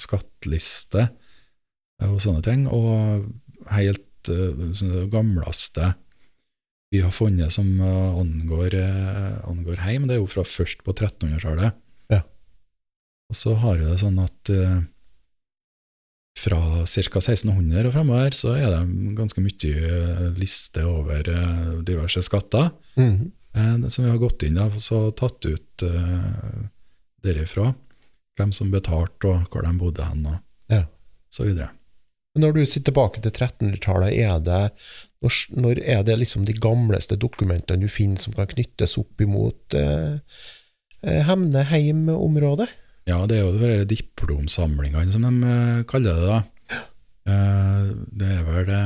skattlister 0.00 1.06
eh, 1.06 2.10
og 2.10 2.18
sånne 2.24 2.42
ting. 2.46 2.66
Og 2.66 3.30
helt 3.70 4.06
sånne 4.26 5.06
gamleste 5.12 5.94
vi 6.90 7.00
har 7.04 7.10
funnet 7.14 7.52
som 7.54 7.68
eh, 7.80 8.14
angår, 8.20 8.74
eh, 8.74 9.36
angår 9.48 9.82
heim, 9.86 10.06
det 10.08 10.16
er 10.16 10.20
jo 10.22 10.26
fra 10.30 10.42
først 10.46 10.82
på 10.86 10.94
1300-tallet. 10.96 11.76
Ja. 12.10 12.22
Og 13.30 13.36
så 13.38 13.54
har 13.62 13.78
vi 13.78 13.86
det 13.86 14.00
sånn 14.02 14.18
at 14.22 14.50
eh, 14.50 14.80
fra 16.40 16.58
ca. 16.88 17.20
1600 17.20 17.86
og 17.86 17.92
fremover 17.94 18.34
så 18.34 18.54
er 18.56 18.70
det 18.72 19.14
ganske 19.18 19.42
mye 19.44 20.30
liste 20.38 20.84
over 20.88 21.26
diverse 21.84 22.22
skatter 22.24 22.70
Mm. 22.96 23.30
-hmm. 23.54 23.88
som 23.88 24.04
vi 24.04 24.10
har 24.10 24.18
gått 24.18 24.42
inn 24.42 24.58
og 24.58 24.80
så 24.80 25.10
tatt 25.12 25.46
ut 25.46 25.82
eh, 25.82 26.64
derifra. 27.22 27.74
Hvem 28.38 28.52
som 28.52 28.70
betalte, 28.70 29.26
og 29.28 29.48
hvor 29.50 29.62
de 29.62 29.78
bodde 29.78 30.04
hen, 30.04 30.26
og 30.26 30.38
Ja. 30.68 30.86
så 31.30 31.44
videre. 31.44 31.70
Når 32.38 32.52
du 32.54 32.66
sitter 32.66 32.92
tilbake 32.92 33.20
til 33.22 33.30
1300-tallet, 33.32 34.12
er 34.18 34.38
det 34.40 34.70
når, 35.20 35.36
når 35.60 35.80
er 35.84 36.04
det 36.06 36.16
liksom 36.22 36.46
de 36.48 36.54
gamleste 36.56 37.16
dokumentene 37.20 37.82
du 37.82 37.90
finner 37.92 38.20
som 38.22 38.32
kan 38.36 38.48
knyttes 38.48 38.96
opp 39.00 39.20
imot 39.20 39.76
eh, 39.76 40.16
eh, 41.04 41.20
Hemne-heim-området? 41.28 42.70
Ja, 43.08 43.18
det 43.28 43.40
er 43.40 43.44
jo 43.44 43.58
de 43.58 43.84
diplomsamlingene 43.90 45.12
som 45.12 45.26
de 45.26 45.50
eh, 45.50 45.82
kaller 45.90 46.16
det, 46.16 46.30
da. 46.30 46.80
Eh, 47.28 47.92
det 48.16 48.32
er 48.38 48.42
vel 48.48 48.64
det 48.70 48.80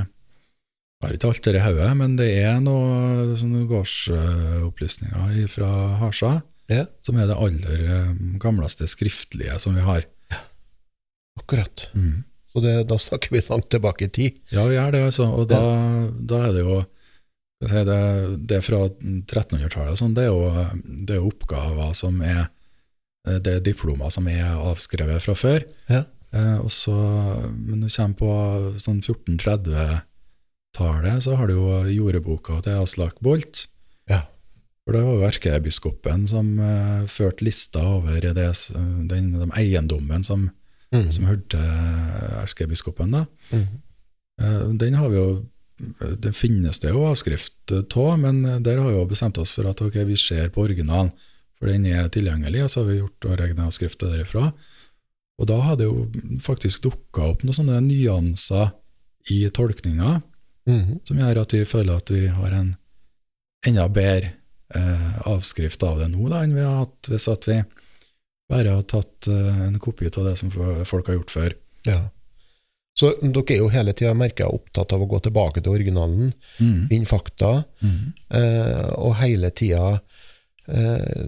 Jeg 1.04 1.06
har 1.10 1.16
ikke 1.18 1.30
alt 1.30 1.44
det 1.44 1.54
i 1.58 1.62
hodet, 1.62 1.88
men 2.00 2.16
det 2.18 2.28
er 2.40 2.60
noen 2.64 3.34
sånne 3.36 3.66
gårdsopplysninger 3.68 5.46
fra 5.52 5.70
Harsa 6.00 6.34
Ja. 6.72 6.86
som 7.04 7.18
er 7.20 7.28
det 7.28 7.36
aller 7.36 7.82
eh, 7.84 8.12
gamleste 8.40 8.88
skriftlige 8.88 9.58
som 9.60 9.76
vi 9.76 9.84
har. 9.84 10.06
Akkurat. 11.38 11.90
Mm. 11.94 12.22
Så 12.54 12.60
det, 12.62 12.74
da 12.86 12.94
snakker 13.02 13.32
vi 13.34 13.40
langt 13.48 13.66
tilbake 13.74 14.06
i 14.06 14.10
tid. 14.14 14.36
Ja, 14.54 14.62
vi 14.70 14.76
gjør 14.76 14.92
det, 14.94 15.00
altså. 15.08 15.24
Og 15.34 15.48
da, 15.50 15.58
da 16.22 16.36
er 16.48 16.52
det 16.54 16.62
jo 16.62 16.76
si, 17.66 17.80
det, 17.88 17.96
det 18.50 18.60
fra 18.62 18.78
1300-tallet 18.86 19.90
og 19.96 19.98
sånn, 19.98 20.14
det, 20.14 20.28
er 20.28 20.30
jo- 20.30 20.68
det 21.08 21.16
er 21.16 21.24
oppgaver 21.26 21.90
som 21.98 22.20
er 22.22 22.44
Det 23.24 23.48
er 23.56 23.60
diplomer 23.64 24.10
som 24.12 24.26
er 24.28 24.44
avskrevet 24.52 25.22
fra 25.24 25.32
før. 25.34 25.62
Ja. 25.88 26.02
Eh, 26.36 26.58
og 26.60 26.68
så, 26.70 26.92
men 27.56 27.80
når 27.80 27.88
du 27.88 27.94
kommer 27.96 28.18
på 28.18 28.28
sånn 28.84 29.00
1430-tallet, 29.00 31.22
så 31.24 31.32
har 31.38 31.46
du 31.48 31.54
jo 31.56 31.68
jordeboka 31.88 32.58
til 32.66 32.76
Aslak 32.82 33.16
Bolt. 33.24 33.64
Ja. 34.10 34.20
For 34.84 34.92
det 34.96 35.02
var 35.06 35.14
jo 35.16 35.24
erkebiskopen 35.30 36.26
som 36.28 36.46
eh, 36.60 37.06
førte 37.08 37.44
lista 37.46 37.80
over 37.96 38.20
det, 38.20 38.34
den, 39.08 39.30
de 39.40 39.48
eiendommen 39.56 40.20
som, 40.26 40.50
Mm. 40.94 41.10
som 41.10 41.24
hørte 41.26 41.48
til 41.50 42.38
erkebiskopen. 42.44 43.10
da. 43.10 43.24
Mm. 43.50 43.66
Eh, 44.40 44.68
Den 44.78 44.94
har 44.94 45.08
vi 45.10 45.16
jo 45.16 45.44
Det 46.22 46.30
finnes 46.36 46.78
det 46.78 46.92
jo 46.92 47.00
avskrift 47.02 47.72
av, 47.72 48.18
men 48.18 48.62
der 48.62 48.78
har 48.78 48.90
vi 48.92 48.96
jo 48.96 49.06
bestemt 49.10 49.38
oss 49.38 49.52
for 49.52 49.66
at 49.66 49.80
ok, 49.82 49.96
vi 50.06 50.14
ser 50.16 50.48
på 50.54 50.62
originalen, 50.62 51.10
for 51.58 51.66
den 51.66 51.84
er 51.86 52.06
tilgjengelig, 52.08 52.62
og 52.62 52.70
så 52.70 52.80
har 52.84 52.92
vi 52.92 52.98
gjort 53.00 53.26
vår 53.26 53.40
egen 53.48 53.58
avskrift 53.58 53.98
derifra. 53.98 54.52
Og 55.40 55.48
da 55.50 55.58
har 55.60 55.76
det 55.76 55.88
jo 55.88 56.06
faktisk 56.40 56.80
dukka 56.86 57.26
opp 57.32 57.42
noen 57.42 57.58
sånne 57.58 57.80
nyanser 57.82 58.70
i 59.30 59.48
tolkninga 59.50 60.22
Mm. 60.66 61.00
som 61.04 61.18
gjør 61.18 61.40
at 61.42 61.52
vi 61.52 61.64
føler 61.64 61.96
at 61.96 62.10
vi 62.10 62.26
har 62.26 62.52
en 62.52 62.76
enda 63.66 63.88
bedre 63.88 64.30
eh, 64.74 65.18
avskrift 65.28 65.82
av 65.82 65.98
det 66.00 66.08
nå 66.08 66.28
da, 66.30 66.40
enn 66.42 66.54
vi 66.54 66.62
har 66.64 66.78
hatt 66.86 67.10
hvis 67.12 67.28
vi 67.48 67.58
bare 68.50 68.74
ha 68.76 68.82
tatt 68.82 69.28
eh, 69.28 69.62
en 69.68 69.78
kopi 69.80 70.10
av 70.12 70.24
det 70.28 70.36
som 70.40 70.50
folk 70.84 71.06
har 71.08 71.14
gjort 71.20 71.30
før. 71.32 71.54
Ja. 71.88 72.00
Så 72.94 73.10
dere 73.20 73.56
er 73.56 73.58
jo 73.58 73.70
hele 73.74 73.92
tida, 73.96 74.12
merker 74.14 74.44
jeg, 74.44 74.54
opptatt 74.60 74.92
av 74.94 75.02
å 75.02 75.08
gå 75.10 75.18
tilbake 75.24 75.62
til 75.62 75.72
originalen, 75.74 76.32
Mm. 76.60 76.88
finne 76.88 77.06
fakta, 77.10 77.64
Mm. 77.82 78.12
eh, 78.30 78.90
og 78.94 79.16
hele 79.16 79.50
tida 79.50 80.00
eh, 80.68 81.26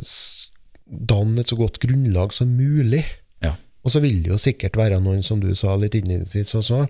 danne 0.87 1.41
et 1.41 1.47
så 1.51 1.57
godt 1.59 1.81
grunnlag 1.83 2.33
som 2.33 2.49
mulig. 2.57 3.05
Ja. 3.43 3.57
Og 3.85 3.91
så 3.91 4.01
vil 4.01 4.23
det 4.23 4.31
jo 4.31 4.39
sikkert 4.41 4.77
være 4.79 5.01
noen, 5.03 5.23
som 5.23 5.41
du 5.41 5.55
sa 5.55 5.75
litt 5.77 5.93
innledningsvis 5.99 6.55
også, 6.55 6.87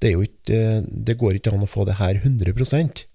det, 0.00 0.14
ikke, 0.16 0.54
eh, 0.54 0.80
det 0.86 1.18
går 1.18 1.34
ikke 1.40 1.52
an 1.52 1.66
å 1.66 1.68
få 1.68 1.84
det 1.86 1.98
her 1.98 2.14
100 2.22 3.09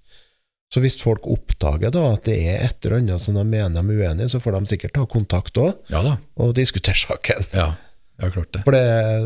Så 0.76 0.82
hvis 0.84 0.98
folk 1.00 1.24
oppdager 1.32 1.94
da 1.96 2.02
at 2.12 2.26
det 2.28 2.36
er 2.52 2.66
et 2.66 2.84
eller 2.84 2.98
annet 3.00 3.22
som 3.24 3.38
de 3.40 3.44
mener 3.48 3.72
de 3.78 3.80
er 3.96 4.02
uenige, 4.10 4.28
så 4.34 4.42
får 4.44 4.58
de 4.58 4.74
sikkert 4.74 4.92
ta 4.98 5.06
kontakt 5.08 5.56
òg, 5.62 5.78
Ja 5.88 6.02
og 6.36 6.52
diskutere 6.58 7.00
saken. 7.00 7.46
Ja, 7.56 7.70
ja 8.20 8.30
klart 8.34 8.52
det. 8.52 8.66
For 8.66 8.76
det, 8.76 8.82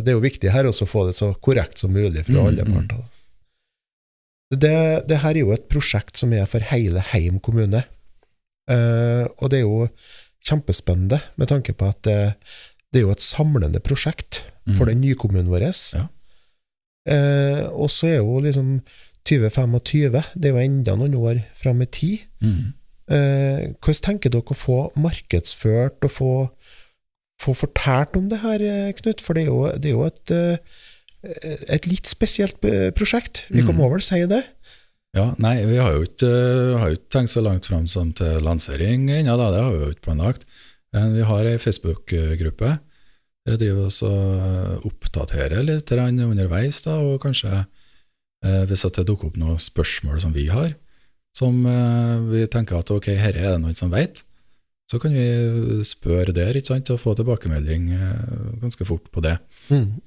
det 0.06 0.12
er 0.14 0.20
jo 0.20 0.22
viktig 0.28 0.52
her 0.54 0.70
også 0.70 0.86
å 0.86 0.92
få 0.92 1.08
det 1.08 1.16
så 1.18 1.32
korrekt 1.42 1.82
som 1.82 1.96
mulig 1.96 2.22
fra 2.28 2.36
Mm, 2.38 2.46
alle 2.52 2.68
mm. 2.68 2.76
parter. 2.76 3.02
Det, 4.50 4.76
det 5.10 5.20
her 5.24 5.36
er 5.38 5.42
jo 5.44 5.54
et 5.54 5.66
prosjekt 5.70 6.18
som 6.22 6.32
er 6.34 6.46
for 6.50 6.62
hele 6.70 7.02
Heim 7.12 7.40
kommune. 7.42 7.84
Eh, 8.70 9.26
og 9.42 9.50
det 9.50 9.60
er 9.64 9.66
jo 9.66 9.90
kjempespennende 10.46 11.20
med 11.42 11.50
tanke 11.52 11.74
på 11.78 11.90
at 11.90 12.00
det, 12.08 12.20
det 12.94 13.02
er 13.02 13.08
jo 13.08 13.14
et 13.18 13.26
samlende 13.26 13.82
prosjekt 13.82 14.44
for 14.78 14.86
Mm. 14.86 14.90
den 14.94 15.02
nykommunen 15.02 15.50
vår. 15.50 15.66
Ja. 15.98 16.06
Eh, 17.10 17.66
og 17.74 17.90
så 17.90 18.06
er 18.14 18.18
jo 18.20 18.38
liksom 18.46 18.76
2025, 19.28 20.20
det 20.36 20.50
er 20.50 20.56
jo 20.56 20.62
enda 20.64 20.96
noen 21.00 21.18
år 21.20 21.42
fram 21.58 21.82
i 21.84 21.90
tid. 21.90 22.28
Mm. 22.44 22.76
Eh, 23.10 23.64
hvordan 23.82 24.06
tenker 24.06 24.34
dere 24.34 24.54
å 24.54 24.58
få 24.58 24.78
markedsført 25.00 26.06
og 26.06 26.14
få, 26.14 26.32
få 27.42 27.56
fortalt 27.58 28.16
om 28.20 28.30
det 28.32 28.42
her, 28.44 28.62
eh, 28.62 28.94
Knut? 29.00 29.24
For 29.26 29.38
det 29.38 29.48
er 29.48 29.52
jo, 29.52 29.66
det 29.76 29.92
er 29.92 29.98
jo 29.98 30.06
et, 30.08 30.32
eh, 30.32 30.80
et 31.76 31.90
litt 31.90 32.08
spesielt 32.10 32.64
eh, 32.66 32.90
prosjekt. 32.96 33.46
Vi 33.50 33.66
kan 33.66 33.78
må 33.78 33.90
vel 33.92 34.06
si 34.06 34.22
det? 34.30 34.44
Ja, 35.18 35.32
nei, 35.42 35.56
vi 35.66 35.80
har 35.82 35.96
jo 35.96 36.06
ikke, 36.06 36.34
har 36.78 36.94
ikke 36.94 37.16
tenkt 37.18 37.34
så 37.34 37.42
langt 37.42 37.66
fram 37.66 37.88
som 37.90 38.14
til 38.14 38.44
lansering 38.46 39.10
ennå, 39.10 39.34
ja, 39.34 39.50
det 39.56 39.64
har 39.64 39.74
vi 39.74 39.82
jo 39.88 39.96
ikke 39.96 40.12
planlagt. 40.12 40.46
Men 40.94 41.16
vi 41.18 41.26
har 41.26 41.50
ei 41.50 41.58
Facebook-gruppe 41.62 42.78
der 43.50 43.58
driver 43.58 43.88
oss 43.90 44.02
og 44.06 44.86
oppdaterer 44.88 45.64
litt 45.66 45.92
underveis, 45.92 46.84
da, 46.86 47.00
og 47.02 47.22
kanskje 47.24 47.50
eh, 47.50 47.68
hvis 48.42 48.86
at 48.88 48.96
det 48.96 49.08
dukker 49.10 49.28
opp 49.28 49.38
noen 49.40 49.60
spørsmål 49.60 50.22
som 50.24 50.32
vi 50.36 50.46
har, 50.48 50.74
som 51.36 51.60
eh, 51.68 52.16
vi 52.32 52.46
tenker 52.52 52.80
at 52.80 52.92
ok, 52.94 53.12
her 53.20 53.36
er 53.38 53.54
det 53.54 53.62
noen 53.64 53.78
som 53.78 53.92
vet, 53.94 54.24
så 54.90 54.98
kan 55.02 55.14
vi 55.14 55.84
spørre 55.86 56.34
der 56.34 56.58
ikke 56.58 56.72
sant, 56.72 56.90
og 56.90 57.02
få 57.02 57.14
tilbakemelding 57.20 57.92
eh, 57.94 58.38
ganske 58.64 58.88
fort 58.90 59.12
på 59.14 59.22
det. 59.22 59.36
Mm. 59.70 60.00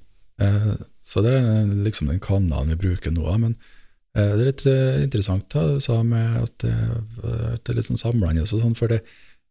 Eh, 0.43 0.73
så 1.07 1.23
det 1.23 1.37
er 1.39 1.71
liksom 1.87 2.11
den 2.11 2.23
kanalen 2.23 2.73
vi 2.75 2.81
bruker 2.89 3.15
nå. 3.15 3.29
Men 3.39 3.55
eh, 4.17 4.33
det 4.35 4.41
er 4.41 4.49
litt 4.49 4.67
eh, 4.71 5.03
interessant 5.05 5.47
da, 5.55 5.67
du 5.77 5.85
sa 5.85 6.01
med 6.03 6.41
at 6.43 6.57
det, 6.65 6.75
at 7.23 7.63
det 7.63 7.75
er 7.75 7.79
litt 7.79 7.91
sånn 7.93 8.01
samlende, 8.03 8.43
og 8.43 8.51
sånn, 8.51 8.75
for 8.79 8.91
det, 8.91 9.03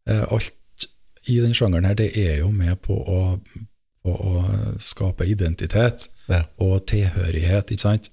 eh, 0.09 0.25
alt 0.27 0.87
i 1.29 1.37
den 1.39 1.53
sjangeren 1.55 1.85
her, 1.87 1.95
det 1.95 2.11
er 2.17 2.41
jo 2.41 2.49
med 2.51 2.81
på 2.83 2.97
å, 2.97 3.21
på 4.01 4.15
å 4.15 4.45
skape 4.81 5.27
identitet 5.29 6.09
Ja. 6.31 6.43
og 6.63 6.87
tilhørighet, 6.89 7.71
ikke 7.71 7.83
sant? 7.85 8.11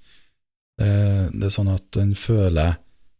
Det, 0.78 0.88
det 1.34 1.48
er 1.48 1.54
sånn 1.54 1.72
at 1.74 1.96
en 2.00 2.12
føler 2.14 2.76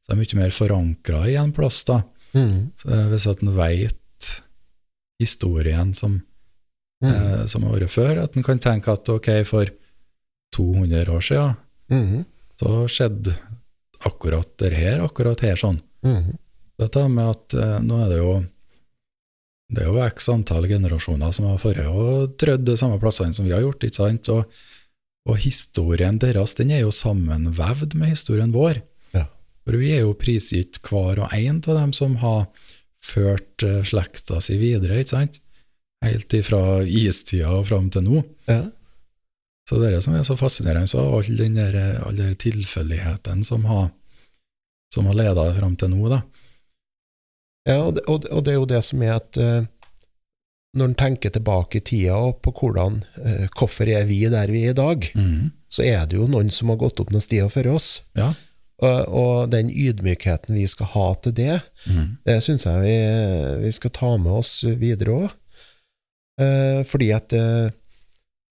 seg 0.07 0.17
mye 0.21 0.39
mer 0.39 0.53
forankra 0.55 1.25
i 1.29 1.35
en 1.41 1.51
plass, 1.53 1.83
da. 1.89 2.01
Mm. 2.37 2.71
Så, 2.79 2.89
eh, 2.95 3.07
hvis 3.11 3.27
at 3.31 3.43
en 3.43 3.55
veit 3.57 4.29
historien 5.21 5.95
som 5.95 6.21
Mm. 7.03 7.13
eh, 7.15 7.47
som 7.47 7.63
har 7.63 7.77
vært 7.79 7.91
før, 7.95 8.23
at 8.25 8.37
en 8.37 8.43
kan 8.43 8.59
tenke 8.59 8.91
at 8.91 9.09
ok, 9.09 9.29
for 9.47 9.67
200 10.57 11.07
år 11.15 11.21
siden 11.23 11.57
Mm. 11.91 12.25
så 12.59 12.89
skjedde 12.91 13.37
akkurat 14.05 14.49
det 14.59 14.73
her, 14.75 15.01
akkurat 15.07 15.41
her 15.41 15.55
sånn. 15.55 15.81
Mm. 16.03 16.37
Dette 16.79 17.09
med 17.09 17.31
at 17.31 17.55
eh, 17.55 17.79
nå 17.87 18.05
er 18.05 18.09
det 18.09 18.19
jo 18.19 18.33
det 19.71 19.83
er 19.83 19.87
jo 19.93 20.03
x 20.09 20.29
antall 20.29 20.67
generasjoner 20.67 21.33
som 21.33 21.45
har 21.47 21.59
vært 21.59 21.87
og 21.87 22.37
trødd 22.41 22.65
de 22.65 22.77
samme 22.77 22.99
plassene 22.99 23.35
som 23.35 23.45
vi 23.45 23.53
har 23.53 23.61
gjort, 23.61 23.79
ikke 23.85 23.95
sant? 23.95 24.29
Og, 24.31 24.45
og 25.29 25.37
historien 25.43 26.19
deres 26.23 26.55
den 26.59 26.71
er 26.71 26.85
jo 26.85 26.93
sammenvevd 26.95 27.95
med 27.99 28.13
historien 28.15 28.53
vår. 28.55 28.79
Ja. 29.17 29.27
For 29.67 29.77
vi 29.81 29.91
er 29.97 30.05
jo 30.07 30.15
prisgitt 30.19 30.79
hver 30.87 31.25
og 31.25 31.35
en 31.37 31.59
av 31.67 31.75
dem 31.83 31.93
som 31.97 32.17
har 32.23 32.47
ført 33.05 33.63
eh, 33.67 33.83
slekta 33.87 34.41
si 34.45 34.57
videre, 34.61 35.01
ikke 35.03 35.15
sant? 35.17 35.41
Helt 36.05 36.33
ifra 36.39 36.83
istida 36.87 37.51
og 37.59 37.67
fram 37.69 37.89
til 37.91 38.05
nå. 38.07 38.23
Ja. 38.49 38.63
Så 39.69 39.77
det 39.81 39.91
er 39.91 39.97
det 39.99 40.05
som 40.07 40.15
er 40.17 40.25
så 40.25 40.37
fascinerende, 40.39 40.89
så 40.89 41.03
all 41.19 41.37
den 41.37 41.59
der, 41.59 41.75
all 42.07 42.17
den 42.17 42.31
der 42.31 42.39
tilfeldigheten 42.41 43.43
som 43.45 43.67
har, 43.69 43.91
som 44.95 45.09
har 45.11 45.19
leda 45.19 45.45
fram 45.59 45.75
til 45.77 45.91
nå, 45.93 46.07
da. 46.09 46.23
Ja, 47.69 47.83
og 47.85 47.99
det, 47.99 48.05
og, 48.09 48.23
det- 48.47 48.55
er 48.55 48.57
jo 48.57 48.65
det 48.71 48.81
som 48.87 49.03
er 49.05 49.19
at 49.19 49.37
eh, 49.37 49.67
når 50.77 50.91
en 50.91 50.95
tenker 51.01 51.33
tilbake 51.33 51.79
i 51.81 51.85
tida 51.85 52.17
og 52.29 52.43
på 52.45 52.53
hvordan 52.53 52.99
eh, 53.25 53.47
Hvorfor 53.57 53.89
er 53.89 54.05
vi 54.09 54.19
der 54.29 54.51
vi 54.53 54.67
er 54.67 54.75
i 54.75 54.77
dag? 54.77 55.07
mm. 55.15 55.51
Så 55.73 55.83
er 55.85 56.07
det 56.09 56.17
jo 56.17 56.27
noen 56.29 56.51
som 56.51 56.69
har 56.73 56.79
gått 56.81 57.01
opp 57.01 57.11
noen 57.13 57.21
stier 57.25 57.49
for 57.53 57.67
oss. 57.69 58.03
Ja. 58.17 58.31
Og, 58.81 59.09
og 59.09 59.51
den 59.53 59.69
ydmykheten 59.71 60.55
vi 60.57 60.67
skal 60.71 60.87
ha 60.95 61.07
til 61.25 61.35
det, 61.37 61.57
mm. 61.89 62.07
det 62.25 62.37
syns 62.45 62.65
jeg 62.69 62.81
vi, 62.85 62.95
vi 63.65 63.73
skal 63.75 63.91
ta 63.97 64.13
med 64.17 64.33
oss 64.39 64.53
videre 64.65 65.17
òg. 65.25 65.35
Eh, 66.41 66.85
fordi 66.87 67.11
at 67.17 67.33
eh, 67.35 67.71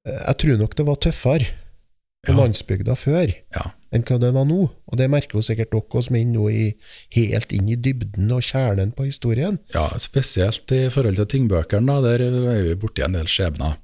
Jeg 0.05 0.37
tror 0.41 0.59
nok 0.61 0.75
det 0.77 0.87
var 0.87 0.97
tøffere 1.01 1.47
på 2.25 2.33
Ja. 2.33 2.39
landsbygda 2.41 2.95
før 2.97 3.35
Ja. 3.55 3.67
Enn 3.95 4.05
hva 4.07 4.19
det 4.19 4.33
var 4.35 4.49
nå. 4.49 4.67
Og 4.91 4.99
det 4.99 5.11
merker 5.13 5.39
jo 5.39 5.45
sikkert 5.47 5.73
dere 5.75 6.03
som 6.03 6.19
er 6.19 6.27
nå 6.29 6.49
i, 6.51 6.67
helt 7.17 7.55
inn 7.55 7.71
i 7.71 7.79
dybden 7.79 8.33
og 8.35 8.43
kjernen 8.43 8.93
på 8.97 9.07
historien. 9.07 9.61
Ja, 9.75 9.87
spesielt 10.03 10.75
i 10.75 10.89
forhold 10.93 11.21
til 11.21 11.31
tingbøkene, 11.31 11.87
da, 11.87 12.01
der 12.03 12.27
er 12.27 12.67
vi 12.67 12.77
borti 12.81 13.07
en 13.07 13.17
del 13.17 13.31
skjebner. 13.31 13.79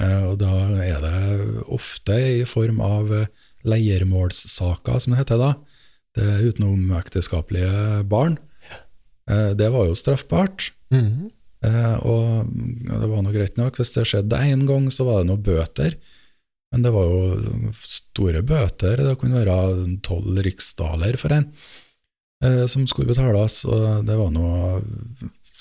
Eh, 0.00 0.22
og 0.30 0.38
da 0.40 0.52
er 0.82 1.02
det 1.02 1.64
ofte 1.72 2.16
i 2.40 2.44
form 2.48 2.80
av 2.84 3.12
eh, 3.14 3.28
leiermålssaker, 3.68 5.02
som 5.02 5.14
det 5.14 5.22
heter 5.22 5.40
da. 5.40 5.52
Det 6.16 6.24
er 6.28 6.48
utenomekteskapelige 6.48 8.02
barn. 8.08 8.38
Eh, 9.30 9.52
det 9.58 9.70
var 9.74 9.88
jo 9.88 9.98
straffbart. 9.98 10.72
Mm 10.92 11.06
-hmm. 11.08 11.30
og 12.02 12.46
det 13.00 13.08
var 13.08 13.22
nå 13.22 13.30
greit 13.32 13.56
nok. 13.56 13.76
Hvis 13.76 13.94
det 13.94 14.04
skjedde 14.06 14.36
én 14.36 14.66
gang, 14.66 14.90
så 14.90 15.04
var 15.04 15.18
det 15.18 15.26
noen 15.26 15.42
bøter. 15.42 15.94
Men 16.72 16.84
det 16.86 16.92
var 16.94 17.08
jo 17.08 17.72
store 17.76 18.42
bøter. 18.48 19.02
Det 19.04 19.16
kunne 19.20 19.42
være 19.42 19.98
tolv 20.04 20.40
riksdaler 20.44 21.18
for 21.20 21.34
en 21.36 21.50
eh, 22.44 22.64
som 22.70 22.86
skulle 22.88 23.12
betales. 23.12 23.62
Og 23.68 24.06
det 24.08 24.16
var 24.16 24.32
nå 24.32 24.46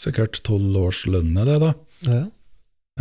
sikkert 0.02 0.40
tolv 0.48 0.78
års 0.80 1.04
lønne, 1.10 1.44
det, 1.48 1.58
da. 1.62 1.74
Ja. 2.08 2.22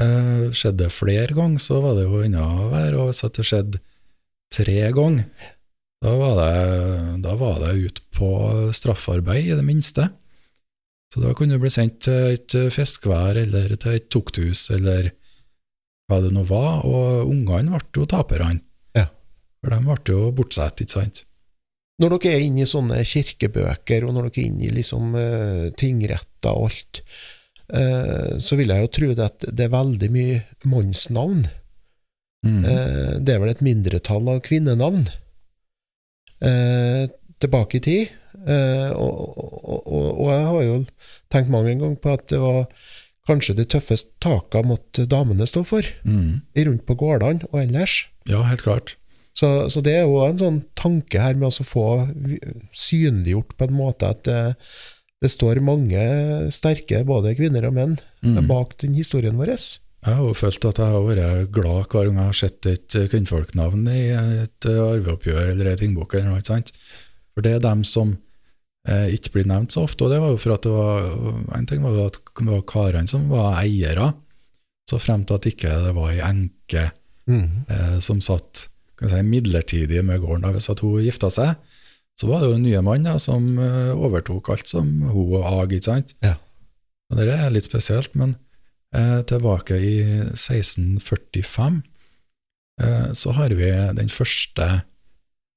Eh, 0.01 0.51
skjedde 0.55 0.87
det 0.87 0.95
flere 0.95 1.37
ganger, 1.37 1.63
så 1.63 1.81
var 1.85 1.97
det 1.99 2.09
jo 2.09 2.23
enda 2.25 2.47
verre. 2.73 2.99
Og 2.99 3.11
hvis 3.13 3.23
det 3.23 3.47
skjedde 3.47 3.83
tre 4.51 4.81
ganger, 4.97 5.29
da 6.01 6.17
var 6.17 6.39
det, 6.41 7.23
da 7.27 7.37
var 7.39 7.61
det 7.63 7.77
ut 7.79 8.03
på 8.17 8.31
straffarbeid, 8.75 9.53
i 9.53 9.57
det 9.59 9.67
minste. 9.67 10.09
Så 11.11 11.23
da 11.23 11.33
kunne 11.35 11.57
du 11.59 11.63
bli 11.63 11.73
sendt 11.73 12.05
til 12.07 12.37
et 12.37 12.55
fiskevær 12.75 13.39
eller 13.39 13.75
til 13.75 13.99
et 13.99 14.11
tukthus 14.13 14.69
eller 14.75 15.11
hva 16.11 16.21
det 16.25 16.35
nå 16.35 16.43
var, 16.49 16.83
og 16.85 17.31
ungene 17.31 17.71
ble 17.73 18.03
jo 18.03 18.07
taperne. 18.11 18.61
Ja. 18.99 19.07
For 19.63 19.73
de 19.73 19.81
ble 19.87 20.15
jo 20.17 20.31
bortsett, 20.35 20.83
ikke 20.83 20.99
sant? 20.99 21.25
Når 22.01 22.15
dere 22.17 22.33
er 22.33 22.47
inne 22.47 22.65
i 22.65 22.69
sånne 22.69 23.03
kirkebøker, 23.05 24.07
og 24.09 24.15
når 24.17 24.31
dere 24.31 24.41
er 24.41 24.49
inne 24.49 24.67
i 24.67 24.73
liksom 24.73 25.15
uh, 25.15 25.67
tingretter 25.77 26.57
og 26.57 26.71
alt, 26.71 27.03
uh, 27.77 28.39
så 28.41 28.57
vil 28.57 28.73
jeg 28.73 28.87
jo 28.87 28.93
tro 28.97 29.11
det 29.19 29.27
at 29.27 29.49
det 29.53 29.67
er 29.67 29.75
veldig 29.75 30.09
mye 30.15 30.39
mannsnavn. 30.65 31.43
Mm. 32.47 32.63
Uh, 32.65 33.13
det 33.21 33.35
er 33.35 33.43
vel 33.43 33.53
et 33.53 33.61
mindretall 33.65 34.33
av 34.33 34.41
kvinnenavn 34.47 35.05
tilbake 36.41 37.77
i 37.77 37.83
tid. 37.85 38.13
Og, 38.41 39.19
og, 39.37 39.81
og, 39.85 40.07
og 40.09 40.29
jeg 40.31 40.45
har 40.47 40.63
jo 40.65 40.77
tenkt 41.29 41.51
mange 41.53 41.75
ganger 41.75 41.99
på 42.01 42.15
at 42.17 42.23
det 42.33 42.39
var 42.41 42.63
kanskje 43.29 43.55
de 43.59 43.65
tøffeste 43.65 44.11
taka 44.21 44.63
måtte 44.67 45.07
damene 45.09 45.47
stå 45.47 45.65
for, 45.67 45.83
Mm. 46.05 46.41
rundt 46.57 46.87
på 46.87 46.97
gårdene 46.97 47.45
og 47.53 47.61
ellers. 47.63 48.07
Ja, 48.27 48.43
helt 48.43 48.63
klart. 48.63 48.97
Så, 49.35 49.69
så 49.71 49.81
det 49.83 49.93
er 49.95 50.03
jo 50.05 50.19
en 50.27 50.37
sånn 50.39 50.63
tanke 50.77 51.21
her 51.21 51.35
med 51.35 51.49
å 51.49 51.65
få 51.65 51.85
synliggjort 52.77 53.55
på 53.57 53.69
en 53.69 53.77
måte 53.77 54.09
at 54.11 54.25
det, 54.27 54.41
det 55.23 55.31
står 55.33 55.61
mange 55.65 56.01
sterke, 56.55 57.03
både 57.07 57.35
kvinner 57.39 57.69
og 57.69 57.77
menn, 57.77 57.99
Mm. 58.23 58.47
bak 58.49 58.75
den 58.79 58.93
historien 58.95 59.37
vår. 59.39 59.55
Jeg 59.57 60.15
har 60.17 60.25
jo 60.27 60.35
følt 60.35 60.65
at 60.69 60.77
jeg 60.77 60.93
har 60.93 61.01
vært 61.07 61.51
glad 61.53 61.87
hver 61.89 62.05
gang 62.09 62.17
jeg 62.19 62.25
har 62.27 62.37
sett 62.37 62.67
et 62.67 62.89
kvinnfolknavn 63.13 63.89
i 63.89 64.03
et 64.43 64.61
arveoppgjør 64.69 65.51
eller 65.53 65.71
ei 65.71 65.77
tingbok. 65.77 66.13
For 67.35 67.41
det 67.43 67.53
er 67.55 67.61
dem 67.61 67.83
som 67.85 68.19
eh, 68.89 69.09
ikke 69.17 69.33
blir 69.37 69.49
nevnt 69.51 69.73
så 69.75 69.85
ofte. 69.89 70.05
Og 70.07 70.11
det 70.15 70.21
var 70.23 70.33
jo 70.35 70.41
for 70.41 70.55
at 70.57 70.63
det 70.67 70.73
var 70.73 71.59
En 71.59 71.67
ting 71.67 71.83
var 71.83 71.97
jo 71.97 72.07
at 72.07 72.21
det 72.23 72.47
var 72.49 72.63
karene 72.69 73.09
som 73.11 73.29
var 73.29 73.59
eiere, 73.63 74.13
så 74.89 74.99
frem 74.99 75.25
til 75.25 75.37
at 75.39 75.47
ikke 75.47 75.77
det 75.87 75.95
var 75.99 76.11
ei 76.15 76.21
enke 76.25 76.91
Mm. 77.31 77.67
eh, 77.69 77.99
som 78.01 78.19
satt 78.21 78.65
kan 78.99 79.09
si, 79.09 79.21
midlertidig 79.23 80.01
med 80.03 80.21
gården. 80.21 80.43
Da. 80.43 80.51
Hvis 80.51 80.71
at 80.73 80.81
hun 80.83 81.03
gifta 81.05 81.29
seg, 81.31 81.55
så 82.19 82.27
var 82.27 82.41
det 82.41 82.49
jo 82.51 82.57
en 82.57 82.65
nye 82.65 82.81
mann 82.83 83.05
da, 83.07 83.19
som 83.23 83.47
eh, 83.59 83.93
overtok 83.95 84.51
alt 84.51 84.67
som 84.67 84.89
hun 85.13 85.37
og 85.39 85.45
Ag, 85.47 85.73
ikke 85.77 85.85
sant? 85.93 86.15
Ja. 86.25 86.35
Og 87.11 87.21
Det 87.21 87.29
er 87.33 87.51
litt 87.55 87.69
spesielt, 87.69 88.17
men 88.19 88.35
eh, 88.95 89.21
tilbake 89.23 89.79
i 89.79 89.95
1645 90.35 91.83
eh, 92.83 93.13
så 93.13 93.33
har 93.37 93.55
vi 93.57 93.71
den 94.01 94.11
første 94.13 94.69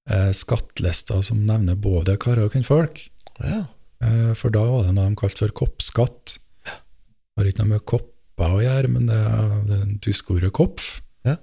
eh, 0.09 0.31
skattlista 0.35 1.21
som 1.25 1.43
nevner 1.47 1.75
både 1.75 2.17
karer 2.21 2.47
og 2.47 2.53
kvinnfolk. 2.55 3.07
Ja. 3.41 3.63
Eh, 4.03 4.33
for 4.37 4.49
da 4.53 4.63
var 4.67 4.83
det 4.87 4.93
noe 4.97 5.09
de 5.09 5.15
kalte 5.19 5.45
for 5.45 5.53
koppskatt. 5.63 6.37
Har 7.37 7.47
ikke 7.49 7.63
noe 7.63 7.71
med 7.77 7.85
kopper 7.89 8.51
å 8.57 8.61
gjøre, 8.61 8.89
men 8.93 9.07
det 9.09 9.17
er 9.17 9.55
det 9.69 9.79
tyske 10.05 10.35
ordet 10.35 10.51
kopf. 10.53 10.99
Ja. 11.25 11.37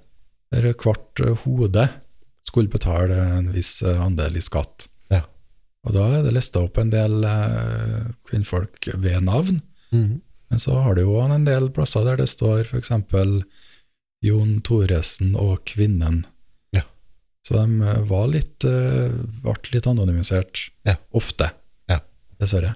Der 0.53 0.69
hvert 0.73 1.19
hode 1.43 1.89
skulle 2.47 2.71
betale 2.71 3.17
en 3.37 3.51
viss 3.53 3.81
andel 3.83 4.37
i 4.39 4.43
skatt. 4.43 4.87
Ja. 5.11 5.23
Og 5.87 5.93
da 5.97 6.05
er 6.19 6.23
det 6.25 6.33
lista 6.37 6.61
opp 6.63 6.77
en 6.81 6.91
del 6.93 7.23
eh, 7.27 8.11
kvinnfolk 8.29 8.91
ved 8.95 9.23
navn, 9.27 9.61
Mm. 9.91 10.21
men 10.49 10.59
så 10.59 10.77
har 10.81 10.95
du 10.95 11.01
jo 11.01 11.17
en 11.19 11.43
del 11.43 11.65
plasser 11.75 12.05
der 12.07 12.15
det 12.21 12.29
står 12.31 12.61
f.eks. 12.63 12.91
Jon 14.23 14.61
Thoresen 14.63 15.33
og 15.35 15.65
Kvinnen. 15.67 16.21
Ja. 16.71 16.83
Så 17.43 17.57
de 17.57 17.81
eh, 17.89 17.99
var 18.07 18.27
litt, 18.31 18.63
ble 18.63 19.55
litt 19.73 19.87
anonymisert, 19.91 20.69
Ja. 20.87 20.95
ofte. 21.13 21.51
Dessverre. 22.41 22.75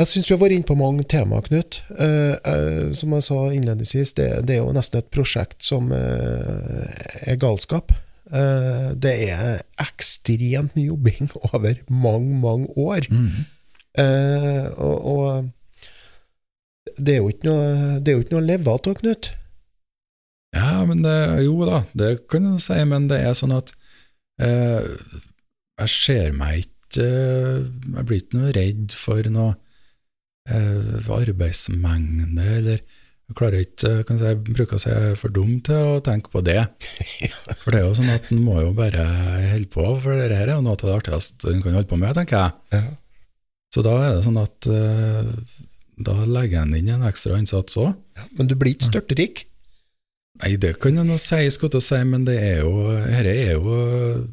Jeg 0.00 0.08
syns 0.08 0.30
vi 0.30 0.32
har 0.32 0.40
vært 0.40 0.56
inne 0.56 0.68
på 0.68 0.78
mange 0.80 1.04
temaer, 1.04 1.44
Knut. 1.44 1.82
Eh, 2.00 2.36
eh, 2.48 2.84
som 2.96 3.12
jeg 3.12 3.26
sa 3.26 3.40
innledningsvis, 3.52 4.14
det, 4.16 4.28
det 4.48 4.56
er 4.56 4.62
jo 4.62 4.72
nesten 4.72 5.02
et 5.02 5.10
prosjekt 5.12 5.60
som 5.66 5.90
eh, 5.92 6.86
er 7.28 7.40
galskap. 7.40 7.92
Eh, 8.32 8.90
det 8.96 9.12
er 9.28 9.60
ekstremt 9.82 10.72
mye 10.78 10.88
jobbing 10.88 11.28
over 11.50 11.82
mange, 11.92 12.38
mange 12.40 12.70
år. 12.80 13.10
Mm. 13.12 13.44
Eh, 14.00 14.66
og, 14.80 14.96
og 15.12 16.96
det 16.96 17.18
er 17.18 17.20
jo 17.20 17.28
ikke 17.34 17.50
noe, 17.50 18.00
det 18.00 18.08
er 18.08 18.16
jo 18.16 18.24
ikke 18.24 18.36
noe 18.38 18.44
å 18.44 18.48
leve 18.48 18.72
av, 18.72 18.96
Knut. 19.02 19.32
Ja, 20.56 20.80
men 20.88 21.04
det, 21.04 21.16
jo 21.44 21.60
da, 21.68 21.84
det 21.92 22.14
kan 22.30 22.48
du 22.48 22.58
si, 22.62 22.80
men 22.88 23.06
det 23.10 23.20
er 23.22 23.36
sånn 23.38 23.52
at 23.54 23.70
eh, 24.42 24.88
jeg 25.84 25.92
ser 25.92 26.32
meg 26.34 26.64
ikke 26.64 26.79
Jeg 26.98 28.06
blir 28.08 28.22
ikke 28.22 28.40
noe 28.40 28.54
redd 28.56 28.96
for 28.96 29.30
noe 29.30 29.54
eh, 30.50 31.12
arbeidsmengde, 31.20 32.48
eller 32.58 32.82
jeg 33.30 33.36
klarer 33.38 33.62
ikke, 33.62 33.90
kan 34.08 34.18
si, 34.18 34.26
jeg 34.26 34.38
bruker 34.42 34.74
å 34.74 34.82
si 34.82 34.88
jeg 34.90 35.10
er 35.12 35.18
for 35.18 35.30
dum 35.30 35.52
til 35.62 35.92
å 35.92 36.00
tenke 36.02 36.32
på 36.32 36.42
det. 36.42 36.64
For 37.60 37.70
det 37.70 37.78
er 37.78 37.84
jo 37.84 37.92
sånn 37.94 38.10
at 38.10 38.26
en 38.32 38.40
må 38.42 38.56
jo 38.58 38.72
bare 38.74 39.04
holde 39.52 39.68
på, 39.70 39.84
for 40.02 40.16
det 40.16 40.34
her 40.34 40.48
er 40.48 40.56
jo 40.56 40.64
noe 40.64 40.74
av 40.74 40.80
det 40.82 40.94
artigste 40.96 41.52
en 41.52 41.60
kan 41.62 41.76
holde 41.76 41.90
på 41.90 41.98
med, 42.00 42.14
tenker 42.16 42.40
jeg. 42.40 42.80
Ja. 42.80 42.96
Så 43.70 43.84
da 43.86 43.92
er 44.02 44.16
det 44.16 44.24
sånn 44.26 44.40
at 44.40 44.66
eh, 44.72 45.28
da 46.00 46.16
legger 46.26 46.64
en 46.64 46.74
inn 46.74 46.90
en 46.96 47.06
ekstra 47.06 47.38
innsats 47.38 47.76
òg. 47.78 47.92
Men 48.38 48.50
du 48.50 48.56
blir 48.58 48.74
ikke 48.74 48.88
størterik? 48.88 49.44
Nei, 50.40 50.54
det 50.62 50.76
kan 50.80 50.96
jo 50.96 51.02
noe 51.04 51.20
sies 51.20 51.58
skulle 51.58 51.80
jeg 51.80 51.84
si, 51.88 51.98
men 52.08 52.24
det 52.24 52.38
er 52.38 52.62
jo, 52.62 52.86
her 53.12 53.26
er 53.28 53.52
jo 53.58 53.74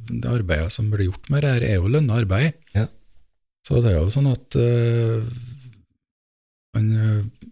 det 0.07 0.29
arbeidet 0.29 0.71
som 0.75 0.91
blir 0.91 1.09
gjort 1.09 1.27
med 1.33 1.43
dette, 1.43 1.67
er 1.67 1.81
jo 1.81 1.91
lønna 1.91 2.21
arbeid. 2.21 2.55
Ja. 2.77 2.85
Så 3.65 3.81
det 3.83 3.91
er 3.91 3.99
jo 3.99 4.13
sånn 4.13 4.29
at 4.31 4.55
uh, 4.61 5.25
han 6.77 6.87
uh, 6.95 7.43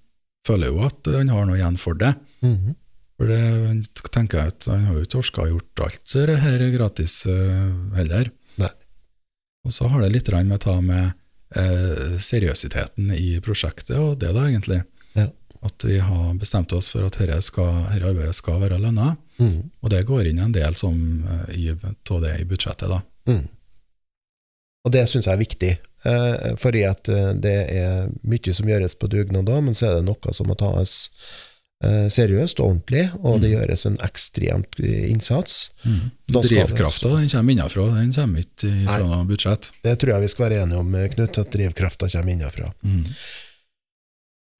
føler 0.47 0.71
jo 0.71 0.85
at 0.85 1.11
han 1.11 1.33
har 1.33 1.47
noe 1.49 1.59
igjen 1.59 1.79
for 1.81 1.99
det. 1.99 2.13
Mhm. 2.45 2.81
For 3.15 3.31
det 3.31 3.39
han 3.39 3.77
tenker 4.11 4.49
at 4.49 4.65
han 4.67 4.89
har 4.89 4.97
jo 4.97 5.05
ikke 5.05 5.21
orka 5.21 5.45
gjort 5.47 5.81
alt 5.85 6.15
det 6.27 6.39
her 6.43 6.63
gratis 6.73 7.21
uh, 7.31 7.71
heller. 7.95 8.31
Nei. 8.59 8.71
Og 9.65 9.75
så 9.75 9.87
har 9.91 10.03
det 10.03 10.11
litt 10.11 10.31
med 10.35 10.57
å 10.57 10.63
ta 10.65 10.75
med 10.83 11.15
uh, 11.55 12.17
seriøsiteten 12.19 13.13
i 13.15 13.37
prosjektet, 13.43 13.95
og 13.95 14.19
det 14.19 14.33
da 14.35 14.47
egentlig. 14.49 14.83
At 15.65 15.85
vi 15.87 15.97
har 15.99 16.33
bestemt 16.39 16.73
oss 16.77 16.91
for 16.93 17.07
at 17.07 17.17
dette, 17.17 17.41
skal, 17.41 17.83
dette 17.89 18.05
arbeidet 18.11 18.35
skal 18.37 18.61
være 18.61 18.77
lønna. 18.81 19.15
Mm. 19.41 19.71
Og 19.81 19.89
det 19.91 20.03
går 20.07 20.29
inn 20.29 20.39
en 20.45 20.53
del 20.55 20.77
som, 20.79 20.95
uh, 21.25 21.89
av 22.15 22.21
det 22.23 22.35
i 22.39 22.45
budsjettet, 22.47 22.87
da. 22.91 23.01
Mm. 23.27 23.43
Og 24.85 24.93
det 24.93 25.07
syns 25.09 25.25
jeg 25.25 25.33
er 25.33 25.41
viktig, 25.41 25.71
eh, 26.05 26.51
fordi 26.61 26.83
at 26.85 27.09
eh, 27.09 27.31
det 27.41 27.55
er 27.73 28.11
mye 28.21 28.53
som 28.53 28.67
gjøres 28.69 28.93
på 29.01 29.09
dugnader, 29.09 29.63
men 29.65 29.73
så 29.73 29.87
er 29.89 29.95
det 29.97 30.05
noe 30.05 30.33
som 30.37 30.45
må 30.45 30.53
tas 30.59 30.91
eh, 31.81 32.05
seriøst 32.13 32.61
og 32.61 32.67
ordentlig, 32.69 33.07
og 33.17 33.41
det 33.41 33.49
Mm. 33.49 33.55
gjøres 33.55 33.85
en 33.89 33.97
ekstremt 34.05 34.77
eh, 34.79 35.09
innsats. 35.09 35.71
Mm. 35.83 36.11
Drivkrafta 36.29 37.15
den 37.15 37.29
kommer 37.33 37.55
innenfra, 37.55 37.87
den 37.97 38.13
kommer 38.13 38.45
ikke 38.45 38.71
fra 38.85 39.01
noe 39.09 39.25
budsjett. 39.25 39.71
Det 39.81 39.97
tror 39.99 40.13
jeg 40.13 40.21
vi 40.21 40.31
skal 40.35 40.45
være 40.49 40.61
enige 40.67 40.83
om, 40.85 40.95
eh, 40.95 41.09
Knut, 41.15 41.41
at 41.41 41.51
drivkrafta 41.57 42.09
kommer 42.13 42.31
innenfra. 42.37 42.69
Mm. 42.85 43.03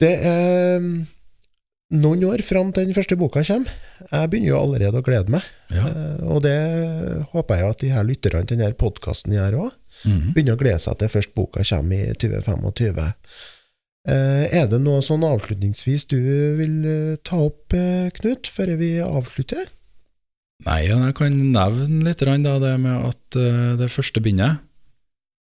Det 0.01 0.11
er 0.27 0.79
mm, 0.83 0.95
noen 1.95 2.23
år 2.27 2.41
fram 2.43 2.71
til 2.75 2.89
den 2.89 2.95
første 2.97 3.15
boka 3.19 3.43
kommer. 3.47 3.71
Jeg 4.11 4.29
begynner 4.31 4.49
jo 4.51 4.59
allerede 4.59 4.99
å 4.99 5.05
glede 5.05 5.31
meg, 5.31 5.45
Ja. 5.71 5.85
eh, 5.87 6.23
og 6.25 6.41
det 6.43 6.55
håper 7.31 7.61
jeg 7.61 7.69
at 7.69 7.79
de 7.83 7.91
her 7.93 8.03
lytterne 8.07 8.47
til 8.47 8.57
denne 8.59 8.75
podkasten 8.75 9.35
gjør 9.37 9.59
òg. 9.67 9.75
Mm. 10.03 10.33
begynner 10.35 10.57
å 10.57 10.59
glede 10.59 10.81
seg 10.83 10.97
til 10.99 11.07
først 11.13 11.31
boka 11.37 11.63
kommer 11.63 11.95
i 11.95 12.15
2025. 12.19 13.13
Eh, 14.05 14.43
er 14.59 14.67
det 14.67 14.81
noe 14.83 14.99
sånn 15.01 15.23
avslutningsvis 15.23 16.03
du 16.11 16.17
vil 16.59 16.75
eh, 16.85 17.15
ta 17.23 17.39
opp, 17.47 17.71
Knut, 18.19 18.47
før 18.51 18.75
vi 18.77 18.97
avslutter? 18.99 19.63
Nei, 20.65 20.81
jeg 20.87 21.15
kan 21.15 21.33
nevne 21.51 22.03
litt 22.05 22.19
da, 22.19 22.59
det 22.59 22.75
med 22.79 23.07
at 23.09 23.35
det 23.79 23.89
første 23.91 24.21
bindet 24.23 24.61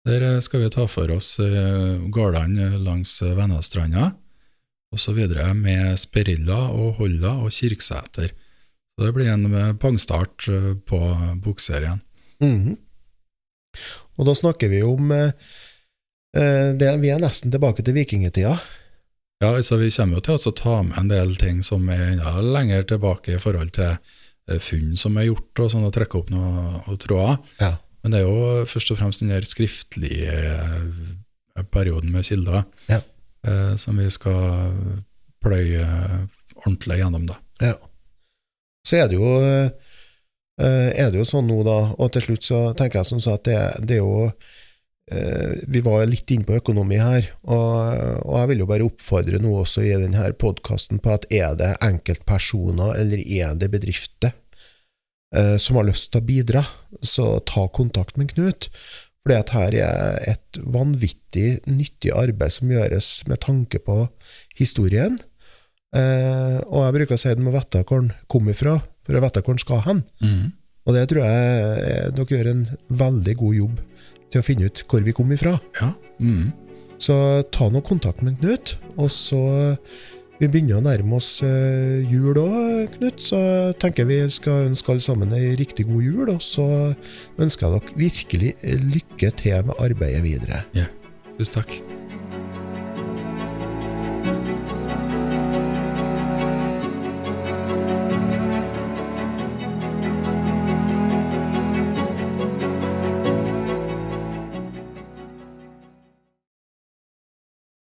Der 0.07 0.39
skal 0.41 0.63
vi 0.63 0.69
ta 0.73 0.87
for 0.89 1.11
oss 1.13 1.35
gårdene 2.09 2.71
langs 2.81 3.19
Vennastranda, 3.21 4.15
osv. 4.95 5.19
med 5.59 5.99
Sperilla 5.99 6.69
og 6.71 7.01
Holla 7.01 7.35
og 7.43 7.53
Kirksæter. 7.53 8.31
Så 8.95 9.03
det 9.03 9.11
blir 9.15 9.29
en 9.31 9.45
eh, 9.51 9.73
pangstart 9.75 10.47
eh, 10.47 10.73
på 10.87 10.99
bokserien. 11.43 12.01
Mhm. 12.39 12.77
Og 14.15 14.27
da 14.29 14.31
snakker 14.31 14.71
vi 14.71 14.79
om 14.87 15.11
eh, 15.11 15.33
eh, 16.37 16.71
det, 16.79 16.93
Vi 17.03 17.11
er 17.11 17.19
nesten 17.19 17.51
tilbake 17.51 17.83
til 17.83 17.97
vikingtida. 17.97 18.53
Ja, 19.43 19.49
altså 19.51 19.75
Vi 19.81 19.91
kommer 19.91 20.21
jo 20.21 20.23
til 20.23 20.39
å 20.39 20.55
ta 20.55 20.77
med 20.87 20.97
en 21.01 21.11
del 21.11 21.35
ting 21.35 21.59
som 21.63 21.89
er 21.91 22.21
ja, 22.21 22.37
lenger 22.39 22.87
tilbake 22.87 23.35
i 23.35 23.41
forhold 23.41 23.75
til 23.75 23.97
funn 24.61 24.93
som 24.95 25.17
er 25.17 25.25
gjort, 25.25 25.59
og 25.59 25.71
sånn, 25.73 25.87
og 25.87 25.93
trekke 25.95 26.19
opp 26.19 26.29
noen 26.29 26.99
tråder. 27.01 27.39
Ja. 27.59 27.71
Men 28.03 28.13
det 28.13 28.19
er 28.21 28.27
jo 28.29 28.65
først 28.69 28.91
og 28.93 28.99
fremst 28.99 29.23
den 29.23 29.33
der 29.33 29.47
skriftlige 29.49 30.35
perioden 31.73 32.13
med 32.13 32.27
kilder 32.27 32.63
Ja. 32.87 33.01
Eh, 33.47 33.75
som 33.79 33.97
vi 34.01 34.09
skal 34.11 34.73
pløye 35.45 35.85
ordentlig 36.65 36.99
gjennom. 36.99 37.25
da. 37.29 37.39
Ja. 37.61 37.75
Så 38.85 38.99
er 38.99 39.09
det 39.09 39.17
jo 39.17 39.31
eh, 39.41 39.71
er 40.61 41.09
det 41.11 41.19
jo 41.19 41.27
sånn 41.27 41.49
nå, 41.49 41.61
da, 41.67 41.79
og 41.97 42.13
til 42.15 42.29
slutt 42.29 42.47
så 42.47 42.61
tenker 42.77 43.01
jeg 43.01 43.11
som 43.11 43.23
så 43.23 43.35
at 43.39 43.47
det, 43.47 43.59
det 43.87 43.97
er 43.97 44.03
jo 44.03 44.29
eh, 45.11 45.65
Vi 45.71 45.81
var 45.85 46.05
litt 46.09 46.31
inne 46.31 46.47
på 46.47 46.57
økonomi 46.59 46.99
her, 47.01 47.29
og, 47.43 48.31
jeg 48.39 48.51
vil 48.51 48.63
jo 48.63 48.69
bare 48.69 48.87
oppfordre 48.87 49.41
nå 49.41 49.53
også 49.63 49.85
i 49.85 49.93
denne 50.05 50.29
podkasten 50.39 51.01
på 51.03 51.15
at 51.17 51.27
er 51.33 51.57
det 51.59 51.75
enkeltpersoner 51.85 52.95
eller 53.01 53.21
er 53.25 53.55
det 53.59 53.71
bedrifter 53.73 54.33
eh, 55.35 55.55
som 55.61 55.81
har 55.81 55.89
lyst 55.89 56.11
til 56.11 56.23
å 56.23 56.29
bidra, 56.29 56.65
så 57.01 57.39
ta 57.45 57.67
kontakt 57.73 58.17
med 58.21 58.33
Knut. 58.33 58.69
Fordi 59.25 59.37
at 59.41 59.53
her 59.55 59.75
er 59.81 60.19
et 60.35 60.59
vanvittig 60.61 61.55
nyttig 61.65 62.11
arbeid 62.13 62.53
som 62.53 62.69
gjøres 62.69 63.07
med 63.25 63.41
tanke 63.41 63.79
på 63.81 64.03
historien. 64.57 65.17
Eh, 65.95 66.59
og 66.69 66.83
jeg 66.83 66.95
bruker 66.99 67.17
å 67.17 67.21
si 67.23 67.31
at 67.31 67.39
du 67.39 67.45
må 67.47 67.55
vite 67.55 67.81
hvor 67.87 68.03
den 68.03 68.11
kom 68.29 68.51
ifra, 68.51 68.77
for 69.01 69.17
å 69.17 69.23
vite 69.23 69.41
hvor 69.41 69.57
den 69.57 69.63
skal 69.63 69.81
hen. 69.87 70.03
Og 70.85 70.93
det 70.93 71.07
tror 71.09 71.25
jeg 71.25 71.79
eh, 71.87 72.11
dere 72.13 72.37
gjør 72.37 72.51
en 72.51 72.67
veldig 73.01 73.35
god 73.41 73.57
jobb 73.57 73.81
til 74.29 74.43
å 74.43 74.45
finne 74.45 74.69
ut 74.69 74.83
hvor 74.85 75.07
vi 75.07 75.15
kom 75.17 75.33
ifra. 75.33 75.55
Ja. 75.79 75.89
Mm. 76.21 76.53
Så 77.01 77.17
ta 77.49 77.71
nå 77.73 77.81
kontakt 77.85 78.21
med 78.23 78.37
Knut, 78.39 78.77
og 78.95 79.09
så 79.11 79.41
Vi 80.35 80.49
begynner 80.51 80.81
å 80.81 80.83
nærme 80.83 81.15
oss 81.15 81.29
eh, 81.47 82.03
jul 82.11 82.35
òg, 82.41 82.97
Knut, 82.97 83.21
så 83.23 83.39
jeg 83.39 83.77
tenker 83.79 84.09
vi 84.09 84.17
skal 84.33 84.67
ønske 84.67 84.91
alle 84.91 85.03
sammen 85.03 85.31
ei 85.37 85.53
riktig 85.55 85.87
god 85.87 86.03
jul. 86.03 86.31
Og 86.33 86.43
så 86.43 86.67
ønsker 87.39 87.69
jeg 87.69 87.79
dere 87.79 87.99
virkelig 88.03 88.55
lykke 88.97 89.31
til 89.39 89.69
med 89.69 89.85
arbeidet 89.87 90.25
videre. 90.27 90.65
Ja, 90.75 90.89
Tusen 91.37 91.61
takk. 91.61 91.79